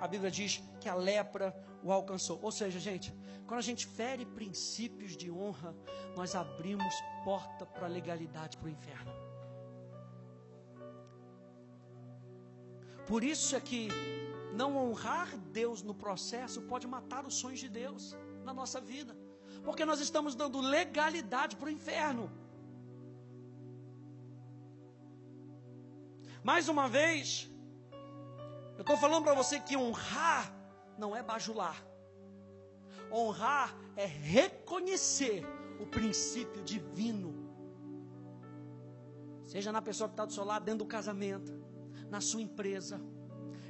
a 0.00 0.06
Bíblia 0.06 0.30
diz 0.30 0.62
que 0.80 0.88
a 0.88 0.94
lepra 0.94 1.54
o 1.82 1.92
alcançou. 1.92 2.38
Ou 2.42 2.52
seja, 2.52 2.78
gente, 2.78 3.12
quando 3.46 3.58
a 3.58 3.62
gente 3.62 3.86
fere 3.86 4.24
princípios 4.24 5.16
de 5.16 5.30
honra, 5.30 5.74
nós 6.16 6.34
abrimos 6.34 6.94
porta 7.24 7.66
para 7.66 7.86
a 7.86 7.88
legalidade 7.88 8.56
para 8.56 8.66
o 8.66 8.70
inferno. 8.70 9.12
Por 13.06 13.24
isso 13.24 13.56
é 13.56 13.60
que 13.60 13.88
não 14.54 14.76
honrar 14.76 15.36
Deus 15.52 15.82
no 15.82 15.94
processo 15.94 16.62
pode 16.62 16.86
matar 16.86 17.26
os 17.26 17.34
sonhos 17.34 17.60
de 17.60 17.68
Deus 17.68 18.16
na 18.44 18.52
nossa 18.52 18.80
vida. 18.80 19.16
Porque 19.64 19.84
nós 19.84 20.00
estamos 20.00 20.34
dando 20.34 20.60
legalidade 20.60 21.56
para 21.56 21.66
o 21.66 21.70
inferno. 21.70 22.30
Mais 26.42 26.68
uma 26.68 26.88
vez, 26.88 27.50
eu 28.76 28.80
estou 28.80 28.96
falando 28.96 29.24
para 29.24 29.34
você 29.34 29.60
que 29.60 29.76
honrar 29.76 30.52
não 30.98 31.14
é 31.14 31.22
bajular. 31.22 31.80
Honrar 33.10 33.76
é 33.96 34.06
reconhecer 34.06 35.44
o 35.78 35.86
princípio 35.86 36.62
divino. 36.62 37.30
Seja 39.44 39.70
na 39.70 39.82
pessoa 39.82 40.08
que 40.08 40.14
está 40.14 40.24
do 40.24 40.32
seu 40.32 40.44
lado, 40.44 40.64
dentro 40.64 40.84
do 40.84 40.86
casamento, 40.86 41.52
na 42.08 42.20
sua 42.20 42.40
empresa. 42.40 43.00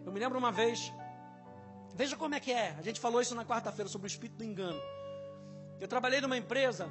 Eu 0.04 0.12
me 0.12 0.18
lembro 0.18 0.38
uma 0.38 0.52
vez, 0.52 0.92
veja 1.94 2.16
como 2.16 2.34
é 2.34 2.40
que 2.40 2.52
é. 2.52 2.74
A 2.78 2.82
gente 2.82 3.00
falou 3.00 3.20
isso 3.20 3.34
na 3.34 3.44
quarta-feira 3.44 3.88
sobre 3.88 4.06
o 4.06 4.08
espírito 4.08 4.36
do 4.36 4.44
engano. 4.44 4.80
Eu 5.80 5.88
trabalhei 5.88 6.20
numa 6.20 6.36
empresa, 6.36 6.88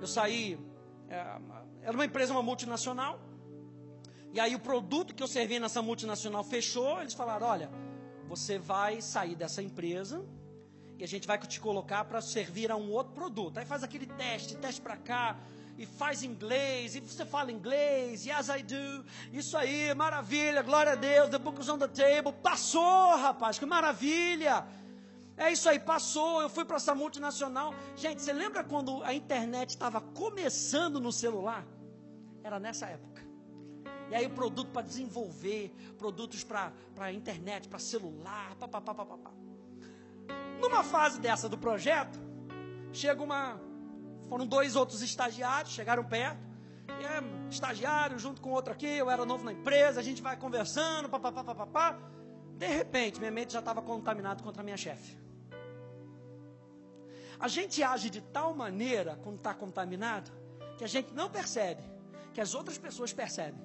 eu 0.00 0.06
saí, 0.06 0.58
é, 1.08 1.16
era 1.82 1.92
uma 1.92 2.04
empresa, 2.04 2.32
uma 2.32 2.42
multinacional, 2.42 3.20
e 4.32 4.40
aí 4.40 4.54
o 4.54 4.58
produto 4.58 5.14
que 5.14 5.22
eu 5.22 5.28
servia 5.28 5.60
nessa 5.60 5.80
multinacional 5.80 6.42
fechou, 6.42 7.00
eles 7.00 7.14
falaram, 7.14 7.46
olha, 7.46 7.70
você 8.26 8.58
vai 8.58 9.00
sair 9.00 9.36
dessa 9.36 9.62
empresa 9.62 10.24
e 10.98 11.04
a 11.04 11.06
gente 11.06 11.26
vai 11.26 11.38
te 11.38 11.60
colocar 11.60 12.04
para 12.04 12.20
servir 12.20 12.70
a 12.70 12.76
um 12.76 12.90
outro 12.90 13.12
produto. 13.12 13.58
Aí 13.58 13.64
faz 13.64 13.84
aquele 13.84 14.06
teste, 14.06 14.56
teste 14.56 14.80
para 14.80 14.96
cá, 14.96 15.38
e 15.76 15.86
faz 15.86 16.22
inglês, 16.22 16.94
e 16.94 17.00
você 17.00 17.24
fala 17.24 17.50
inglês, 17.50 18.24
yes 18.26 18.48
I 18.48 18.62
do, 18.62 19.04
isso 19.32 19.56
aí, 19.56 19.92
maravilha, 19.94 20.62
glória 20.62 20.92
a 20.92 20.94
Deus, 20.94 21.30
the 21.30 21.38
book 21.38 21.60
is 21.60 21.68
on 21.68 21.78
the 21.78 21.88
table, 21.88 22.32
passou 22.42 23.16
rapaz, 23.16 23.58
que 23.58 23.66
maravilha, 23.66 24.64
é 25.36 25.50
isso 25.50 25.68
aí, 25.68 25.78
passou. 25.80 26.42
Eu 26.42 26.48
fui 26.48 26.64
para 26.64 26.76
essa 26.76 26.94
multinacional. 26.94 27.74
Gente, 27.96 28.22
você 28.22 28.32
lembra 28.32 28.62
quando 28.62 29.02
a 29.02 29.12
internet 29.12 29.70
estava 29.70 30.00
começando 30.00 31.00
no 31.00 31.10
celular? 31.10 31.66
Era 32.42 32.60
nessa 32.60 32.86
época. 32.86 33.22
E 34.10 34.14
aí 34.14 34.26
o 34.26 34.30
produto 34.30 34.70
para 34.70 34.82
desenvolver, 34.82 35.74
produtos 35.98 36.44
para 36.44 36.72
a 36.98 37.12
internet, 37.12 37.68
para 37.68 37.78
celular, 37.78 38.54
papapá. 38.56 39.32
Numa 40.60 40.84
fase 40.84 41.18
dessa 41.20 41.48
do 41.48 41.58
projeto, 41.58 42.18
chega 42.92 43.22
uma. 43.22 43.60
Foram 44.28 44.46
dois 44.46 44.76
outros 44.76 45.02
estagiários, 45.02 45.72
chegaram 45.72 46.04
perto. 46.04 46.38
E 47.00 47.04
é, 47.04 47.22
estagiário 47.50 48.18
junto 48.18 48.40
com 48.40 48.50
outro 48.50 48.72
aqui, 48.72 48.86
eu 48.86 49.10
era 49.10 49.24
novo 49.24 49.44
na 49.44 49.52
empresa, 49.52 50.00
a 50.00 50.02
gente 50.02 50.22
vai 50.22 50.36
conversando, 50.36 51.08
papapá, 51.08 51.42
papapá. 51.44 51.98
De 52.56 52.66
repente, 52.66 53.18
minha 53.18 53.30
mente 53.30 53.52
já 53.52 53.58
estava 53.58 53.82
contaminada 53.82 54.42
contra 54.42 54.62
a 54.62 54.64
minha 54.64 54.76
chefe. 54.76 55.18
A 57.38 57.48
gente 57.48 57.82
age 57.82 58.10
de 58.10 58.20
tal 58.20 58.54
maneira, 58.54 59.18
quando 59.22 59.36
está 59.36 59.52
contaminado, 59.52 60.30
que 60.78 60.84
a 60.84 60.86
gente 60.86 61.12
não 61.12 61.28
percebe, 61.28 61.82
que 62.32 62.40
as 62.40 62.54
outras 62.54 62.78
pessoas 62.78 63.12
percebem. 63.12 63.60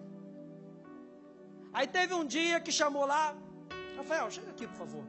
Aí 1.72 1.88
teve 1.88 2.14
um 2.14 2.26
dia 2.26 2.60
que 2.60 2.72
chamou 2.72 3.06
lá, 3.06 3.36
Rafael, 3.96 4.30
chega 4.32 4.50
aqui, 4.50 4.68
por 4.68 4.76
favor. 4.76 5.04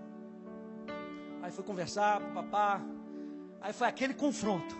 Aí 1.42 1.50
fui 1.50 1.64
conversar 1.64 2.20
papá. 2.34 2.80
Aí 3.60 3.72
foi 3.72 3.88
aquele 3.88 4.14
confronto. 4.14 4.74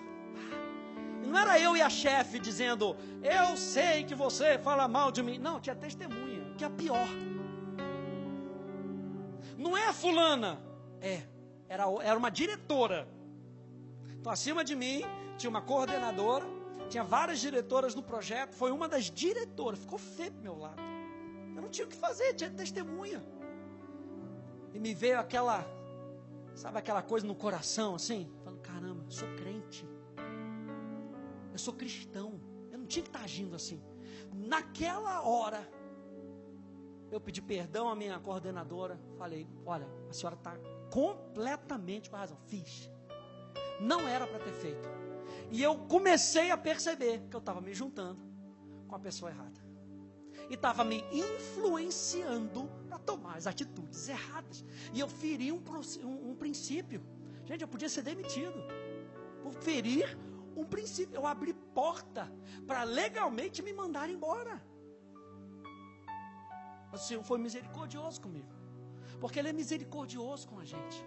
Não 1.31 1.39
era 1.39 1.59
eu 1.59 1.77
e 1.77 1.83
a 1.83 1.89
chefe 1.89 2.39
dizendo, 2.39 2.97
eu 3.23 3.57
sei 3.57 4.05
que 4.05 4.15
você 4.15 4.59
fala 4.59 4.89
mal 4.89 5.11
de 5.11 5.23
mim. 5.23 5.39
Não, 5.39 5.61
tinha 5.61 5.77
testemunha, 5.77 6.55
que 6.59 6.65
é 6.65 6.69
pior. 6.69 7.09
Não 9.57 9.77
é 9.77 9.87
a 9.87 9.93
fulana. 9.93 10.61
É, 11.01 11.23
era, 11.69 11.85
era 12.03 12.19
uma 12.19 12.31
diretora 12.31 13.09
então, 14.21 14.31
acima 14.31 14.63
de 14.63 14.77
mim, 14.77 15.03
tinha 15.39 15.49
uma 15.49 15.63
coordenadora, 15.63 16.45
tinha 16.91 17.03
várias 17.03 17.41
diretoras 17.41 17.95
no 17.95 18.03
projeto, 18.03 18.53
foi 18.55 18.71
uma 18.71 18.87
das 18.87 19.05
diretoras, 19.05 19.79
ficou 19.79 19.99
feio 19.99 20.33
pro 20.33 20.43
meu 20.43 20.59
lado. 20.59 20.81
Eu 21.57 21.63
não 21.63 21.71
tinha 21.71 21.87
o 21.87 21.89
que 21.89 21.97
fazer, 21.97 22.35
tinha 22.35 22.51
testemunha. 22.51 23.25
E 24.75 24.79
me 24.79 24.93
veio 24.93 25.19
aquela, 25.19 25.65
sabe 26.55 26.79
aquela 26.79 27.01
coisa 27.01 27.27
no 27.27 27.35
coração 27.35 27.95
assim? 27.95 28.31
Falando, 28.45 28.61
caramba, 28.61 29.05
sou 29.09 29.29
crente. 29.37 29.89
Sou 31.61 31.75
cristão. 31.75 32.41
Eu 32.73 32.79
não 32.79 32.87
tinha 32.87 33.03
que 33.03 33.11
estar 33.11 33.21
agindo 33.23 33.55
assim. 33.55 33.83
Naquela 34.33 35.21
hora, 35.21 35.69
eu 37.11 37.21
pedi 37.21 37.43
perdão 37.43 37.89
à 37.89 37.95
minha 37.95 38.19
coordenadora. 38.19 38.99
Falei, 39.19 39.47
olha, 39.67 39.87
a 40.09 40.13
senhora 40.13 40.37
está 40.37 40.57
completamente 40.91 42.09
com 42.09 42.17
razão. 42.17 42.39
Fiz. 42.47 42.91
Não 43.79 44.09
era 44.09 44.27
para 44.27 44.39
ter 44.39 44.55
feito. 44.55 44.89
E 45.51 45.63
eu 45.63 45.77
comecei 45.77 46.51
a 46.51 46.57
perceber 46.57 47.21
que 47.29 47.37
eu 47.37 47.41
estava 47.41 47.61
me 47.61 47.75
juntando 47.75 48.21
com 48.89 48.97
a 48.97 48.99
pessoa 48.99 49.31
errada. 49.31 49.61
E 50.49 50.55
estava 50.55 50.83
me 50.83 51.05
influenciando 51.13 52.71
para 52.89 52.99
tomar 52.99 53.37
as 53.37 53.47
atitudes 53.47 54.09
erradas. 54.09 54.65
E 54.95 55.01
eu 55.01 55.09
feri 55.09 55.53
um, 55.53 55.63
um, 56.05 56.31
um 56.31 56.35
princípio. 56.35 57.03
Gente, 57.45 57.61
eu 57.61 57.69
podia 57.69 57.89
ser 57.89 58.03
demitido 58.03 58.65
por 59.43 59.53
ferir 59.53 60.17
um 60.57 60.65
princípio. 60.65 61.17
Eu 61.17 61.27
abri 61.27 61.53
porta 61.53 62.31
para 62.67 62.83
legalmente 62.83 63.63
me 63.63 63.73
mandar 63.73 64.09
embora. 64.09 64.63
O 66.93 66.99
Senhor 66.99 67.23
foi 67.23 67.39
misericordioso 67.39 68.21
comigo. 68.21 68.53
Porque 69.21 69.39
Ele 69.39 69.49
é 69.49 69.53
misericordioso 69.53 70.49
com 70.49 70.59
a 70.59 70.65
gente. 70.65 71.05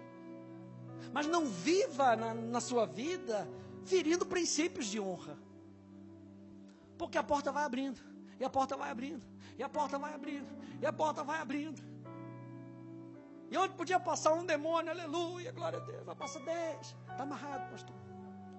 Mas 1.11 1.27
não 1.27 1.45
viva 1.45 2.15
na, 2.15 2.33
na 2.33 2.61
sua 2.61 2.85
vida 2.85 3.47
ferindo 3.85 4.25
princípios 4.25 4.87
de 4.87 4.99
honra. 4.99 5.37
Porque 6.97 7.17
a 7.17 7.23
porta 7.23 7.51
vai 7.51 7.63
abrindo, 7.63 7.99
e 8.39 8.45
a 8.45 8.49
porta 8.49 8.77
vai 8.77 8.89
abrindo, 8.89 9.25
e 9.57 9.63
a 9.63 9.67
porta 9.67 9.97
vai 9.97 10.13
abrindo, 10.13 10.47
e 10.81 10.85
a 10.85 10.93
porta 10.93 11.23
vai 11.23 11.39
abrindo. 11.39 11.81
E 13.51 13.57
onde 13.57 13.73
podia 13.73 13.99
passar 13.99 14.33
um 14.33 14.45
demônio, 14.45 14.89
aleluia, 14.91 15.51
glória 15.51 15.79
a 15.79 15.81
Deus, 15.81 16.03
vai 16.03 16.15
passar 16.15 16.39
dez. 16.39 16.95
Está 17.09 17.23
amarrado, 17.23 17.69
pastor. 17.69 17.95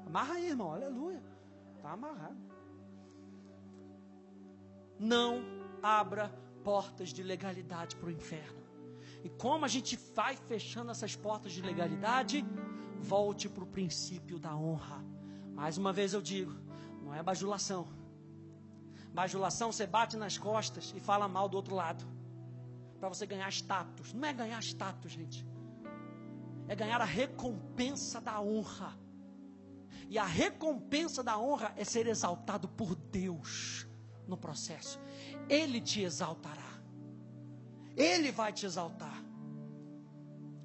Amarra 0.06 0.34
aí, 0.34 0.48
irmão, 0.48 0.72
aleluia. 0.72 1.22
Está 1.76 1.92
amarrado. 1.92 2.36
Não 4.98 5.42
abra 5.82 6.28
portas 6.62 7.10
de 7.10 7.22
legalidade 7.22 7.96
para 7.96 8.08
o 8.08 8.12
inferno. 8.12 8.62
E 9.22 9.28
como 9.28 9.64
a 9.64 9.68
gente 9.68 9.96
vai 10.14 10.36
fechando 10.36 10.90
essas 10.90 11.16
portas 11.16 11.52
de 11.52 11.62
legalidade, 11.62 12.44
volte 12.98 13.48
para 13.48 13.64
o 13.64 13.66
princípio 13.66 14.38
da 14.38 14.54
honra. 14.54 15.04
Mais 15.54 15.78
uma 15.78 15.92
vez 15.92 16.12
eu 16.12 16.22
digo, 16.22 16.52
não 17.02 17.14
é 17.14 17.22
bajulação. 17.22 17.86
Bajulação 19.12 19.70
você 19.70 19.86
bate 19.86 20.16
nas 20.16 20.36
costas 20.36 20.92
e 20.96 21.00
fala 21.00 21.28
mal 21.28 21.48
do 21.48 21.56
outro 21.56 21.74
lado. 21.74 22.04
Para 22.98 23.08
você 23.08 23.26
ganhar 23.26 23.48
status. 23.50 24.12
Não 24.12 24.28
é 24.28 24.32
ganhar 24.32 24.60
status, 24.60 25.12
gente. 25.12 25.46
É 26.66 26.74
ganhar 26.74 27.00
a 27.00 27.04
recompensa 27.04 28.20
da 28.20 28.40
honra. 28.40 28.98
E 30.08 30.18
a 30.18 30.24
recompensa 30.24 31.22
da 31.22 31.38
honra 31.38 31.72
é 31.76 31.84
ser 31.84 32.06
exaltado 32.06 32.68
por 32.68 32.94
Deus 32.94 33.86
no 34.26 34.36
processo. 34.36 35.00
Ele 35.48 35.80
te 35.80 36.02
exaltará. 36.02 36.74
Ele 37.96 38.30
vai 38.32 38.52
te 38.52 38.66
exaltar. 38.66 39.22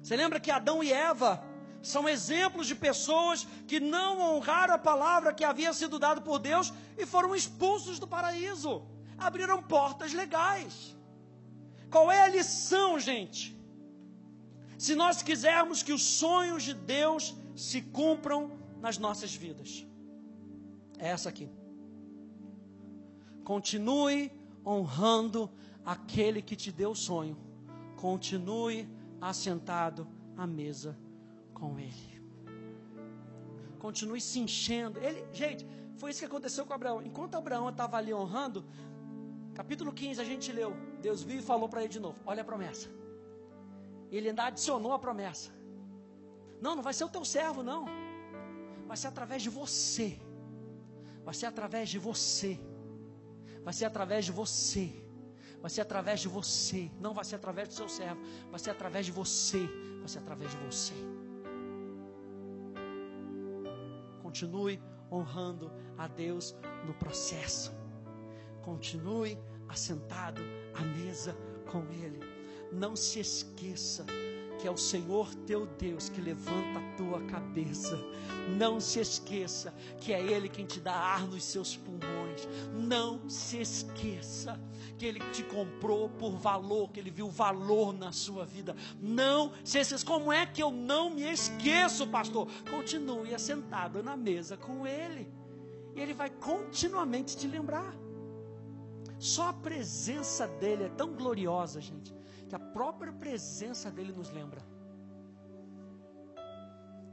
Você 0.02 0.16
lembra 0.16 0.40
que 0.40 0.50
Adão 0.50 0.82
e 0.82 0.92
Eva 0.92 1.44
são 1.82 2.08
exemplos 2.08 2.66
de 2.66 2.74
pessoas 2.74 3.46
que 3.66 3.80
não 3.80 4.20
honraram 4.20 4.74
a 4.74 4.78
palavra 4.78 5.32
que 5.32 5.44
havia 5.44 5.72
sido 5.72 5.98
dada 5.98 6.20
por 6.20 6.38
Deus 6.38 6.72
e 6.98 7.06
foram 7.06 7.34
expulsos 7.34 7.98
do 7.98 8.06
paraíso. 8.06 8.82
Abriram 9.16 9.62
portas 9.62 10.12
legais. 10.12 10.96
Qual 11.90 12.10
é 12.10 12.22
a 12.22 12.28
lição, 12.28 12.98
gente? 12.98 13.58
Se 14.78 14.94
nós 14.94 15.22
quisermos 15.22 15.82
que 15.82 15.92
os 15.92 16.02
sonhos 16.02 16.62
de 16.62 16.74
Deus 16.74 17.36
se 17.54 17.82
cumpram 17.82 18.59
nas 18.80 18.98
nossas 18.98 19.34
vidas, 19.34 19.86
é 20.98 21.08
essa 21.08 21.28
aqui. 21.28 21.48
Continue 23.44 24.32
honrando 24.64 25.50
aquele 25.84 26.40
que 26.42 26.56
te 26.56 26.70
deu 26.70 26.90
o 26.90 26.96
sonho, 26.96 27.36
continue 27.96 28.88
assentado 29.20 30.06
à 30.36 30.46
mesa 30.46 30.96
com 31.52 31.78
ele. 31.78 32.10
Continue 33.78 34.20
se 34.20 34.38
enchendo. 34.38 34.98
Ele, 35.00 35.24
gente, 35.32 35.66
foi 35.96 36.10
isso 36.10 36.20
que 36.20 36.26
aconteceu 36.26 36.64
com 36.66 36.72
Abraão. 36.72 37.02
Enquanto 37.02 37.34
Abraão 37.34 37.68
estava 37.68 37.96
ali 37.96 38.12
honrando, 38.12 38.64
capítulo 39.54 39.92
15 39.92 40.20
a 40.20 40.24
gente 40.24 40.52
leu. 40.52 40.74
Deus 41.00 41.22
viu 41.22 41.38
e 41.38 41.42
falou 41.42 41.68
para 41.68 41.80
ele 41.80 41.88
de 41.88 42.00
novo: 42.00 42.18
Olha 42.26 42.42
a 42.42 42.44
promessa. 42.44 42.88
Ele 44.10 44.28
ainda 44.28 44.44
adicionou 44.44 44.92
a 44.92 44.98
promessa. 44.98 45.50
Não, 46.60 46.76
não 46.76 46.82
vai 46.82 46.92
ser 46.92 47.04
o 47.04 47.08
teu 47.08 47.24
servo, 47.24 47.62
não. 47.62 47.86
Vai 48.90 48.96
ser 48.96 49.06
através 49.06 49.40
de 49.40 49.48
você. 49.48 50.18
Vai 51.24 51.32
ser 51.32 51.46
através 51.46 51.88
de 51.88 51.96
você. 51.96 52.58
Vai 53.62 53.72
ser 53.72 53.84
através 53.84 54.24
de 54.24 54.32
você. 54.32 54.92
Vai 55.60 55.70
ser 55.70 55.82
através 55.82 56.18
de 56.18 56.26
você. 56.26 56.90
Não 56.98 57.14
vai 57.14 57.24
ser 57.24 57.36
através 57.36 57.68
do 57.68 57.74
seu 57.74 57.88
servo. 57.88 58.20
Vai 58.50 58.58
ser 58.58 58.70
através 58.70 59.06
de 59.06 59.12
você. 59.12 59.64
Vai 60.00 60.08
ser 60.08 60.18
através 60.18 60.50
de 60.50 60.56
você. 60.56 60.94
Continue 64.20 64.82
honrando 65.08 65.70
a 65.96 66.08
Deus 66.08 66.56
no 66.84 66.94
processo. 66.94 67.72
Continue 68.60 69.38
assentado 69.68 70.42
à 70.74 70.82
mesa 70.82 71.36
com 71.70 71.84
Ele. 71.92 72.18
Não 72.72 72.96
se 72.96 73.20
esqueça 73.20 74.04
que 74.60 74.68
é 74.68 74.70
o 74.70 74.76
Senhor 74.76 75.34
teu 75.46 75.66
Deus 75.66 76.10
que 76.10 76.20
levanta 76.20 76.78
a 76.78 76.96
tua 76.96 77.20
cabeça. 77.22 77.98
Não 78.58 78.78
se 78.78 79.00
esqueça 79.00 79.72
que 79.98 80.12
é 80.12 80.20
Ele 80.20 80.48
quem 80.48 80.66
te 80.66 80.78
dá 80.80 80.92
ar 80.92 81.26
nos 81.26 81.44
seus 81.44 81.76
pulmões. 81.76 82.46
Não 82.74 83.28
se 83.28 83.58
esqueça 83.58 84.60
que 84.98 85.06
Ele 85.06 85.20
te 85.30 85.42
comprou 85.44 86.10
por 86.10 86.32
valor, 86.36 86.90
que 86.90 87.00
Ele 87.00 87.10
viu 87.10 87.30
valor 87.30 87.94
na 87.94 88.12
sua 88.12 88.44
vida. 88.44 88.76
Não 89.00 89.52
se 89.64 89.78
esqueça. 89.78 90.04
Como 90.04 90.30
é 90.30 90.44
que 90.44 90.62
eu 90.62 90.70
não 90.70 91.10
me 91.10 91.22
esqueço, 91.22 92.06
pastor? 92.06 92.46
Continue 92.70 93.34
assentado 93.34 94.02
na 94.02 94.16
mesa 94.16 94.58
com 94.58 94.86
Ele. 94.86 95.26
E 95.94 96.00
Ele 96.00 96.12
vai 96.12 96.28
continuamente 96.28 97.34
te 97.34 97.46
lembrar. 97.46 97.96
Só 99.18 99.48
a 99.48 99.52
presença 99.52 100.46
dEle 100.46 100.84
é 100.84 100.88
tão 100.90 101.14
gloriosa, 101.14 101.80
gente 101.80 102.19
que 102.50 102.56
a 102.56 102.58
própria 102.58 103.12
presença 103.12 103.92
dele 103.92 104.12
nos 104.12 104.28
lembra. 104.30 104.60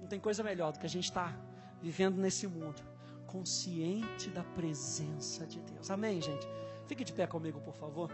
Não 0.02 0.08
tem 0.08 0.20
coisa 0.20 0.42
melhor 0.42 0.72
do 0.74 0.80
que 0.80 0.86
a 0.88 0.90
gente 0.90 1.04
estar 1.04 1.32
tá 1.32 1.40
vivendo 1.80 2.18
nesse 2.18 2.48
mundo, 2.48 2.82
consciente 3.28 4.32
da 4.32 4.44
presença 4.44 5.46
de 5.46 5.60
Deus. 5.62 5.92
Amém, 5.92 6.20
gente? 6.20 6.48
Fique 6.88 7.04
de 7.04 7.14
pé 7.14 7.28
comigo, 7.28 7.62
por 7.62 7.76
favor. 7.76 8.12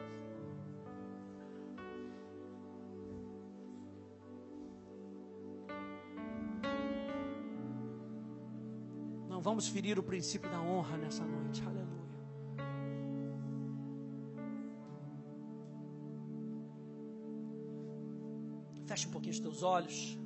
Não 9.29 9.39
vamos 9.41 9.69
ferir 9.69 9.97
o 9.97 10.03
princípio 10.03 10.51
da 10.51 10.59
honra 10.59 10.97
nessa 10.97 11.23
noite. 11.23 11.63
Aleluia. 11.65 12.02
Feche 18.93 19.07
um 19.07 19.11
pouquinho 19.11 19.33
os 19.33 19.39
teus 19.39 19.63
olhos. 19.63 20.19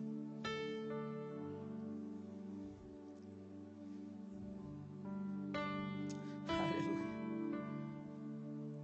Aleluia. 6.50 7.06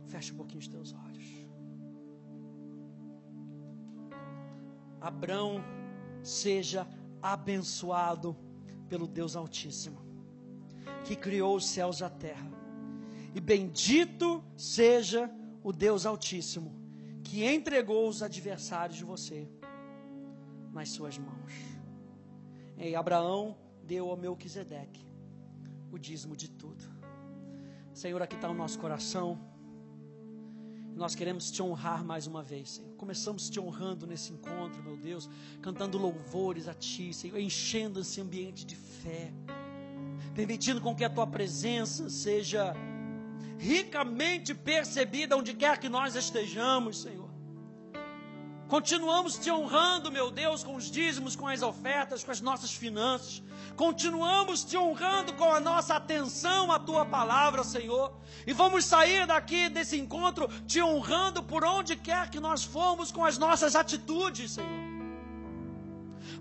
Feche 0.08 0.32
um 0.32 0.38
pouquinho 0.38 0.62
os 0.62 0.70
teus 0.70 0.94
olhos. 0.94 1.26
Abrão 5.02 5.62
seja 6.22 6.88
abençoado 7.22 8.38
pelo 8.88 9.06
Deus 9.06 9.36
Altíssimo, 9.36 10.00
que 11.04 11.14
criou 11.14 11.58
os 11.58 11.68
céus 11.68 12.00
e 12.00 12.06
a 12.06 12.10
terra. 12.10 12.50
E 13.36 13.42
bendito 13.42 14.42
seja 14.56 15.30
o 15.62 15.74
Deus 15.74 16.06
Altíssimo, 16.06 16.74
que 17.22 17.44
entregou 17.44 18.08
os 18.08 18.24
adversários 18.24 18.98
de 18.98 19.04
você 19.04 19.46
nas 20.74 20.90
suas 20.90 21.18
mãos. 21.18 21.54
E 22.78 22.96
Abraão 22.96 23.56
deu 23.84 24.10
ao 24.10 24.18
Melquisedeque 24.18 25.06
o 25.92 25.98
dízimo 25.98 26.36
de 26.36 26.50
tudo. 26.50 26.84
Senhor, 27.94 28.22
aqui 28.22 28.36
está 28.36 28.50
o 28.50 28.54
nosso 28.54 28.80
coração. 28.80 29.40
Nós 30.96 31.16
queremos 31.16 31.52
te 31.52 31.62
honrar 31.62 32.04
mais 32.04 32.28
uma 32.28 32.42
vez, 32.42 32.72
Senhor. 32.72 32.94
Começamos 32.96 33.50
te 33.50 33.60
honrando 33.60 34.08
nesse 34.08 34.32
encontro, 34.32 34.84
meu 34.84 34.98
Deus, 34.98 35.30
cantando 35.62 35.98
louvores 35.98 36.68
a 36.68 36.74
Ti, 36.74 37.14
Senhor, 37.14 37.40
enchendo 37.40 38.00
esse 38.00 38.20
ambiente 38.20 38.66
de 38.66 38.76
fé, 38.76 39.32
permitindo 40.34 40.82
com 40.82 40.96
que 40.96 41.04
a 41.04 41.10
Tua 41.10 41.28
presença 41.28 42.10
seja 42.10 42.76
ricamente 43.58 44.54
percebida 44.54 45.38
onde 45.38 45.54
quer 45.54 45.80
que 45.80 45.90
nós 45.90 46.16
estejamos, 46.16 47.02
Senhor. 47.02 47.23
Continuamos 48.74 49.38
te 49.38 49.52
honrando, 49.52 50.12
meu 50.12 50.32
Deus, 50.32 50.64
com 50.64 50.76
os 50.76 50.90
dízimos, 50.90 51.36
com 51.36 51.48
as 51.48 51.62
ofertas, 51.62 52.24
com 52.24 52.32
as 52.32 52.42
nossas 52.42 52.74
finanças. 52.74 53.44
Continuamos 53.76 54.64
te 54.64 54.76
honrando 54.76 55.32
com 55.34 55.54
a 55.54 55.60
nossa 55.60 55.94
atenção 55.94 56.72
à 56.72 56.80
tua 56.80 57.06
palavra, 57.06 57.64
Senhor. 57.64 58.12
E 58.48 58.52
vamos 58.52 58.86
sair 58.86 59.28
daqui 59.28 59.70
desse 59.70 59.96
encontro 59.96 60.48
te 60.66 60.82
honrando 60.82 61.44
por 61.44 61.64
onde 61.64 61.96
quer 61.96 62.32
que 62.32 62.40
nós 62.40 62.64
formos 62.64 63.12
com 63.12 63.24
as 63.24 63.38
nossas 63.38 63.76
atitudes, 63.76 64.54
Senhor. 64.54 64.83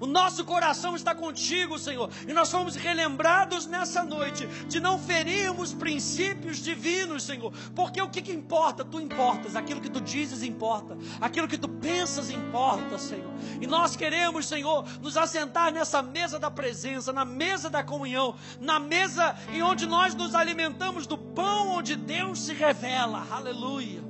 O 0.02 0.06
nosso 0.06 0.44
coração 0.44 0.96
está 0.96 1.14
contigo, 1.14 1.78
Senhor. 1.78 2.10
E 2.26 2.32
nós 2.32 2.50
fomos 2.50 2.74
relembrados 2.74 3.66
nessa 3.66 4.02
noite 4.02 4.48
de 4.66 4.80
não 4.80 4.98
ferirmos 4.98 5.72
princípios 5.72 6.56
divinos, 6.56 7.22
Senhor. 7.22 7.52
Porque 7.72 8.02
o 8.02 8.10
que, 8.10 8.20
que 8.20 8.32
importa? 8.32 8.84
Tu 8.84 9.00
importas. 9.00 9.54
Aquilo 9.54 9.80
que 9.80 9.88
tu 9.88 10.00
dizes 10.00 10.42
importa. 10.42 10.98
Aquilo 11.20 11.46
que 11.46 11.56
tu 11.56 11.68
pensas 11.68 12.30
importa, 12.30 12.98
Senhor. 12.98 13.32
E 13.60 13.66
nós 13.68 13.94
queremos, 13.94 14.46
Senhor, 14.46 14.84
nos 15.00 15.16
assentar 15.16 15.72
nessa 15.72 16.02
mesa 16.02 16.36
da 16.36 16.50
presença, 16.50 17.12
na 17.12 17.24
mesa 17.24 17.70
da 17.70 17.84
comunhão, 17.84 18.34
na 18.60 18.80
mesa 18.80 19.36
em 19.52 19.62
onde 19.62 19.86
nós 19.86 20.16
nos 20.16 20.34
alimentamos 20.34 21.06
do 21.06 21.16
pão 21.16 21.76
onde 21.76 21.94
Deus 21.94 22.40
se 22.40 22.52
revela. 22.52 23.24
Aleluia. 23.30 24.02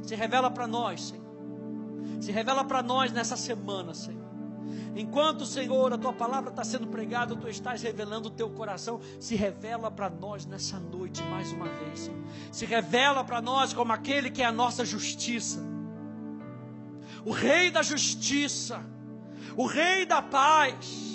Se 0.00 0.14
revela 0.14 0.48
para 0.48 0.68
nós, 0.68 1.08
Senhor. 1.08 1.26
Se 2.20 2.30
revela 2.30 2.62
para 2.62 2.84
nós 2.84 3.10
nessa 3.10 3.36
semana, 3.36 3.92
Senhor. 3.94 4.17
Enquanto, 4.96 5.44
Senhor, 5.44 5.92
a 5.92 5.98
tua 5.98 6.12
palavra 6.12 6.50
está 6.50 6.64
sendo 6.64 6.86
pregada, 6.86 7.36
tu 7.36 7.48
estás 7.48 7.82
revelando 7.82 8.28
o 8.28 8.30
teu 8.30 8.50
coração. 8.50 9.00
Se 9.20 9.34
revela 9.34 9.90
para 9.90 10.10
nós 10.10 10.46
nessa 10.46 10.78
noite 10.78 11.22
mais 11.24 11.52
uma 11.52 11.68
vez. 11.68 12.00
Senhor. 12.00 12.20
Se 12.50 12.64
revela 12.64 13.22
para 13.24 13.40
nós 13.40 13.72
como 13.72 13.92
aquele 13.92 14.30
que 14.30 14.42
é 14.42 14.46
a 14.46 14.52
nossa 14.52 14.84
justiça. 14.84 15.60
O 17.24 17.32
Rei 17.32 17.70
da 17.70 17.82
justiça. 17.82 18.84
O 19.56 19.66
Rei 19.66 20.06
da 20.06 20.22
paz 20.22 21.08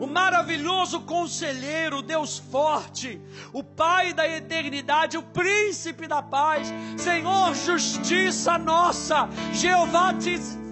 o 0.00 0.06
maravilhoso 0.06 1.00
conselheiro, 1.00 2.02
Deus 2.02 2.38
forte, 2.38 3.20
o 3.52 3.64
Pai 3.64 4.12
da 4.12 4.28
eternidade, 4.28 5.18
o 5.18 5.22
príncipe 5.22 6.06
da 6.06 6.22
paz, 6.22 6.72
Senhor, 6.96 7.54
justiça 7.54 8.56
nossa, 8.56 9.28
Jeová 9.52 10.12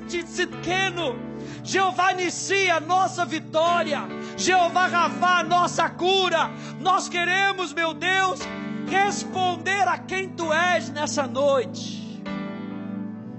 Tzidkenu. 0.07 1.15
Jeová 1.63 2.13
inicia 2.13 2.81
nossa 2.81 3.25
vitória. 3.25 4.03
Jeová 4.37 4.87
Ravá, 4.87 5.43
nossa 5.43 5.89
cura. 5.91 6.51
Nós 6.81 7.09
queremos, 7.09 7.73
meu 7.73 7.93
Deus, 7.93 8.41
responder 8.89 9.87
a 9.89 9.99
quem 9.99 10.29
tu 10.31 10.53
és 10.53 10.91
nessa 10.91 11.27
noite 11.27 12.23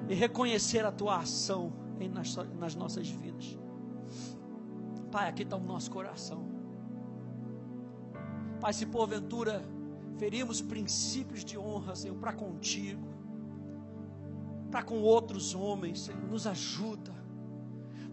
e 0.10 0.14
reconhecer 0.14 0.86
a 0.86 0.92
tua 0.92 1.18
ação 1.18 1.74
nas, 2.14 2.36
nas 2.60 2.76
nossas 2.76 3.08
vidas. 3.10 3.58
Pai, 5.12 5.30
aqui 5.30 5.44
está 5.44 5.56
o 5.56 5.64
nosso 5.64 5.90
coração. 5.90 6.46
Pai, 8.60 8.74
se 8.74 8.86
porventura 8.86 9.64
ferimos 10.18 10.62
princípios 10.62 11.46
de 11.46 11.58
honra, 11.58 11.96
Senhor, 11.96 12.18
para 12.18 12.34
contigo, 12.34 13.08
para 14.78 14.86
com 14.86 15.02
outros 15.02 15.56
homens, 15.56 16.02
Senhor. 16.02 16.22
Nos 16.30 16.46
ajuda. 16.46 17.12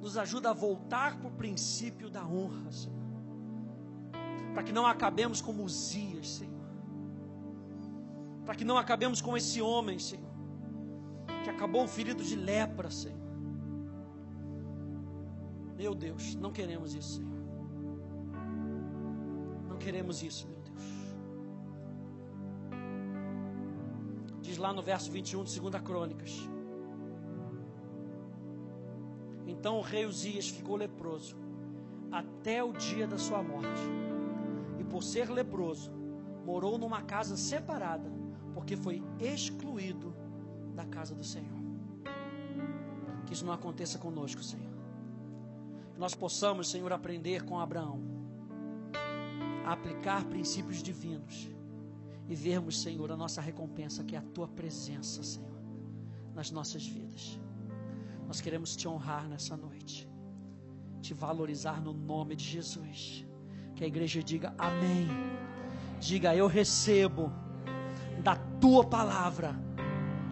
Nos 0.00 0.16
ajuda 0.16 0.48
a 0.48 0.54
voltar 0.54 1.18
para 1.18 1.28
o 1.28 1.32
princípio 1.32 2.08
da 2.08 2.24
honra, 2.24 2.72
Senhor. 2.72 2.96
Para 4.54 4.62
que 4.62 4.72
não 4.72 4.86
acabemos 4.86 5.42
como 5.42 5.62
Uzias, 5.62 6.26
Senhor. 6.26 6.64
Para 8.46 8.54
que 8.54 8.64
não 8.64 8.78
acabemos 8.78 9.20
com 9.20 9.36
esse 9.36 9.60
homem, 9.60 9.98
Senhor. 9.98 10.32
Que 11.42 11.50
acabou 11.50 11.86
ferido 11.86 12.24
de 12.24 12.34
lepra, 12.34 12.90
Senhor. 12.90 13.20
Meu 15.76 15.94
Deus, 15.94 16.34
não 16.36 16.50
queremos 16.50 16.94
isso, 16.94 17.16
Senhor. 17.16 17.44
Não 19.68 19.76
queremos 19.76 20.22
isso, 20.22 20.48
meu 20.48 20.60
Deus. 20.62 20.84
Diz 24.40 24.56
lá 24.56 24.72
no 24.72 24.82
verso 24.82 25.12
21 25.12 25.44
de 25.44 25.60
2 25.60 25.82
Crônicas. 25.82 26.53
Então 29.64 29.78
o 29.78 29.80
rei 29.80 30.04
Uzias 30.04 30.50
ficou 30.50 30.76
leproso 30.76 31.34
até 32.12 32.62
o 32.62 32.70
dia 32.74 33.06
da 33.06 33.16
sua 33.16 33.42
morte. 33.42 33.80
E 34.78 34.84
por 34.84 35.02
ser 35.02 35.30
leproso, 35.30 35.90
morou 36.44 36.76
numa 36.76 37.00
casa 37.00 37.34
separada, 37.34 38.12
porque 38.52 38.76
foi 38.76 39.02
excluído 39.18 40.14
da 40.74 40.84
casa 40.84 41.14
do 41.14 41.24
Senhor. 41.24 41.58
Que 43.24 43.32
isso 43.32 43.46
não 43.46 43.54
aconteça 43.54 43.98
conosco, 43.98 44.42
Senhor. 44.42 44.74
Que 45.94 45.98
nós 45.98 46.14
possamos, 46.14 46.70
Senhor, 46.70 46.92
aprender 46.92 47.46
com 47.46 47.58
Abraão 47.58 48.02
a 49.64 49.72
aplicar 49.72 50.26
princípios 50.26 50.82
divinos 50.82 51.50
e 52.28 52.34
vermos, 52.34 52.82
Senhor, 52.82 53.10
a 53.10 53.16
nossa 53.16 53.40
recompensa, 53.40 54.04
que 54.04 54.14
é 54.14 54.18
a 54.18 54.22
tua 54.22 54.46
presença, 54.46 55.22
Senhor, 55.22 55.58
nas 56.34 56.50
nossas 56.50 56.86
vidas. 56.86 57.40
Nós 58.26 58.40
queremos 58.40 58.74
te 58.74 58.88
honrar 58.88 59.28
nessa 59.28 59.56
noite, 59.56 60.08
te 61.00 61.12
valorizar 61.12 61.80
no 61.80 61.92
nome 61.92 62.34
de 62.34 62.44
Jesus. 62.44 63.26
Que 63.74 63.84
a 63.84 63.86
igreja 63.86 64.22
diga 64.22 64.54
amém. 64.58 65.08
Diga 66.00 66.34
eu 66.34 66.46
recebo 66.46 67.32
da 68.22 68.36
tua 68.60 68.84
palavra 68.84 69.54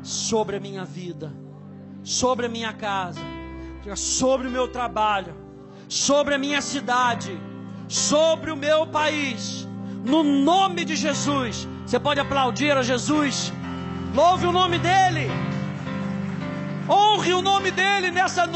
sobre 0.03 0.57
a 0.57 0.61
minha 0.61 0.85
vida, 0.85 1.33
sobre 2.03 2.47
a 2.47 2.49
minha 2.49 2.73
casa, 2.73 3.21
sobre 3.97 4.49
o 4.49 4.51
meu 4.51 4.69
trabalho, 4.69 5.35
sobre 5.89 6.35
a 6.35 6.39
minha 6.39 6.61
cidade, 6.61 7.39
sobre 7.89 8.51
o 8.51 8.57
meu 8.57 8.87
país. 8.87 9.69
No 10.05 10.23
nome 10.23 10.85
de 10.85 10.97
Jesus. 10.97 11.69
Você 11.87 11.99
pode 12.01 12.21
aplaudir 12.21 12.77
a 12.77 12.83
Jesus. 12.83 13.53
Louve 14.15 14.47
o 14.47 14.53
nome 14.53 14.79
dele. 14.79 15.52
Honre 16.89 17.33
o 17.33 17.43
nome 17.43 17.71
dele 17.71 18.11
nessa 18.11 18.47
noite. 18.47 18.53